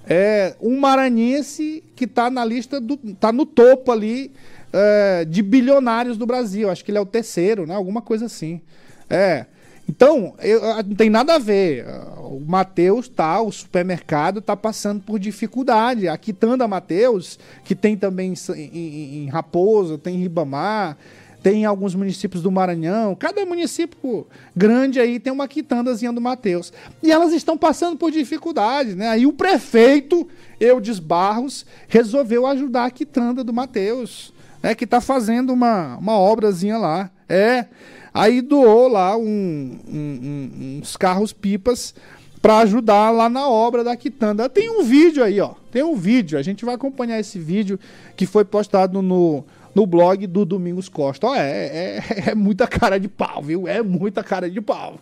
é 0.08 0.56
um 0.60 0.78
maranhense 0.78 1.82
que 1.94 2.04
está 2.04 2.30
na 2.30 2.44
lista 2.44 2.80
do. 2.80 2.96
tá 2.96 3.32
no 3.32 3.46
topo 3.46 3.92
ali 3.92 4.32
é, 4.72 5.24
de 5.24 5.42
bilionários 5.42 6.16
do 6.16 6.26
Brasil. 6.26 6.70
Acho 6.70 6.84
que 6.84 6.90
ele 6.90 6.98
é 6.98 7.00
o 7.00 7.06
terceiro, 7.06 7.66
né? 7.66 7.74
Alguma 7.74 8.02
coisa 8.02 8.26
assim. 8.26 8.60
É. 9.08 9.46
Então, 9.88 10.34
eu, 10.38 10.60
não 10.84 10.94
tem 10.94 11.10
nada 11.10 11.34
a 11.34 11.38
ver. 11.38 11.84
O 12.18 12.40
Matheus 12.40 13.08
tá, 13.08 13.40
o 13.42 13.50
supermercado 13.50 14.40
tá 14.40 14.56
passando 14.56 15.02
por 15.02 15.18
dificuldade. 15.18 16.08
A 16.08 16.16
Quitanda 16.16 16.68
Matheus, 16.68 17.38
que 17.64 17.74
tem 17.74 17.96
também 17.96 18.32
em, 18.32 18.60
em, 18.60 19.24
em 19.24 19.28
Raposa, 19.28 19.98
tem 19.98 20.14
em 20.14 20.20
Ribamar, 20.20 20.96
tem 21.42 21.64
alguns 21.64 21.94
municípios 21.94 22.42
do 22.42 22.50
Maranhão. 22.50 23.14
Cada 23.14 23.44
município 23.44 24.26
grande 24.54 25.00
aí 25.00 25.18
tem 25.18 25.32
uma 25.32 25.48
quitandazinha 25.48 26.12
do 26.12 26.20
Mateus. 26.20 26.72
E 27.02 27.10
elas 27.10 27.32
estão 27.32 27.58
passando 27.58 27.96
por 27.96 28.12
dificuldades, 28.12 28.94
né? 28.94 29.08
Aí 29.08 29.26
o 29.26 29.32
prefeito, 29.32 30.28
Eudes 30.60 31.00
Barros, 31.00 31.66
resolveu 31.88 32.46
ajudar 32.46 32.84
a 32.84 32.90
quitanda 32.90 33.42
do 33.42 33.52
Mateus, 33.52 34.32
né? 34.62 34.74
Que 34.74 34.84
está 34.84 35.00
fazendo 35.00 35.52
uma, 35.52 35.96
uma 35.96 36.18
obrazinha 36.18 36.78
lá. 36.78 37.10
É. 37.28 37.66
Aí 38.14 38.40
doou 38.40 38.88
lá 38.88 39.16
um, 39.16 39.78
um, 39.88 40.78
uns 40.78 40.96
carros-pipas 40.96 41.94
para 42.40 42.58
ajudar 42.58 43.10
lá 43.10 43.28
na 43.28 43.48
obra 43.48 43.82
da 43.82 43.96
quitanda. 43.96 44.48
Tem 44.48 44.68
um 44.68 44.82
vídeo 44.82 45.24
aí, 45.24 45.40
ó. 45.40 45.54
Tem 45.70 45.82
um 45.82 45.96
vídeo. 45.96 46.38
A 46.38 46.42
gente 46.42 46.64
vai 46.64 46.74
acompanhar 46.74 47.18
esse 47.18 47.38
vídeo 47.38 47.80
que 48.16 48.26
foi 48.26 48.44
postado 48.44 49.00
no 49.00 49.44
no 49.74 49.86
blog 49.86 50.26
do 50.26 50.44
Domingos 50.44 50.88
Costa. 50.88 51.26
Ó, 51.26 51.34
é, 51.34 51.98
é, 51.98 52.30
é 52.30 52.34
muita 52.34 52.66
cara 52.66 52.98
de 52.98 53.08
pau, 53.08 53.42
viu? 53.42 53.66
É 53.66 53.82
muita 53.82 54.22
cara 54.22 54.50
de 54.50 54.60
pau. 54.60 54.98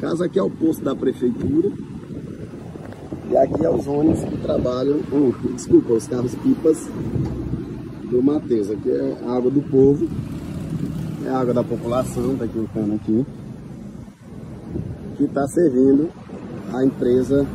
Casa 0.00 0.24
aqui 0.24 0.38
é 0.38 0.42
o 0.42 0.50
posto 0.50 0.82
da 0.82 0.94
prefeitura. 0.96 1.70
E 3.30 3.36
aqui 3.36 3.64
é 3.64 3.70
os 3.70 3.86
ônibus 3.86 4.24
que 4.24 4.36
trabalham. 4.38 5.00
Oh, 5.12 5.32
desculpa, 5.54 5.92
os 5.92 6.06
carros 6.06 6.34
pipas 6.34 6.88
do 8.10 8.22
Matheus. 8.22 8.70
Aqui 8.70 8.90
é 8.90 9.16
a 9.24 9.36
água 9.36 9.50
do 9.50 9.62
povo. 9.62 10.08
É 11.24 11.28
a 11.28 11.38
água 11.38 11.54
da 11.54 11.62
população, 11.62 12.36
tá 12.36 12.44
aqui 12.44 12.58
o 12.58 12.68
cano 12.74 12.96
aqui. 12.96 13.24
Que 15.16 15.24
está 15.24 15.46
servindo 15.46 16.10
a 16.74 16.84
empresa 16.84 17.46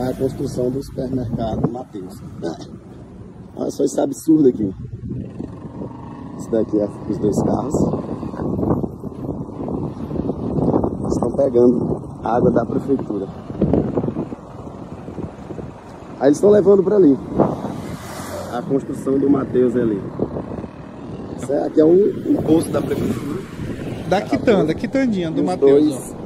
a 0.00 0.14
construção 0.14 0.70
do 0.70 0.82
supermercado 0.82 1.70
Matheus. 1.70 2.20
É. 2.42 2.82
Olha 3.56 3.70
só 3.70 3.84
esse 3.84 4.00
absurdo 4.00 4.48
aqui. 4.48 4.74
Isso 6.38 6.50
daqui 6.50 6.80
é 6.80 6.88
os 7.08 7.18
dois 7.18 7.42
carros. 7.42 7.74
Estão 11.12 11.32
pegando 11.32 12.18
água 12.24 12.50
da 12.50 12.64
prefeitura. 12.64 13.26
Aí 16.18 16.28
eles 16.28 16.38
estão 16.38 16.50
levando 16.50 16.82
para 16.82 16.96
ali. 16.96 17.18
A 18.52 18.62
construção 18.62 19.18
do 19.18 19.28
Matheus 19.28 19.76
ali. 19.76 20.00
Isso 21.36 21.52
aqui 21.52 21.80
é 21.80 21.84
um, 21.84 22.30
um 22.30 22.42
posto 22.42 22.70
da 22.70 22.80
prefeitura. 22.80 23.42
Da 24.08 24.22
quitanda, 24.22 24.74
quitandinha 24.74 25.30
do 25.30 25.42
Matheus. 25.42 25.84
Dois 25.84 26.16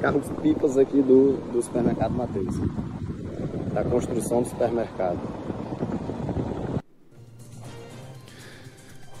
carros 0.00 0.28
pipas 0.42 0.76
aqui 0.76 1.00
do, 1.00 1.38
do 1.52 1.62
supermercado 1.62 2.12
Matheus 2.12 2.54
da 3.76 3.84
construção 3.84 4.40
do 4.40 4.48
supermercado. 4.48 5.20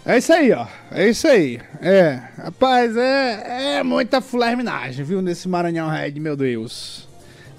É 0.06 0.16
isso 0.16 0.32
aí, 0.32 0.50
ó. 0.50 0.66
É 0.90 1.10
isso 1.10 1.28
aí. 1.28 1.60
É. 1.82 2.22
Rapaz, 2.38 2.96
é, 2.96 3.76
é 3.76 3.82
muita 3.82 4.22
flerminagem, 4.22 5.04
viu? 5.04 5.20
Nesse 5.20 5.46
Maranhão 5.46 5.90
Red, 5.90 6.12
meu 6.12 6.34
Deus. 6.34 7.06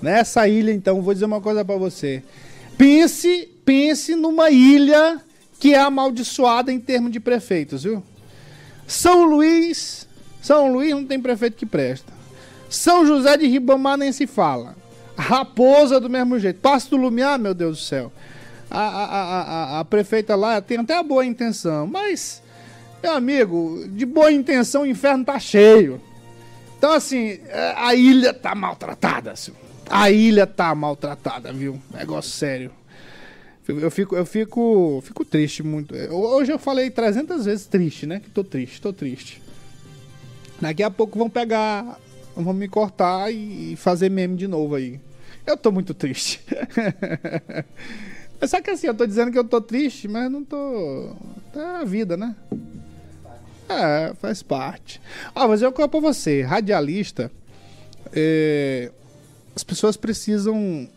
Nessa 0.02 0.48
ilha, 0.48 0.72
então, 0.72 1.00
vou 1.04 1.14
dizer 1.14 1.26
uma 1.26 1.39
coisa 1.39 1.64
para 1.64 1.78
você. 1.78 2.24
Pense, 2.80 3.48
pense 3.64 4.16
numa 4.16 4.50
ilha 4.50 5.22
que 5.60 5.76
é 5.76 5.80
amaldiçoada 5.80 6.74
em 6.74 6.80
termos 6.80 7.12
de 7.12 7.20
prefeitos, 7.20 7.84
viu? 7.84 8.02
São 8.88 9.24
Luís, 9.24 10.08
São 10.41 10.74
Luís 10.74 10.91
não 10.91 11.06
tem 11.06 11.22
prefeito 11.22 11.58
que 11.58 11.66
presta. 11.66 12.12
São 12.68 13.06
José 13.06 13.38
de 13.38 13.45
Ribamar 13.45 13.98
nem 13.98 14.12
se 14.12 14.26
fala. 14.26 14.86
Raposa 15.18 15.99
do 15.99 16.09
mesmo 16.09 16.38
jeito. 16.39 16.59
Passo 16.59 16.91
do 16.91 16.97
Lumiar, 16.97 17.39
meu 17.39 17.53
Deus 17.53 17.80
do 17.80 17.84
céu. 17.84 18.11
A, 18.70 18.80
a, 18.80 19.24
a, 19.24 19.80
a, 19.80 19.86
prefeita 19.86 20.36
lá 20.36 20.61
tem 20.61 20.78
até 20.78 20.97
a 20.97 21.03
boa 21.03 21.26
intenção, 21.26 21.88
mas, 21.88 22.43
meu 23.01 23.13
amigo, 23.13 23.86
de 23.89 24.05
boa 24.05 24.32
intenção 24.32 24.84
o 24.84 24.86
inferno 24.86 25.24
tá 25.24 25.39
cheio. 25.39 26.01
Então, 26.78 26.91
assim, 26.91 27.39
é, 27.47 27.74
a 27.76 27.95
ilha 27.95 28.34
tá 28.34 28.53
maltratada. 28.53 29.34
A 29.89 30.11
ilha 30.11 30.45
tá 30.45 30.76
maltratada, 30.76 31.51
viu? 31.51 31.82
Negócio 31.93 32.32
sério. 32.32 32.72
Eu 33.68 33.91
fico, 33.91 34.15
eu 34.15 34.26
fico, 34.26 35.01
fico 35.03 35.26
triste 35.26 35.63
muito. 35.63 35.93
Hoje 35.95 36.51
eu 36.51 36.59
falei 36.59 36.89
300 36.89 37.45
vezes 37.45 37.65
triste, 37.65 38.05
né? 38.05 38.20
Que 38.20 38.30
tô 38.30 38.43
triste, 38.43 38.82
tô 38.82 38.93
triste. 38.93 39.41
Daqui 40.61 40.84
a 40.84 40.89
pouco 40.89 41.20
vão 41.20 41.30
pegar, 41.30 41.99
vão 42.36 42.53
me 42.53 42.68
cortar 42.68 43.32
e 43.32 43.76
fazer 43.76 44.09
meme 44.09 44.38
de 44.38 44.47
novo 44.47 44.76
aí. 44.76 44.99
Eu 45.48 45.58
tô 45.58 45.72
muito 45.72 45.93
triste. 45.93 46.41
Só 48.48 48.62
que 48.62 48.70
assim, 48.70 48.86
eu 48.86 48.93
tô 48.93 49.08
dizendo 49.08 49.32
que 49.32 49.39
eu 49.39 49.43
tô 49.43 49.60
triste, 49.60 50.08
mas 50.08 50.30
não 50.30 50.43
tô. 50.43 51.16
É 51.56 51.82
a 51.82 51.84
vida, 51.84 52.16
né? 52.16 52.36
É, 53.68 54.14
faz 54.22 54.43
parte. 54.43 55.02
Ah, 55.34 55.48
mas 55.48 55.62
eu 55.62 55.72
conto 55.72 55.89
pra 55.89 56.00
você, 56.00 56.43
radialista, 56.43 57.32
é, 58.14 58.91
as 59.56 59.64
pessoas 59.64 59.98
precisam 59.98 60.88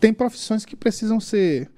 tem 0.00 0.14
profissões 0.14 0.64
que 0.64 0.74
precisam 0.74 1.20
ser 1.20 1.68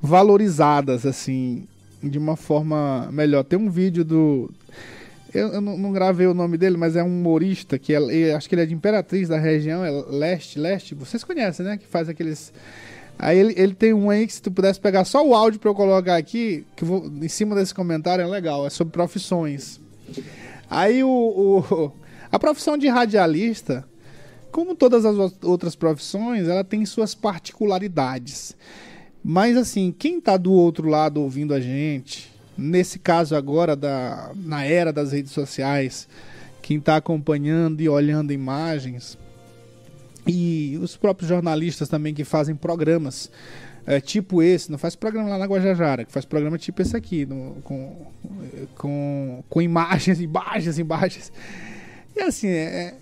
valorizadas, 0.00 1.04
assim, 1.04 1.66
de 2.02 2.16
uma 2.16 2.36
forma 2.36 3.10
melhor. 3.12 3.42
Tem 3.42 3.58
um 3.58 3.68
vídeo 3.68 4.04
do. 4.04 4.50
Eu, 5.34 5.48
eu 5.48 5.60
não, 5.60 5.92
gravei 5.92 6.26
o 6.26 6.34
nome 6.34 6.58
dele, 6.58 6.76
mas 6.76 6.94
é 6.94 7.02
um 7.02 7.06
humorista 7.06 7.78
que 7.78 7.94
é, 7.94 8.34
acho 8.34 8.48
que 8.48 8.54
ele 8.54 8.62
é 8.62 8.66
de 8.66 8.74
Imperatriz 8.74 9.28
da 9.28 9.38
região, 9.38 9.84
é 9.84 9.90
Leste, 9.90 10.58
Leste. 10.58 10.94
Vocês 10.94 11.24
conhecem, 11.24 11.64
né? 11.64 11.78
Que 11.78 11.86
faz 11.86 12.08
aqueles. 12.08 12.52
Aí 13.18 13.38
ele, 13.38 13.54
ele 13.56 13.74
tem 13.74 13.94
um 13.94 14.10
aí 14.10 14.26
que 14.26 14.32
se 14.34 14.42
tu 14.42 14.50
pudesse 14.50 14.78
pegar 14.78 15.04
só 15.04 15.26
o 15.26 15.34
áudio 15.34 15.58
para 15.58 15.70
eu 15.70 15.74
colocar 15.74 16.16
aqui, 16.16 16.66
que 16.76 16.84
vou, 16.84 17.06
em 17.06 17.28
cima 17.28 17.54
desse 17.54 17.74
comentário 17.74 18.22
é 18.22 18.26
legal, 18.26 18.66
é 18.66 18.70
sobre 18.70 18.92
profissões. 18.92 19.80
Aí 20.68 21.02
o, 21.02 21.08
o 21.08 21.92
a 22.30 22.38
profissão 22.38 22.76
de 22.76 22.88
radialista 22.88 23.86
como 24.52 24.74
todas 24.74 25.06
as 25.06 25.16
outras 25.42 25.74
profissões, 25.74 26.46
ela 26.46 26.62
tem 26.62 26.84
suas 26.84 27.14
particularidades. 27.14 28.54
Mas 29.24 29.56
assim, 29.56 29.94
quem 29.98 30.18
está 30.18 30.36
do 30.36 30.52
outro 30.52 30.88
lado 30.88 31.22
ouvindo 31.22 31.54
a 31.54 31.60
gente, 31.60 32.30
nesse 32.56 32.98
caso 32.98 33.34
agora 33.34 33.74
da 33.74 34.32
na 34.34 34.64
era 34.64 34.92
das 34.92 35.12
redes 35.12 35.32
sociais, 35.32 36.08
quem 36.60 36.78
está 36.78 36.96
acompanhando 36.96 37.80
e 37.80 37.88
olhando 37.88 38.32
imagens 38.32 39.18
e 40.26 40.78
os 40.80 40.96
próprios 40.96 41.28
jornalistas 41.28 41.88
também 41.88 42.14
que 42.14 42.24
fazem 42.24 42.54
programas 42.54 43.30
é, 43.84 44.00
tipo 44.00 44.42
esse, 44.42 44.70
não 44.70 44.78
faz 44.78 44.94
programa 44.94 45.28
lá 45.28 45.38
na 45.38 45.46
Guajajara, 45.46 46.04
que 46.04 46.12
faz 46.12 46.24
programa 46.24 46.56
tipo 46.56 46.80
esse 46.80 46.96
aqui, 46.96 47.26
no, 47.26 47.56
com, 47.64 48.06
com, 48.76 49.44
com 49.48 49.62
imagens, 49.62 50.20
imagens, 50.22 50.78
imagens. 50.78 51.32
E 52.14 52.20
assim, 52.20 52.48
é, 52.48 52.94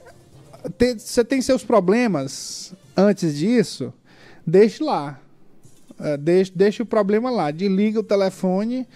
você 0.97 1.25
tem 1.25 1.43
seus 1.43 1.63
problemas 1.63 2.73
antes 2.97 3.37
disso, 3.37 3.93
deixe 4.47 4.83
lá. 4.83 5.21
É, 5.99 6.17
deixe, 6.17 6.51
deixe 6.55 6.83
o 6.83 6.87
problema 6.87 7.31
lá. 7.31 7.51
Desliga 7.51 8.01
o 8.01 8.03
telefone, 8.03 8.87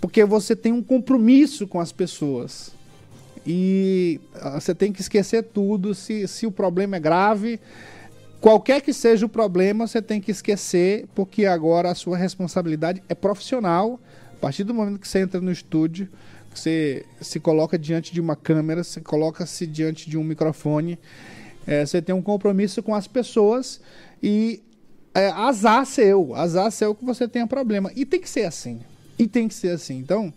porque 0.00 0.24
você 0.24 0.54
tem 0.54 0.72
um 0.72 0.82
compromisso 0.82 1.66
com 1.66 1.80
as 1.80 1.92
pessoas. 1.92 2.72
E 3.46 4.20
ah, 4.34 4.60
você 4.60 4.74
tem 4.74 4.92
que 4.92 5.00
esquecer 5.00 5.42
tudo. 5.42 5.94
Se, 5.94 6.28
se 6.28 6.46
o 6.46 6.52
problema 6.52 6.96
é 6.96 7.00
grave, 7.00 7.60
qualquer 8.40 8.80
que 8.80 8.92
seja 8.92 9.26
o 9.26 9.28
problema, 9.28 9.86
você 9.86 10.02
tem 10.02 10.20
que 10.20 10.30
esquecer, 10.30 11.06
porque 11.14 11.46
agora 11.46 11.90
a 11.90 11.94
sua 11.94 12.16
responsabilidade 12.16 13.02
é 13.08 13.14
profissional. 13.14 13.98
A 14.32 14.40
partir 14.40 14.64
do 14.64 14.74
momento 14.74 15.00
que 15.00 15.08
você 15.08 15.20
entra 15.20 15.40
no 15.40 15.50
estúdio, 15.50 16.08
você 16.54 17.04
se 17.20 17.40
coloca 17.40 17.78
diante 17.78 18.12
de 18.12 18.20
uma 18.20 18.36
câmera, 18.36 18.84
você 18.84 19.00
coloca-se 19.00 19.66
diante 19.66 20.08
de 20.08 20.16
um 20.16 20.24
microfone, 20.24 20.98
é, 21.66 21.84
você 21.84 22.00
tem 22.00 22.14
um 22.14 22.22
compromisso 22.22 22.82
com 22.82 22.94
as 22.94 23.06
pessoas 23.06 23.80
e 24.22 24.62
é, 25.14 25.28
azar 25.30 25.84
seu, 25.86 26.34
azar 26.34 26.70
seu 26.70 26.94
que 26.94 27.04
você 27.04 27.26
tenha 27.26 27.46
problema. 27.46 27.90
E 27.96 28.06
tem 28.06 28.20
que 28.20 28.28
ser 28.28 28.44
assim. 28.44 28.80
E 29.18 29.26
tem 29.26 29.48
que 29.48 29.54
ser 29.54 29.70
assim. 29.70 29.98
Então, 29.98 30.32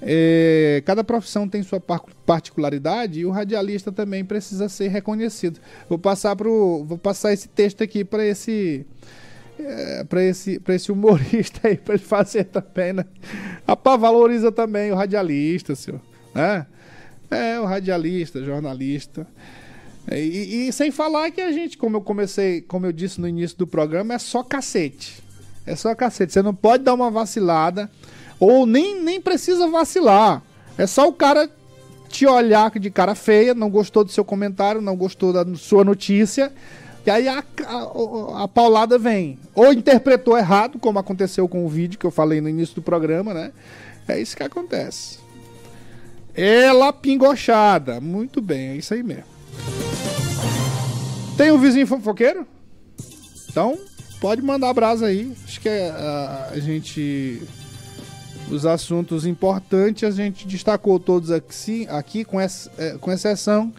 é, 0.00 0.82
cada 0.84 1.04
profissão 1.04 1.48
tem 1.48 1.62
sua 1.62 1.80
particularidade 1.80 3.20
e 3.20 3.26
o 3.26 3.30
radialista 3.30 3.92
também 3.92 4.24
precisa 4.24 4.68
ser 4.68 4.88
reconhecido. 4.88 5.60
Vou 5.88 5.98
passar, 5.98 6.34
pro, 6.34 6.84
vou 6.84 6.98
passar 6.98 7.32
esse 7.32 7.48
texto 7.48 7.82
aqui 7.82 8.04
para 8.04 8.24
esse 8.26 8.84
é, 9.58 10.04
para 10.04 10.24
esse, 10.24 10.60
esse 10.68 10.90
humorista 10.90 11.68
aí, 11.68 11.76
para 11.76 11.94
ele 11.94 12.02
fazer 12.02 12.44
também, 12.44 12.92
né? 12.92 13.04
Rapaz, 13.66 14.00
valoriza 14.00 14.50
também 14.50 14.90
o 14.90 14.94
radialista, 14.94 15.74
senhor. 15.74 16.00
Né? 16.34 16.66
É, 17.30 17.60
o 17.60 17.64
radialista, 17.64 18.42
jornalista. 18.42 19.26
É, 20.06 20.20
e, 20.20 20.68
e, 20.68 20.72
sem 20.72 20.90
falar 20.90 21.30
que 21.30 21.40
a 21.40 21.52
gente, 21.52 21.78
como 21.78 21.96
eu 21.96 22.00
comecei, 22.00 22.60
como 22.60 22.86
eu 22.86 22.92
disse 22.92 23.20
no 23.20 23.28
início 23.28 23.56
do 23.56 23.66
programa, 23.66 24.14
é 24.14 24.18
só 24.18 24.42
cacete. 24.42 25.22
É 25.66 25.76
só 25.76 25.94
cacete. 25.94 26.32
Você 26.32 26.42
não 26.42 26.54
pode 26.54 26.84
dar 26.84 26.94
uma 26.94 27.10
vacilada, 27.10 27.90
ou 28.38 28.66
nem, 28.66 29.00
nem 29.00 29.20
precisa 29.20 29.68
vacilar. 29.68 30.42
É 30.76 30.86
só 30.86 31.08
o 31.08 31.12
cara 31.12 31.50
te 32.08 32.26
olhar 32.26 32.70
de 32.78 32.90
cara 32.90 33.14
feia, 33.14 33.54
não 33.54 33.70
gostou 33.70 34.04
do 34.04 34.10
seu 34.10 34.24
comentário, 34.24 34.80
não 34.80 34.96
gostou 34.96 35.32
da 35.32 35.44
sua 35.54 35.84
notícia 35.84 36.52
e 37.04 37.10
aí 37.10 37.28
a, 37.28 37.42
a, 37.66 38.44
a, 38.44 38.48
paulada 38.48 38.96
vem. 38.96 39.38
Ou 39.54 39.72
interpretou 39.72 40.38
errado, 40.38 40.78
como 40.78 40.98
aconteceu 40.98 41.48
com 41.48 41.66
o 41.66 41.68
vídeo 41.68 41.98
que 41.98 42.06
eu 42.06 42.10
falei 42.10 42.40
no 42.40 42.48
início 42.48 42.76
do 42.76 42.82
programa, 42.82 43.34
né? 43.34 43.52
É 44.06 44.20
isso 44.20 44.36
que 44.36 44.42
acontece. 44.42 45.18
Ela 46.34 46.92
pingochada. 46.92 48.00
Muito 48.00 48.40
bem, 48.40 48.68
é 48.68 48.76
isso 48.76 48.94
aí 48.94 49.02
mesmo. 49.02 49.24
Tem 51.36 51.50
um 51.50 51.58
vizinho 51.58 51.86
fofoqueiro? 51.86 52.46
Então, 53.50 53.76
pode 54.22 54.40
mandar 54.40 54.72
brasa 54.72 55.06
aí. 55.06 55.32
Acho 55.44 55.60
que 55.60 55.68
é, 55.68 55.90
a, 55.90 56.50
a 56.52 56.58
gente. 56.60 57.42
Os 58.50 58.64
assuntos 58.66 59.24
importantes 59.26 60.04
a 60.04 60.10
gente 60.10 60.46
destacou 60.46 61.00
todos 61.00 61.30
aqui, 61.30 61.86
aqui 61.88 62.24
com, 62.24 62.40
essa, 62.40 62.70
é, 62.76 62.96
com 63.00 63.10
exceção 63.10 63.72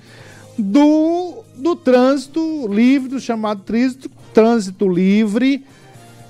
do, 0.57 1.43
do 1.55 1.75
trânsito 1.75 2.67
livre, 2.67 3.09
do 3.09 3.19
chamado 3.19 3.61
trânsito, 3.61 4.09
trânsito 4.33 4.87
livre, 4.89 5.63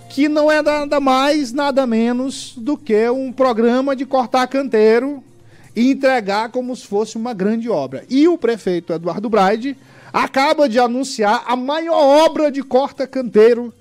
que 0.10 0.28
não 0.28 0.52
é 0.52 0.62
nada 0.62 1.00
mais, 1.00 1.54
nada 1.54 1.88
menos 1.88 2.54
do 2.58 2.76
que 2.76 3.10
um 3.10 3.32
programa 3.32 3.96
de 3.96 4.06
cortar 4.06 4.48
canteiro 4.48 5.24
e 5.76 5.92
entregar 5.92 6.50
como 6.50 6.76
se 6.76 6.86
fosse 6.86 7.16
uma 7.16 7.34
grande 7.34 7.70
obra. 7.70 8.04
E 8.10 8.28
o 8.28 8.38
prefeito 8.38 8.92
Eduardo 8.92 9.30
Braide 9.30 9.78
acaba 10.12 10.68
de 10.68 10.80
anunciar 10.80 11.44
a 11.48 11.56
maior 11.56 12.26
obra 12.26 12.52
de 12.52 12.62
corta-canteiro 12.62 13.74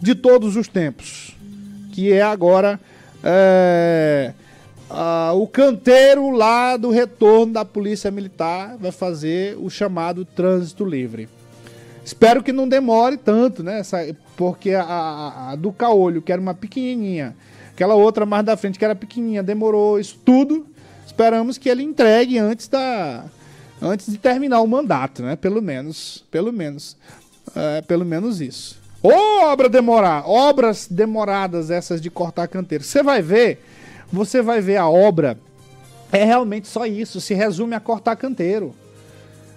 de 0.00 0.14
todos 0.14 0.56
os 0.56 0.66
tempos, 0.66 1.36
que 1.92 2.12
é 2.12 2.22
agora 2.22 2.80
é, 3.22 4.32
ah, 4.88 5.32
o 5.34 5.46
canteiro 5.46 6.30
lá 6.30 6.76
do 6.76 6.90
retorno 6.90 7.52
da 7.52 7.64
Polícia 7.64 8.10
Militar 8.10 8.76
vai 8.78 8.90
fazer 8.90 9.56
o 9.58 9.68
chamado 9.68 10.24
trânsito 10.24 10.84
livre. 10.84 11.28
Espero 12.04 12.42
que 12.42 12.52
não 12.52 12.66
demore 12.66 13.16
tanto, 13.16 13.62
né? 13.62 13.80
Essa, 13.80 13.98
porque 14.36 14.70
a, 14.70 14.82
a, 14.82 15.50
a, 15.50 15.54
do 15.54 15.70
Caolho, 15.70 16.22
que 16.22 16.32
era 16.32 16.40
uma 16.40 16.54
pequenininha, 16.54 17.36
aquela 17.72 17.94
outra 17.94 18.24
mais 18.24 18.44
da 18.44 18.56
frente, 18.56 18.78
que 18.78 18.84
era 18.84 18.94
pequenininha, 18.94 19.42
demorou 19.42 20.00
isso 20.00 20.18
tudo. 20.24 20.66
Esperamos 21.06 21.58
que 21.58 21.68
ele 21.68 21.82
entregue 21.82 22.38
antes 22.38 22.66
da 22.66 23.24
antes 23.82 24.10
de 24.10 24.18
terminar 24.18 24.60
o 24.60 24.66
mandato, 24.66 25.22
né? 25.22 25.36
Pelo 25.36 25.62
menos, 25.62 26.24
pelo 26.30 26.52
menos, 26.52 26.96
é, 27.54 27.82
pelo 27.82 28.04
menos 28.04 28.40
isso. 28.40 28.79
Obra 29.02 29.68
demorar, 29.68 30.28
obras 30.28 30.86
demoradas 30.90 31.70
essas 31.70 32.00
de 32.00 32.10
cortar 32.10 32.46
canteiro. 32.48 32.84
Você 32.84 33.02
vai 33.02 33.22
ver 33.22 33.58
você 34.12 34.42
vai 34.42 34.60
ver 34.60 34.76
a 34.76 34.88
obra, 34.88 35.38
é 36.10 36.24
realmente 36.24 36.66
só 36.66 36.84
isso, 36.84 37.20
se 37.20 37.34
resume 37.34 37.74
a 37.74 37.80
cortar 37.80 38.16
canteiro. 38.16 38.74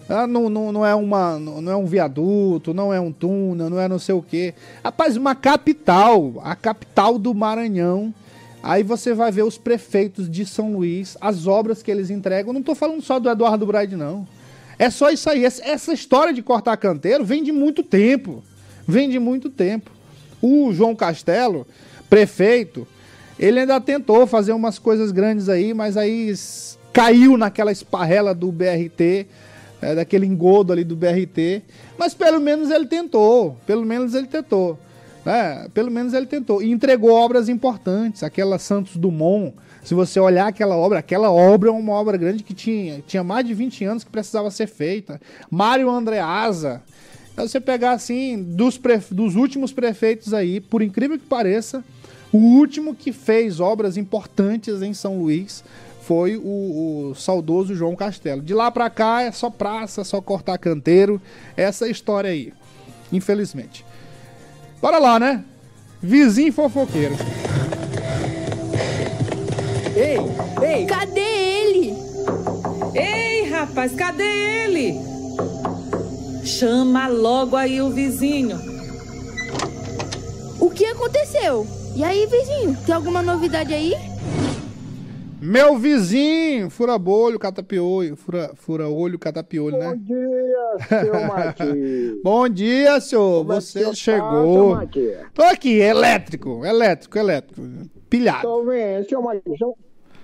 Ah, 0.07 0.27
não, 0.27 0.49
não, 0.49 0.71
não, 0.71 0.85
é 0.85 0.93
uma, 0.93 1.39
não 1.39 1.71
é 1.71 1.75
um 1.75 1.85
viaduto, 1.85 2.73
não 2.73 2.93
é 2.93 2.99
um 2.99 3.11
túnel, 3.11 3.69
não 3.69 3.79
é 3.79 3.87
não 3.87 3.97
sei 3.97 4.13
o 4.13 4.21
quê. 4.21 4.53
Rapaz, 4.83 5.15
uma 5.17 5.33
capital, 5.33 6.33
a 6.43 6.55
capital 6.55 7.17
do 7.17 7.33
Maranhão. 7.33 8.13
Aí 8.61 8.83
você 8.83 9.13
vai 9.13 9.31
ver 9.31 9.43
os 9.43 9.57
prefeitos 9.57 10.29
de 10.29 10.45
São 10.45 10.73
Luís, 10.73 11.17
as 11.19 11.47
obras 11.47 11.81
que 11.81 11.89
eles 11.89 12.09
entregam. 12.09 12.53
não 12.53 12.59
estou 12.59 12.75
falando 12.75 13.01
só 13.01 13.17
do 13.17 13.29
Eduardo 13.29 13.65
Braide, 13.65 13.95
não. 13.95 14.27
É 14.77 14.89
só 14.89 15.09
isso 15.09 15.29
aí. 15.29 15.45
Essa 15.45 15.93
história 15.93 16.33
de 16.33 16.41
cortar 16.41 16.77
canteiro 16.77 17.23
vem 17.23 17.41
de 17.43 17.51
muito 17.51 17.81
tempo. 17.81 18.43
Vem 18.87 19.09
de 19.09 19.19
muito 19.19 19.49
tempo. 19.49 19.91
O 20.41 20.73
João 20.73 20.95
Castelo, 20.95 21.65
prefeito, 22.09 22.87
Ele 23.39 23.61
ainda 23.61 23.79
tentou 23.81 24.27
fazer 24.27 24.51
umas 24.51 24.77
coisas 24.77 25.11
grandes 25.11 25.49
aí, 25.49 25.73
mas 25.73 25.97
aí 25.97 26.33
caiu 26.91 27.37
naquela 27.37 27.71
esparrela 27.71 28.33
do 28.35 28.51
BRT, 28.51 29.25
é, 29.81 29.95
daquele 29.95 30.25
engodo 30.25 30.71
ali 30.71 30.83
do 30.83 30.95
BRT. 30.95 31.63
Mas 31.97 32.13
pelo 32.13 32.39
menos 32.39 32.69
ele 32.69 32.85
tentou, 32.85 33.57
pelo 33.65 33.85
menos 33.85 34.13
ele 34.13 34.27
tentou. 34.27 34.77
Né? 35.25 35.67
Pelo 35.73 35.89
menos 35.89 36.13
ele 36.13 36.25
tentou. 36.25 36.61
E 36.61 36.71
entregou 36.71 37.11
obras 37.11 37.49
importantes, 37.49 38.23
aquela 38.23 38.59
Santos 38.59 38.95
Dumont. 38.95 39.53
Se 39.83 39.93
você 39.93 40.19
olhar 40.19 40.47
aquela 40.47 40.77
obra, 40.77 40.99
aquela 40.99 41.29
obra 41.31 41.69
é 41.69 41.71
uma 41.71 41.93
obra 41.93 42.15
grande 42.15 42.43
que 42.43 42.53
tinha, 42.53 43.03
tinha 43.05 43.23
mais 43.23 43.45
de 43.45 43.53
20 43.53 43.83
anos 43.83 44.03
que 44.03 44.09
precisava 44.09 44.49
ser 44.49 44.67
feita. 44.67 45.19
Mário 45.51 45.89
Andreasa. 45.89 46.81
Então, 47.33 47.47
você 47.47 47.59
pegar 47.59 47.93
assim, 47.93 48.41
dos, 48.43 48.79
dos 49.09 49.35
últimos 49.35 49.73
prefeitos 49.73 50.33
aí, 50.33 50.61
por 50.61 50.83
incrível 50.83 51.17
que 51.17 51.25
pareça, 51.25 51.83
o 52.31 52.37
último 52.37 52.95
que 52.95 53.11
fez 53.11 53.59
obras 53.59 53.97
importantes 53.97 54.81
em 54.81 54.93
São 54.93 55.19
Luís 55.19 55.63
foi 56.03 56.37
o, 56.37 57.09
o 57.11 57.15
saudoso 57.15 57.75
João 57.75 57.95
Castelo. 57.95 58.41
De 58.41 58.53
lá 58.53 58.69
para 58.69 58.89
cá 58.89 59.21
é 59.21 59.31
só 59.31 59.49
praça, 59.49 60.03
só 60.03 60.21
cortar 60.21 60.57
canteiro, 60.57 61.21
essa 61.57 61.87
história 61.87 62.29
aí, 62.29 62.53
infelizmente. 63.11 63.83
Bora 64.81 64.99
lá, 64.99 65.19
né? 65.19 65.43
Vizinho 66.01 66.53
fofoqueiro. 66.53 67.15
Ei, 69.95 70.17
ei! 70.67 70.85
Cadê 70.85 71.19
ele? 71.19 71.93
Ei, 72.93 73.49
rapaz, 73.49 73.93
cadê 73.93 74.23
ele? 74.23 75.12
Chama 76.45 77.07
logo 77.07 77.55
aí 77.55 77.81
o 77.81 77.89
vizinho. 77.89 78.57
O 80.59 80.69
que 80.69 80.85
aconteceu? 80.85 81.65
E 81.95 82.03
aí, 82.03 82.25
vizinho, 82.25 82.77
tem 82.85 82.93
alguma 82.93 83.21
novidade 83.21 83.73
aí? 83.73 83.93
Meu 85.41 85.77
vizinho, 85.77 86.69
fura 86.69 86.97
bolho, 86.97 87.37
catapiolho, 87.37 88.15
fura, 88.15 88.51
fura 88.55 88.87
olho, 88.87 89.19
catapiolho, 89.19 89.77
né? 89.77 89.89
Bom 89.89 89.97
dia, 89.97 91.01
seu 91.01 91.13
Maqui. 91.27 92.21
Bom 92.23 92.49
dia, 92.49 93.01
senhor. 93.01 93.39
Como 93.41 93.53
é 93.53 93.61
Você 93.61 93.83
é 93.83 93.93
chegou. 93.93 94.77
Tá, 94.77 94.87
Tô 95.33 95.43
aqui, 95.43 95.79
elétrico, 95.79 96.65
elétrico, 96.65 97.17
elétrico. 97.17 97.61
Pilhado. 98.09 98.41
Tô 98.41 98.63
vendo, 98.63 99.07
seu 99.07 99.21
Maqui. 99.21 99.57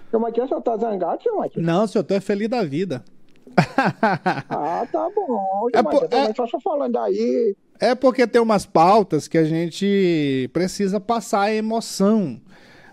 Seu, 0.09 0.20
Maqui, 0.20 0.41
o 0.41 0.47
senhor 0.47 0.61
tá 0.61 0.78
zangado, 0.78 1.22
seu 1.22 1.36
Maqui? 1.36 1.61
Não, 1.61 1.86
senhor, 1.86 2.03
tô 2.03 2.13
é 2.13 2.20
feliz 2.20 2.47
da 2.47 2.63
vida. 2.63 3.03
ah, 4.50 4.88
tá 4.91 5.10
bom. 5.16 5.68
É, 5.74 5.82
Maqui, 5.82 6.08
é... 6.12 6.34
só 6.34 6.60
falando 6.60 6.97
aí. 6.97 7.56
É 7.80 7.95
porque 7.95 8.28
tem 8.28 8.41
umas 8.41 8.66
pautas 8.66 9.28
que 9.28 9.38
a 9.38 9.43
gente 9.43 10.50
precisa 10.52 11.00
passar 11.00 11.43
a 11.43 11.54
emoção 11.54 12.39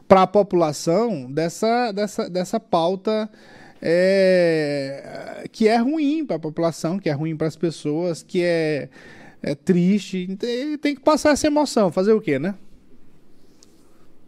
para 0.07 0.23
a 0.23 0.27
população 0.27 1.31
dessa, 1.31 1.91
dessa, 1.93 2.31
dessa 2.31 2.61
pauta 2.61 3.29
é, 3.83 5.45
que 5.51 5.69
é 5.69 5.77
ruim 5.77 6.25
para 6.25 6.37
a 6.37 6.41
população, 6.41 6.99
que 6.99 7.09
é 7.09 7.13
ruim 7.13 7.37
para 7.37 7.47
as 7.47 7.57
pessoas, 7.57 8.23
que 8.23 8.43
é, 8.43 8.89
é 9.43 9.55
triste. 9.55 10.37
Tem, 10.37 10.79
tem, 10.79 10.95
que 10.95 11.01
passar 11.01 11.31
essa 11.31 11.47
emoção. 11.47 11.91
Fazer 11.93 12.13
o 12.13 12.21
quê, 12.21 12.39
né? 12.39 12.55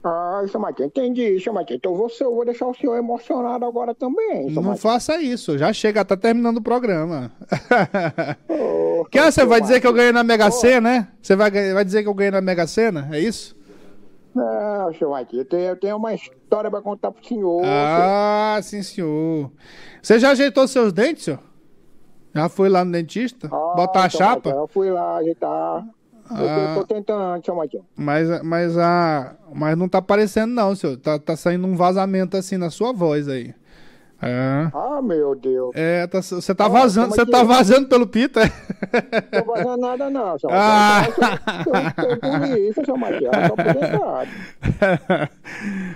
Ah, 0.02 0.42
isso, 0.44 0.58
Matheus, 0.58 0.88
entendi 0.88 1.36
isso, 1.36 1.52
Matheus. 1.52 1.78
Então 1.78 1.94
você, 1.94 2.24
eu 2.24 2.34
vou 2.34 2.44
deixar 2.44 2.66
o 2.66 2.74
senhor 2.74 2.96
emocionado 2.96 3.64
agora 3.64 3.94
também. 3.94 4.50
Não 4.50 4.76
faça 4.76 5.20
isso, 5.20 5.58
já 5.58 5.72
chega, 5.72 6.04
tá 6.04 6.16
terminando 6.16 6.58
o 6.58 6.62
programa. 6.62 7.32
Oh, 8.48 9.04
que 9.10 9.20
você 9.20 9.44
vai 9.44 9.60
dizer 9.60 9.80
que 9.80 9.86
eu 9.86 9.92
ganhei 9.92 10.12
na 10.12 10.22
Mega 10.22 10.50
Sena, 10.50 10.90
né? 10.90 11.08
Você 11.20 11.34
vai, 11.34 11.50
vai 11.50 11.84
dizer 11.84 12.02
que 12.02 12.08
eu 12.08 12.14
ganhei 12.14 12.30
na 12.30 12.40
Mega 12.40 12.66
Sena? 12.66 13.08
É 13.12 13.18
isso? 13.18 13.56
Não, 14.34 14.94
senhor 14.94 15.18
Mike, 15.18 15.36
eu 15.36 15.76
tenho, 15.76 15.96
uma 15.96 16.14
história 16.14 16.70
para 16.70 16.80
contar 16.80 17.10
pro 17.10 17.26
senhor. 17.26 17.62
Ah, 17.64 18.60
senhor. 18.62 18.82
sim, 18.84 18.94
senhor. 18.94 19.50
Você 20.00 20.20
já 20.20 20.30
ajeitou 20.30 20.68
seus 20.68 20.92
dentes, 20.92 21.24
senhor? 21.24 21.40
Já 22.34 22.48
foi 22.48 22.68
lá 22.68 22.84
no 22.84 22.92
dentista? 22.92 23.48
Ah, 23.50 23.74
Botar 23.74 24.04
a 24.04 24.08
chapa? 24.08 24.50
eu 24.50 24.68
fui 24.68 24.90
lá 24.90 25.16
ajeitar. 25.16 25.84
Ah, 26.30 26.74
eu 26.74 26.80
tô 26.80 26.94
tentando, 26.94 27.44
senhor 27.44 27.60
Mike. 27.60 27.80
Mas, 27.96 28.42
mas, 28.42 28.76
ah, 28.78 29.36
mas 29.52 29.76
não 29.76 29.88
tá 29.88 29.98
aparecendo 29.98 30.52
não, 30.52 30.74
senhor. 30.74 30.96
Tá, 30.96 31.18
tá 31.18 31.36
saindo 31.36 31.66
um 31.66 31.76
vazamento 31.76 32.36
assim 32.36 32.56
na 32.56 32.70
sua 32.70 32.92
voz 32.92 33.28
aí. 33.28 33.54
É. 34.20 34.68
Ah, 34.74 35.00
meu 35.00 35.34
Deus. 35.36 35.70
É, 35.74 36.06
tá, 36.08 36.20
você 36.20 36.52
tá 36.52 36.66
ah, 36.66 36.68
vazando, 36.68 37.14
você 37.14 37.24
tá 37.24 37.44
vazando 37.44 37.88
pelo 37.88 38.06
pita. 38.06 38.40
Não 39.32 39.42
tô 39.42 39.52
vazando 39.52 39.76
nada, 39.76 40.10
não, 40.10 40.36
senhor. 40.40 40.52
Ah. 40.52 41.02
isso, 42.58 42.84
seu 42.84 42.96
Matias. 42.96 43.30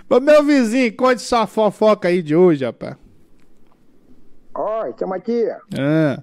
Ô, 0.08 0.20
meu 0.20 0.44
vizinho, 0.44 0.96
conte 0.96 1.20
sua 1.20 1.48
fofoca 1.48 2.08
aí 2.08 2.22
de 2.22 2.36
hoje, 2.36 2.64
rapaz. 2.64 2.96
Oi, 4.54 4.94
seu 4.96 5.08
Matias. 5.08 5.58
Ah. 5.76 6.22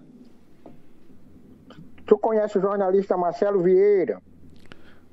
Tu 2.09 2.17
conhece 2.17 2.57
o 2.57 2.61
jornalista 2.61 3.15
Marcelo 3.15 3.61
Vieira? 3.61 4.19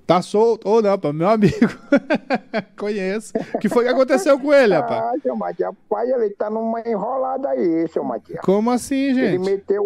Tá 0.07 0.23
solto? 0.23 0.67
Ou 0.67 0.81
não, 0.81 0.99
pô, 0.99 1.13
meu 1.13 1.29
amigo. 1.29 1.69
Conheço. 2.75 3.35
O 3.55 3.59
que 3.59 3.69
foi 3.69 3.85
que 3.85 3.91
aconteceu 3.91 4.41
com 4.41 4.51
ele, 4.51 4.73
rapaz? 4.73 5.03
Ah, 5.03 5.13
seu 5.23 5.37
Matias, 5.37 5.75
pai, 5.91 6.11
ele 6.11 6.31
tá 6.31 6.49
numa 6.49 6.81
enrolada 6.89 7.51
aí, 7.51 7.87
seu 7.89 8.03
Matias. 8.03 8.41
Como 8.41 8.71
assim, 8.71 9.13
gente? 9.13 9.35
Ele 9.35 9.39
meteu. 9.41 9.85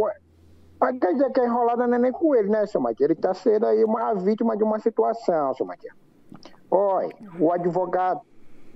Mas 0.81 0.99
quer 1.01 1.15
dizer 1.15 1.33
que 1.33 1.41
a 1.41 1.47
enrolada 1.47 1.85
não 1.85 1.97
é 1.97 1.99
nem 1.99 2.13
com 2.13 2.33
ele, 2.33 2.49
né, 2.49 2.65
seu 2.67 2.81
Matias? 2.81 3.11
Ele 3.11 3.19
tá 3.19 3.35
sendo 3.35 3.67
aí 3.67 3.83
uma 3.83 4.15
vítima 4.15 4.57
de 4.57 4.63
uma 4.63 4.79
situação, 4.79 5.53
seu 5.55 5.67
Matias. 5.67 5.93
Olha, 6.71 7.11
o 7.41 7.51
advogado 7.51 8.21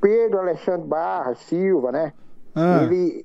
Pedro 0.00 0.40
Alexandre 0.40 0.88
Barra 0.88 1.36
Silva, 1.36 1.92
né? 1.92 2.12
Ah. 2.52 2.82
Ele 2.82 3.24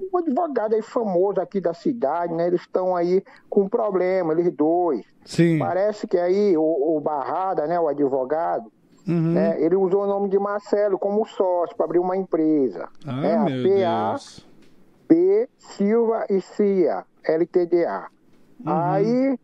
um 0.00 0.18
advogado 0.18 0.74
aí 0.74 0.82
famoso 0.82 1.40
aqui 1.40 1.60
da 1.60 1.74
cidade, 1.74 2.32
né? 2.34 2.46
Eles 2.46 2.60
estão 2.60 2.94
aí 2.94 3.22
com 3.48 3.62
um 3.62 3.68
problema, 3.68 4.32
eles 4.32 4.52
dois. 4.52 5.04
Sim. 5.24 5.58
Parece 5.58 6.06
que 6.06 6.16
aí 6.16 6.56
o, 6.56 6.96
o 6.96 7.00
Barrada, 7.00 7.66
né, 7.66 7.78
o 7.78 7.88
advogado, 7.88 8.70
uhum. 9.06 9.32
né, 9.32 9.60
ele 9.60 9.76
usou 9.76 10.04
o 10.04 10.06
nome 10.06 10.28
de 10.28 10.38
Marcelo 10.38 10.98
como 10.98 11.26
sócio 11.26 11.76
para 11.76 11.84
abrir 11.84 11.98
uma 11.98 12.16
empresa. 12.16 12.88
Ah, 13.06 13.12
né, 13.12 13.34
a 13.34 13.44
PA, 13.44 14.16
P 15.06 15.48
Silva 15.58 16.26
e 16.30 16.40
CIA, 16.40 17.04
LTDA. 17.24 18.06
Uhum. 18.64 18.72
Aí 18.72 19.38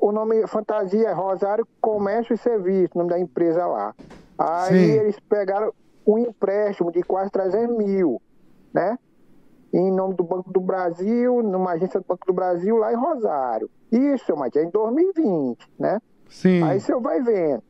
o 0.00 0.12
nome 0.12 0.46
fantasia 0.46 1.08
é 1.08 1.12
Rosário 1.12 1.66
Comércio 1.80 2.34
e 2.34 2.38
Serviço, 2.38 2.92
o 2.94 2.98
nome 2.98 3.10
da 3.10 3.18
empresa 3.18 3.66
lá. 3.66 3.94
Aí 4.38 4.86
Sim. 4.86 4.92
eles 4.92 5.20
pegaram 5.20 5.72
um 6.06 6.18
empréstimo 6.18 6.90
de 6.90 7.02
quase 7.02 7.30
300 7.30 7.76
mil, 7.76 8.20
né? 8.72 8.98
Em 9.72 9.90
nome 9.90 10.14
do 10.14 10.24
Banco 10.24 10.52
do 10.52 10.60
Brasil, 10.60 11.42
numa 11.42 11.72
agência 11.72 12.00
do 12.00 12.06
Banco 12.06 12.26
do 12.26 12.32
Brasil 12.32 12.76
lá 12.76 12.92
em 12.92 12.96
Rosário. 12.96 13.70
Isso, 13.90 14.36
Matias, 14.36 14.64
em 14.64 14.70
2020, 14.70 15.68
né? 15.78 16.00
Sim. 16.28 16.62
Aí 16.62 16.80
você 16.80 16.94
vai 16.96 17.20
vendo. 17.20 17.62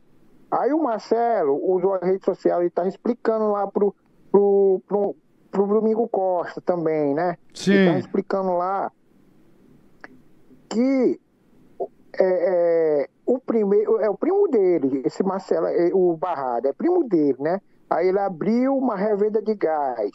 Aí 0.49 0.73
o 0.73 0.83
Marcelo 0.83 1.59
usou 1.73 1.93
a 1.95 1.99
rede 1.99 2.25
social 2.25 2.63
e 2.63 2.67
está 2.67 2.87
explicando 2.87 3.51
lá 3.51 3.67
pro, 3.67 3.95
pro, 4.31 4.81
pro, 4.87 5.15
pro 5.49 5.67
Domingo 5.67 6.07
Costa 6.07 6.59
também, 6.59 7.13
né? 7.13 7.37
Sim. 7.53 7.73
Ele 7.73 7.91
tá 7.91 7.99
explicando 7.99 8.57
lá 8.57 8.91
que 10.69 11.19
é, 12.19 13.03
é, 13.03 13.09
o 13.25 13.39
primeiro 13.39 13.99
é 13.99 14.09
o 14.09 14.15
primo 14.15 14.47
dele, 14.49 15.03
esse 15.05 15.23
Marcelo, 15.23 15.67
é, 15.67 15.89
o 15.93 16.15
Barrado, 16.17 16.67
é 16.67 16.73
primo 16.73 17.07
dele, 17.07 17.37
né? 17.39 17.61
Aí 17.89 18.07
ele 18.07 18.19
abriu 18.19 18.75
uma 18.77 18.95
revenda 18.95 19.41
de 19.41 19.53
gás 19.55 20.11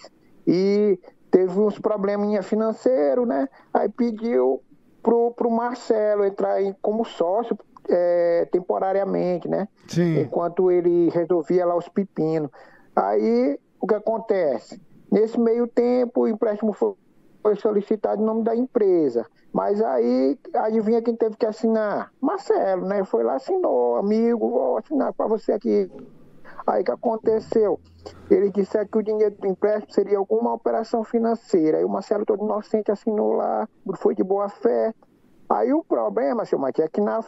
e 0.46 0.98
teve 1.36 1.60
uns 1.60 1.78
probleminha 1.78 2.42
financeiro, 2.42 3.26
né? 3.26 3.46
Aí 3.74 3.90
pediu 3.90 4.62
pro, 5.02 5.32
pro 5.32 5.50
Marcelo 5.50 6.24
entrar 6.24 6.62
em, 6.62 6.74
como 6.80 7.04
sócio 7.04 7.58
é, 7.90 8.48
temporariamente, 8.50 9.46
né? 9.46 9.68
Sim. 9.86 10.20
Enquanto 10.20 10.70
ele 10.70 11.10
resolvia 11.10 11.66
lá 11.66 11.76
os 11.76 11.90
pepinos. 11.90 12.50
Aí 12.96 13.58
o 13.78 13.86
que 13.86 13.94
acontece? 13.94 14.80
Nesse 15.12 15.38
meio 15.38 15.66
tempo, 15.66 16.22
o 16.22 16.28
empréstimo 16.28 16.72
foi, 16.72 16.94
foi 17.42 17.54
solicitado 17.56 18.22
em 18.22 18.24
nome 18.24 18.42
da 18.42 18.56
empresa. 18.56 19.26
Mas 19.52 19.82
aí, 19.82 20.38
adivinha 20.54 21.02
quem 21.02 21.14
teve 21.14 21.36
que 21.36 21.44
assinar? 21.44 22.10
Marcelo, 22.18 22.86
né? 22.86 23.04
Foi 23.04 23.22
lá, 23.22 23.34
assinou, 23.34 23.96
amigo, 23.96 24.48
vou 24.48 24.78
assinar 24.78 25.12
para 25.12 25.26
você 25.26 25.52
aqui 25.52 25.90
Aí 26.66 26.82
que 26.82 26.90
aconteceu? 26.90 27.78
Ele 28.28 28.50
disse 28.50 28.84
que 28.86 28.98
o 28.98 29.02
dinheiro 29.02 29.34
do 29.36 29.46
empréstimo 29.46 29.92
seria 29.92 30.18
alguma 30.18 30.52
operação 30.52 31.04
financeira. 31.04 31.78
Aí 31.78 31.84
o 31.84 31.88
Marcelo, 31.88 32.24
todo 32.24 32.44
inocente, 32.44 32.90
assinou 32.90 33.34
lá, 33.34 33.68
foi 33.96 34.14
de 34.14 34.24
boa 34.24 34.48
fé. 34.48 34.92
Aí 35.48 35.72
o 35.72 35.84
problema, 35.84 36.44
seu 36.44 36.58
Matias, 36.58 36.86
é 36.86 36.90
que 36.90 37.00
na 37.00 37.20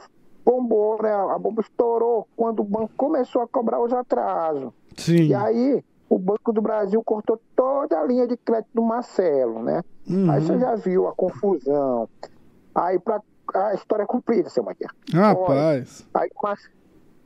bombou, 0.45 1.01
né? 1.03 1.13
A 1.13 1.39
bomba 1.39 1.61
estourou 1.61 2.27
quando 2.35 2.61
o 2.61 2.65
banco 2.65 2.91
começou 2.97 3.43
a 3.43 3.47
cobrar 3.47 3.81
os 3.81 3.93
atrasos. 3.93 4.73
Sim. 4.97 5.29
E 5.29 5.35
aí 5.35 5.85
o 6.09 6.19
Banco 6.19 6.53
do 6.53 6.63
Brasil 6.63 7.03
cortou 7.05 7.39
toda 7.55 8.01
a 8.01 8.05
linha 8.05 8.27
de 8.27 8.37
crédito 8.37 8.71
do 8.73 8.83
Marcelo, 8.83 9.63
né? 9.63 9.83
Uhum. 10.09 10.31
Aí 10.31 10.41
você 10.41 10.59
já 10.59 10.75
viu 10.75 11.07
a 11.07 11.13
confusão. 11.13 12.09
Aí 12.75 12.99
pra, 12.99 13.21
a 13.55 13.75
história 13.75 14.05
é 14.05 14.07
cumprida, 14.07 14.49
seu 14.49 14.65
Matias. 14.65 14.91
Rapaz. 15.13 16.07
Olha, 16.15 16.25
aí 16.25 16.31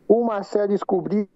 o 0.09 0.25
Marcelo 0.25 0.69
descobriu 0.69 1.29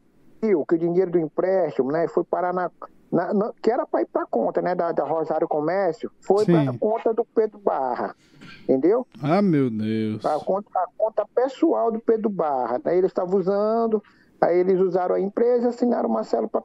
que 0.66 0.74
o 0.74 0.78
dinheiro 0.78 1.11
do 1.11 1.18
empréstimo, 1.18 1.90
né, 1.90 2.07
foi 2.09 2.24
parar 2.24 2.53
na, 2.53 2.70
na, 3.11 3.32
na 3.32 3.53
que 3.62 3.70
era 3.70 3.86
para 3.86 4.03
ir 4.03 4.07
para 4.07 4.26
conta, 4.26 4.61
né, 4.61 4.74
da, 4.74 4.92
da 4.92 5.05
Rosário 5.05 5.49
Comércio, 5.49 6.11
foi 6.20 6.44
para 6.44 6.76
conta 6.78 7.14
do 7.14 7.24
Pedro 7.24 7.59
Barra, 7.59 8.14
entendeu? 8.62 9.07
Ah, 9.22 9.40
meu 9.40 9.70
Deus. 9.70 10.24
A 10.24 10.38
conta, 10.38 10.68
a 10.74 10.86
conta 10.97 11.26
pessoal 11.34 11.90
do 11.90 12.01
Pedro 12.01 12.28
Barra, 12.28 12.80
né, 12.84 12.97
eles 12.97 13.11
estavam 13.11 13.38
usando, 13.38 14.03
aí 14.40 14.59
eles 14.59 14.80
usaram 14.80 15.14
a 15.14 15.20
empresa, 15.20 15.68
assinaram 15.68 16.09
o 16.09 16.12
Marcelo 16.12 16.49
para 16.49 16.62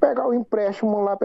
pegar 0.00 0.28
o 0.28 0.34
empréstimo 0.34 1.00
lá 1.00 1.16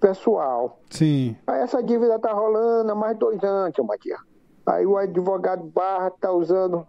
pessoal. 0.00 0.78
Sim. 0.90 1.36
Aí 1.46 1.60
essa 1.60 1.82
dívida 1.82 2.18
tá 2.18 2.32
rolando 2.32 2.90
há 2.92 2.94
mais 2.94 3.16
dois 3.16 3.42
anos, 3.42 3.76
Matias. 3.86 4.20
Aí 4.66 4.86
o 4.86 4.96
advogado 4.96 5.64
Barra 5.64 6.10
tá 6.10 6.30
usando 6.30 6.86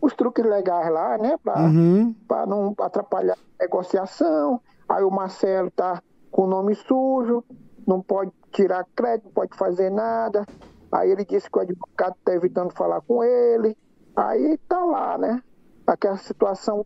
os 0.00 0.14
truques 0.14 0.44
legais 0.44 0.90
lá, 0.90 1.18
né? 1.18 1.38
Para 1.42 1.60
uhum. 1.62 2.14
não 2.46 2.74
atrapalhar 2.78 3.34
a 3.34 3.62
negociação. 3.62 4.60
Aí 4.88 5.02
o 5.02 5.10
Marcelo 5.10 5.70
tá 5.70 6.02
com 6.30 6.42
o 6.42 6.46
nome 6.46 6.74
sujo, 6.74 7.42
não 7.86 8.00
pode 8.00 8.32
tirar 8.52 8.86
crédito, 8.94 9.26
não 9.26 9.32
pode 9.32 9.56
fazer 9.56 9.90
nada. 9.90 10.46
Aí 10.92 11.10
ele 11.10 11.24
disse 11.24 11.50
que 11.50 11.58
o 11.58 11.62
advogado 11.62 12.14
tá 12.24 12.34
evitando 12.34 12.72
falar 12.72 13.00
com 13.00 13.24
ele. 13.24 13.76
Aí 14.14 14.58
tá 14.68 14.84
lá, 14.84 15.18
né? 15.18 15.42
Aquela 15.86 16.16
situação 16.16 16.84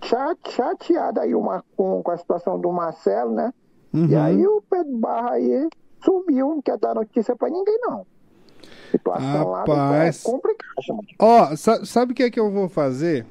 chateada 0.00 1.22
aí 1.22 1.34
uma, 1.34 1.64
com, 1.76 2.02
com 2.02 2.10
a 2.10 2.16
situação 2.16 2.58
do 2.58 2.70
Marcelo, 2.72 3.32
né? 3.32 3.52
Uhum. 3.92 4.06
E 4.06 4.16
aí 4.16 4.46
o 4.46 4.62
Pedro 4.68 4.98
Barra 4.98 5.32
aí 5.32 5.68
sumiu, 6.04 6.48
não 6.48 6.62
quer 6.62 6.78
dar 6.78 6.94
notícia 6.94 7.34
para 7.36 7.48
ninguém, 7.48 7.78
não 7.80 8.06
situação 8.90 9.52
Rapaz. 9.52 10.24
lá. 10.24 10.40
Ó, 11.18 11.56
sabe 11.56 12.12
o 12.12 12.14
que 12.14 12.22
é 12.22 12.30
que 12.30 12.40
eu 12.40 12.50
vou 12.50 12.68
fazer? 12.68 13.26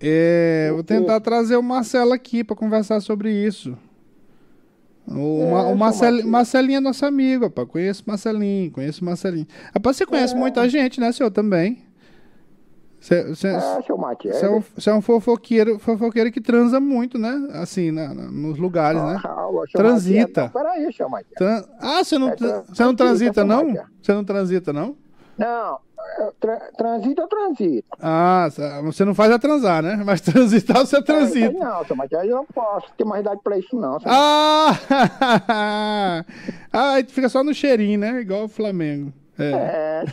É, 0.00 0.70
vou 0.72 0.84
tentar 0.84 1.20
trazer 1.20 1.56
o 1.56 1.62
Marcelo 1.62 2.12
aqui 2.12 2.44
para 2.44 2.54
conversar 2.54 3.00
sobre 3.00 3.32
isso. 3.32 3.76
O, 5.10 5.40
é, 5.40 5.72
o 5.72 5.74
Marcel, 5.74 6.26
Marcelinho 6.26 6.76
é 6.76 6.80
nosso 6.80 7.04
amigo, 7.06 7.44
rapaz. 7.44 7.68
Conheço 7.68 8.02
o 8.06 8.10
Marcelinho, 8.10 8.70
conheço 8.70 9.02
o 9.02 9.04
Marcelinho. 9.04 9.46
Rapaz, 9.74 9.96
você 9.96 10.06
conhece 10.06 10.34
é. 10.34 10.38
muita 10.38 10.68
gente, 10.68 11.00
né, 11.00 11.10
senhor, 11.12 11.30
também? 11.30 11.87
Você 13.00 13.14
é, 13.14 13.20
é, 14.42 14.50
um, 14.50 14.62
é 14.86 14.94
um 14.94 15.00
fofoqueiro, 15.00 15.78
fofoqueiro 15.78 16.32
que 16.32 16.40
transa 16.40 16.80
muito, 16.80 17.16
né? 17.16 17.48
Assim, 17.52 17.92
na, 17.92 18.12
na, 18.12 18.22
nos 18.24 18.58
lugares, 18.58 19.00
né? 19.00 19.20
Ah, 19.24 19.48
transita. 19.72 20.50
Peraí, 20.52 20.92
seu. 20.92 21.08
Tran... 21.36 21.64
Ah, 21.80 22.02
você 22.02 22.18
não, 22.18 22.28
é, 22.30 22.36
você 22.36 22.82
não 22.82 22.94
transita, 22.96 23.44
não? 23.44 23.72
Você 24.02 24.12
não 24.12 24.24
transita, 24.24 24.72
não? 24.72 24.96
Não, 25.38 25.78
tra 26.40 26.58
transita 26.76 27.22
ou 27.22 27.28
transita. 27.28 27.96
Ah, 28.02 28.48
você 28.82 29.04
não 29.04 29.14
faz 29.14 29.30
a 29.30 29.38
transar, 29.38 29.82
né? 29.82 30.02
Mas 30.04 30.20
transitar 30.22 30.78
você 30.78 31.00
transita. 31.00 31.56
É, 31.56 31.60
não, 31.60 31.84
seu 31.84 31.94
Matias, 31.94 32.24
eu 32.24 32.36
não 32.36 32.46
posso 32.46 32.88
ter 32.96 33.04
mais 33.04 33.20
idade 33.20 33.40
pra 33.44 33.56
isso, 33.56 33.76
não. 33.76 33.98
Ah! 34.04 34.76
ah, 36.72 36.96
fica 37.06 37.28
só 37.28 37.44
no 37.44 37.54
cheirinho, 37.54 38.00
né? 38.00 38.20
Igual 38.20 38.44
o 38.44 38.48
Flamengo. 38.48 39.12
É, 39.38 40.02
é. 40.02 40.04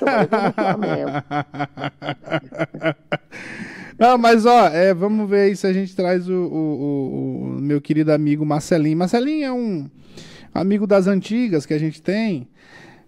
Não, 3.98 4.18
mas 4.18 4.46
ó, 4.46 4.68
é, 4.68 4.94
vamos 4.94 5.30
ver 5.30 5.42
aí 5.42 5.56
se 5.56 5.66
a 5.66 5.72
gente 5.72 5.96
traz 5.96 6.28
o, 6.28 6.34
o, 6.34 6.38
o, 6.38 7.58
o, 7.58 7.62
meu 7.62 7.80
querido 7.80 8.12
amigo 8.12 8.46
Marcelinho. 8.46 8.98
Marcelinho 8.98 9.46
é 9.46 9.54
um 9.54 9.90
amigo 10.54 10.86
das 10.86 11.08
antigas 11.08 11.66
que 11.66 11.74
a 11.74 11.80
gente 11.80 12.02
tem. 12.02 12.48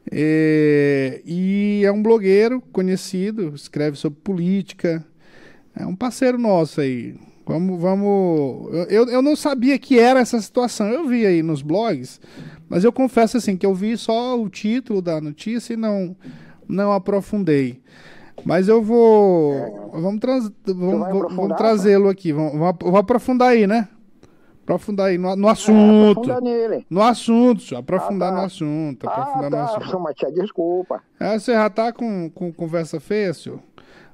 É, 0.10 1.22
e 1.26 1.82
é 1.84 1.92
um 1.92 2.02
blogueiro 2.02 2.62
conhecido, 2.72 3.54
escreve 3.54 3.98
sobre 3.98 4.20
política. 4.22 5.06
É 5.76 5.86
um 5.86 5.96
parceiro 5.96 6.38
nosso 6.38 6.80
aí. 6.80 7.16
Vamos, 7.48 7.82
vamos. 7.82 8.74
Eu, 8.90 9.08
eu 9.08 9.22
não 9.22 9.36
sabia 9.36 9.80
que 9.80 9.98
era 9.98 10.20
essa 10.20 10.40
situação. 10.42 10.88
Eu 10.88 11.08
vi 11.08 11.26
aí 11.26 11.42
nos 11.42 11.62
blogs, 11.62 12.20
mas 12.68 12.84
eu 12.84 12.92
confesso 12.92 13.38
assim 13.38 13.56
que 13.56 13.66
eu 13.66 13.74
vi 13.74 13.98
só 13.98 14.40
o 14.40 14.50
título 14.50 15.02
da 15.02 15.22
notícia 15.22 15.74
e 15.74 15.78
não, 15.78 16.16
não 16.68 16.92
aprofundei. 16.92 17.82
Mas 18.44 18.68
eu 18.68 18.84
vou. 18.84 19.54
É. 19.54 20.00
Vamos, 20.00 20.20
trans, 20.20 20.52
vamos, 20.66 21.36
vamos 21.36 21.58
trazê-lo 21.58 22.10
aqui. 22.10 22.34
Vamos, 22.34 22.54
vamos, 22.54 22.96
aprofundar 23.00 23.50
aí, 23.50 23.66
né? 23.66 23.88
Aprofundar 24.64 25.08
aí 25.08 25.18
no, 25.18 25.34
no 25.38 25.48
assunto. 25.48 26.30
É, 26.30 26.84
no 26.90 27.02
assunto, 27.02 27.76
aprofundar 27.78 28.30
ah, 28.30 28.36
tá. 28.36 28.42
no 28.42 28.46
assunto. 28.46 29.08
Aprofundar 29.08 29.46
ah, 29.46 29.50
tá. 29.50 29.58
no 29.58 29.86
assunto. 29.86 30.00
Mas, 30.02 30.34
desculpa. 30.36 31.02
É, 31.18 31.40
você 31.40 31.54
já 31.54 31.70
tá 31.70 31.94
com, 31.94 32.30
com 32.30 32.52
conversa 32.52 33.00
feia, 33.00 33.34
senhor? 33.34 33.60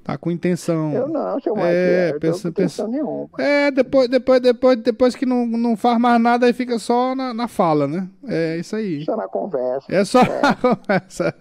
Tá 0.04 0.18
com 0.18 0.30
intenção. 0.30 0.91
Eu 0.91 1.08
não, 1.08 1.39
seu 1.39 1.56
Mike, 1.56 1.68
é, 1.68 2.12
eu 2.14 2.20
pensa, 2.20 2.51
pensa, 2.51 2.86
nenhuma. 2.86 3.30
É, 3.39 3.72
depois, 3.72 4.10
depois, 4.10 4.41
depois, 4.41 4.78
depois 4.78 5.16
que 5.16 5.26
não, 5.26 5.47
não 5.47 5.78
faz 5.78 5.97
mais 5.97 6.22
nada, 6.22 6.45
aí 6.45 6.51
fica 6.51 6.78
só 6.78 7.16
na, 7.16 7.34
na 7.34 7.47
fala, 7.47 7.88
né? 7.88 8.10
É 8.28 8.58
isso 8.58 8.76
aí. 8.76 9.06
Só 9.06 9.16
na 9.16 9.30
conversa. 9.30 9.88
É 9.89 10.04
só 10.04 10.22
é. 10.22 10.41
na 10.41 10.56
conversa. 10.60 11.34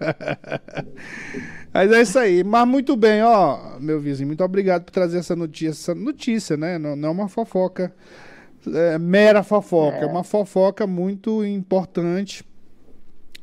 Mas 1.74 1.90
é 1.90 2.02
isso 2.02 2.18
aí. 2.20 2.44
Mas 2.44 2.68
muito 2.68 2.94
bem, 2.96 3.20
ó, 3.24 3.80
meu 3.80 3.98
vizinho, 3.98 4.28
muito 4.28 4.44
obrigado 4.44 4.84
por 4.84 4.92
trazer 4.92 5.18
essa 5.18 5.34
notícia, 5.34 5.70
essa 5.70 5.94
notícia, 5.96 6.56
né? 6.56 6.78
Não, 6.78 6.94
não 6.94 7.08
é 7.08 7.12
uma 7.12 7.28
fofoca, 7.28 7.92
é 8.72 8.96
mera 8.96 9.42
fofoca, 9.42 9.98
é. 9.98 10.02
é 10.04 10.06
uma 10.06 10.22
fofoca 10.22 10.86
muito 10.86 11.44
importante 11.44 12.44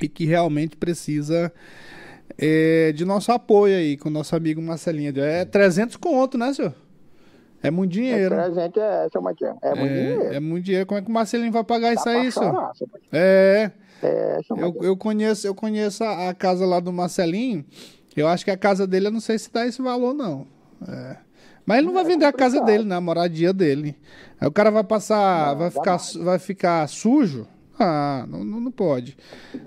e 0.01 0.07
que 0.07 0.23
realmente 0.23 0.77
precisa 0.77 1.51
é, 2.41 2.91
de 2.93 3.03
nosso 3.03 3.31
apoio 3.31 3.75
aí 3.75 3.97
com 3.97 4.07
o 4.07 4.11
nosso 4.11 4.35
amigo 4.35 4.61
Marcelinho. 4.61 5.13
É 5.21 5.43
300 5.43 5.97
conto, 5.97 6.37
né, 6.37 6.53
senhor? 6.53 6.73
É 7.61 7.69
muito 7.69 7.91
dinheiro. 7.91 8.35
É 8.35 8.43
300 8.43 8.81
é, 8.81 9.09
seu 9.11 9.21
Matias. 9.21 9.55
É, 9.61 9.69
é 9.69 9.75
muito 9.75 9.93
dinheiro. 9.93 10.23
É 10.33 10.39
muito 10.39 10.63
dinheiro. 10.63 10.85
Como 10.85 10.99
é 10.99 11.03
que 11.03 11.09
o 11.09 11.13
Marcelinho 11.13 11.51
vai 11.51 11.63
pagar 11.63 11.93
isso 11.93 12.07
aí, 12.07 12.31
senhor? 12.31 12.71
É. 13.11 13.71
É, 14.01 14.39
eu, 14.57 14.77
eu 14.81 14.95
conheço, 14.95 15.45
eu 15.45 15.53
conheço 15.53 16.05
a, 16.05 16.29
a, 16.29 16.33
casa 16.33 16.65
lá 16.65 16.79
do 16.79 16.93
Marcelinho. 16.93 17.65
Eu 18.15 18.29
acho 18.29 18.45
que 18.45 18.51
a 18.51 18.57
casa 18.57 18.87
dele, 18.87 19.07
eu 19.07 19.11
não 19.11 19.19
sei 19.19 19.37
se 19.37 19.51
dá 19.51 19.67
esse 19.67 19.81
valor, 19.81 20.13
não. 20.13 20.47
É. 20.87 21.17
Mas 21.65 21.79
ele 21.79 21.87
não 21.87 21.93
vai 21.93 22.03
é 22.03 22.07
vender 22.07 22.25
a 22.25 22.31
casa 22.31 22.61
dele, 22.61 22.85
né? 22.85 22.95
A 22.95 23.01
moradia 23.01 23.51
dele. 23.51 23.97
Aí 24.39 24.47
o 24.47 24.51
cara 24.51 24.71
vai 24.71 24.83
passar, 24.83 25.51
não, 25.51 25.57
vai, 25.59 25.69
ficar, 25.69 25.97
vai 26.21 26.39
ficar 26.39 26.87
sujo. 26.87 27.45
Ah, 27.79 28.25
não, 28.27 28.43
não 28.43 28.71
pode. 28.71 29.15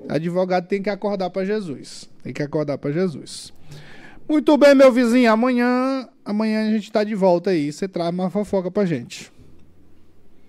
Advogado 0.06 0.68
tem 0.68 0.82
que 0.82 0.90
acordar 0.90 1.30
para 1.30 1.46
Jesus. 1.46 2.10
Tem 2.22 2.32
que 2.32 2.42
acordar 2.42 2.76
para 2.76 2.92
Jesus. 2.92 3.54
Muito 4.28 4.56
bem, 4.58 4.74
meu 4.74 4.92
vizinho. 4.92 5.32
Amanhã, 5.32 6.06
amanhã 6.22 6.68
a 6.68 6.70
gente 6.70 6.92
tá 6.92 7.02
de 7.02 7.14
volta 7.14 7.50
aí. 7.50 7.72
Você 7.72 7.88
traz 7.88 8.10
uma 8.10 8.28
fofoca 8.28 8.70
pra 8.70 8.84
gente. 8.84 9.32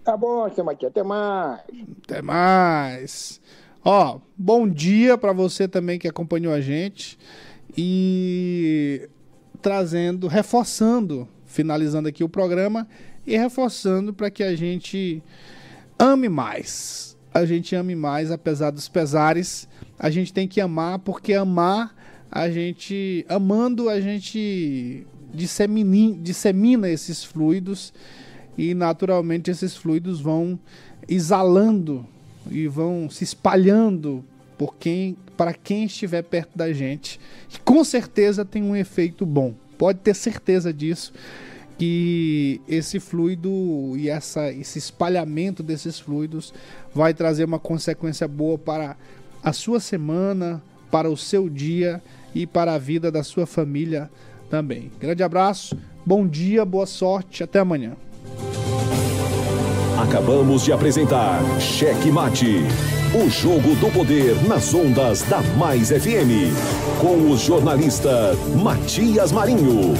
Tá 0.03 0.17
bom, 0.17 0.49
seu 0.53 0.65
Matias. 0.65 0.91
Até 0.91 1.03
mais. 1.03 1.61
Até 2.03 2.21
mais. 2.21 3.41
Ó, 3.83 4.19
bom 4.37 4.67
dia 4.67 5.17
para 5.17 5.31
você 5.31 5.65
também 5.65 5.97
que 5.97 6.07
acompanhou 6.07 6.53
a 6.53 6.59
gente. 6.59 7.17
E 7.77 9.09
trazendo, 9.61 10.27
reforçando, 10.27 11.29
finalizando 11.45 12.09
aqui 12.09 12.25
o 12.25 12.29
programa 12.29 12.85
e 13.25 13.37
reforçando 13.37 14.13
para 14.13 14.29
que 14.29 14.43
a 14.43 14.53
gente 14.53 15.23
ame 15.97 16.27
mais 16.27 17.12
a 17.33 17.45
gente 17.45 17.75
ame 17.75 17.95
mais, 17.95 18.31
apesar 18.31 18.71
dos 18.71 18.87
pesares. 18.87 19.67
A 19.97 20.09
gente 20.09 20.31
tem 20.31 20.47
que 20.47 20.61
amar, 20.61 20.99
porque 20.99 21.33
amar, 21.33 21.95
a 22.31 22.49
gente. 22.49 23.25
Amando, 23.27 23.89
a 23.89 23.99
gente 23.99 25.05
dissemina, 25.33 26.89
esses 26.89 27.23
fluidos 27.23 27.91
e 28.55 28.75
naturalmente 28.75 29.49
esses 29.49 29.75
fluidos 29.75 30.21
vão 30.21 30.59
exalando 31.07 32.05
e 32.51 32.67
vão 32.67 33.09
se 33.09 33.23
espalhando 33.23 34.23
por 34.57 34.75
quem, 34.75 35.17
para 35.35 35.53
quem 35.53 35.85
estiver 35.85 36.21
perto 36.21 36.55
da 36.55 36.71
gente. 36.71 37.19
E 37.53 37.59
com 37.59 37.83
certeza 37.83 38.45
tem 38.45 38.61
um 38.61 38.75
efeito 38.75 39.25
bom. 39.25 39.55
Pode 39.77 39.99
ter 39.99 40.13
certeza 40.13 40.71
disso 40.71 41.11
que 41.77 42.61
esse 42.67 42.99
fluido 42.99 43.93
e 43.97 44.09
essa, 44.09 44.51
esse 44.51 44.77
espalhamento 44.77 45.63
desses 45.63 45.99
fluidos 45.99 46.53
vai 46.93 47.13
trazer 47.13 47.45
uma 47.45 47.59
consequência 47.59 48.27
boa 48.27 48.57
para 48.57 48.95
a 49.43 49.51
sua 49.51 49.79
semana, 49.79 50.61
para 50.91 51.09
o 51.09 51.17
seu 51.17 51.49
dia 51.49 52.01
e 52.33 52.45
para 52.45 52.73
a 52.73 52.77
vida 52.77 53.11
da 53.11 53.23
sua 53.23 53.45
família 53.45 54.09
também. 54.49 54.91
Grande 54.99 55.23
abraço, 55.23 55.77
bom 56.05 56.27
dia, 56.27 56.63
boa 56.63 56.85
sorte, 56.85 57.43
até 57.43 57.59
amanhã. 57.59 57.93
Acabamos 59.97 60.63
de 60.63 60.71
apresentar 60.71 61.41
Cheque 61.59 62.11
Mate, 62.11 62.61
o 63.15 63.29
jogo 63.29 63.75
do 63.75 63.91
poder 63.91 64.35
nas 64.47 64.73
ondas 64.73 65.21
da 65.23 65.41
Mais 65.57 65.89
FM, 65.89 66.51
com 66.99 67.31
o 67.31 67.37
jornalista 67.37 68.35
Matias 68.61 69.31
Marinho. 69.31 69.93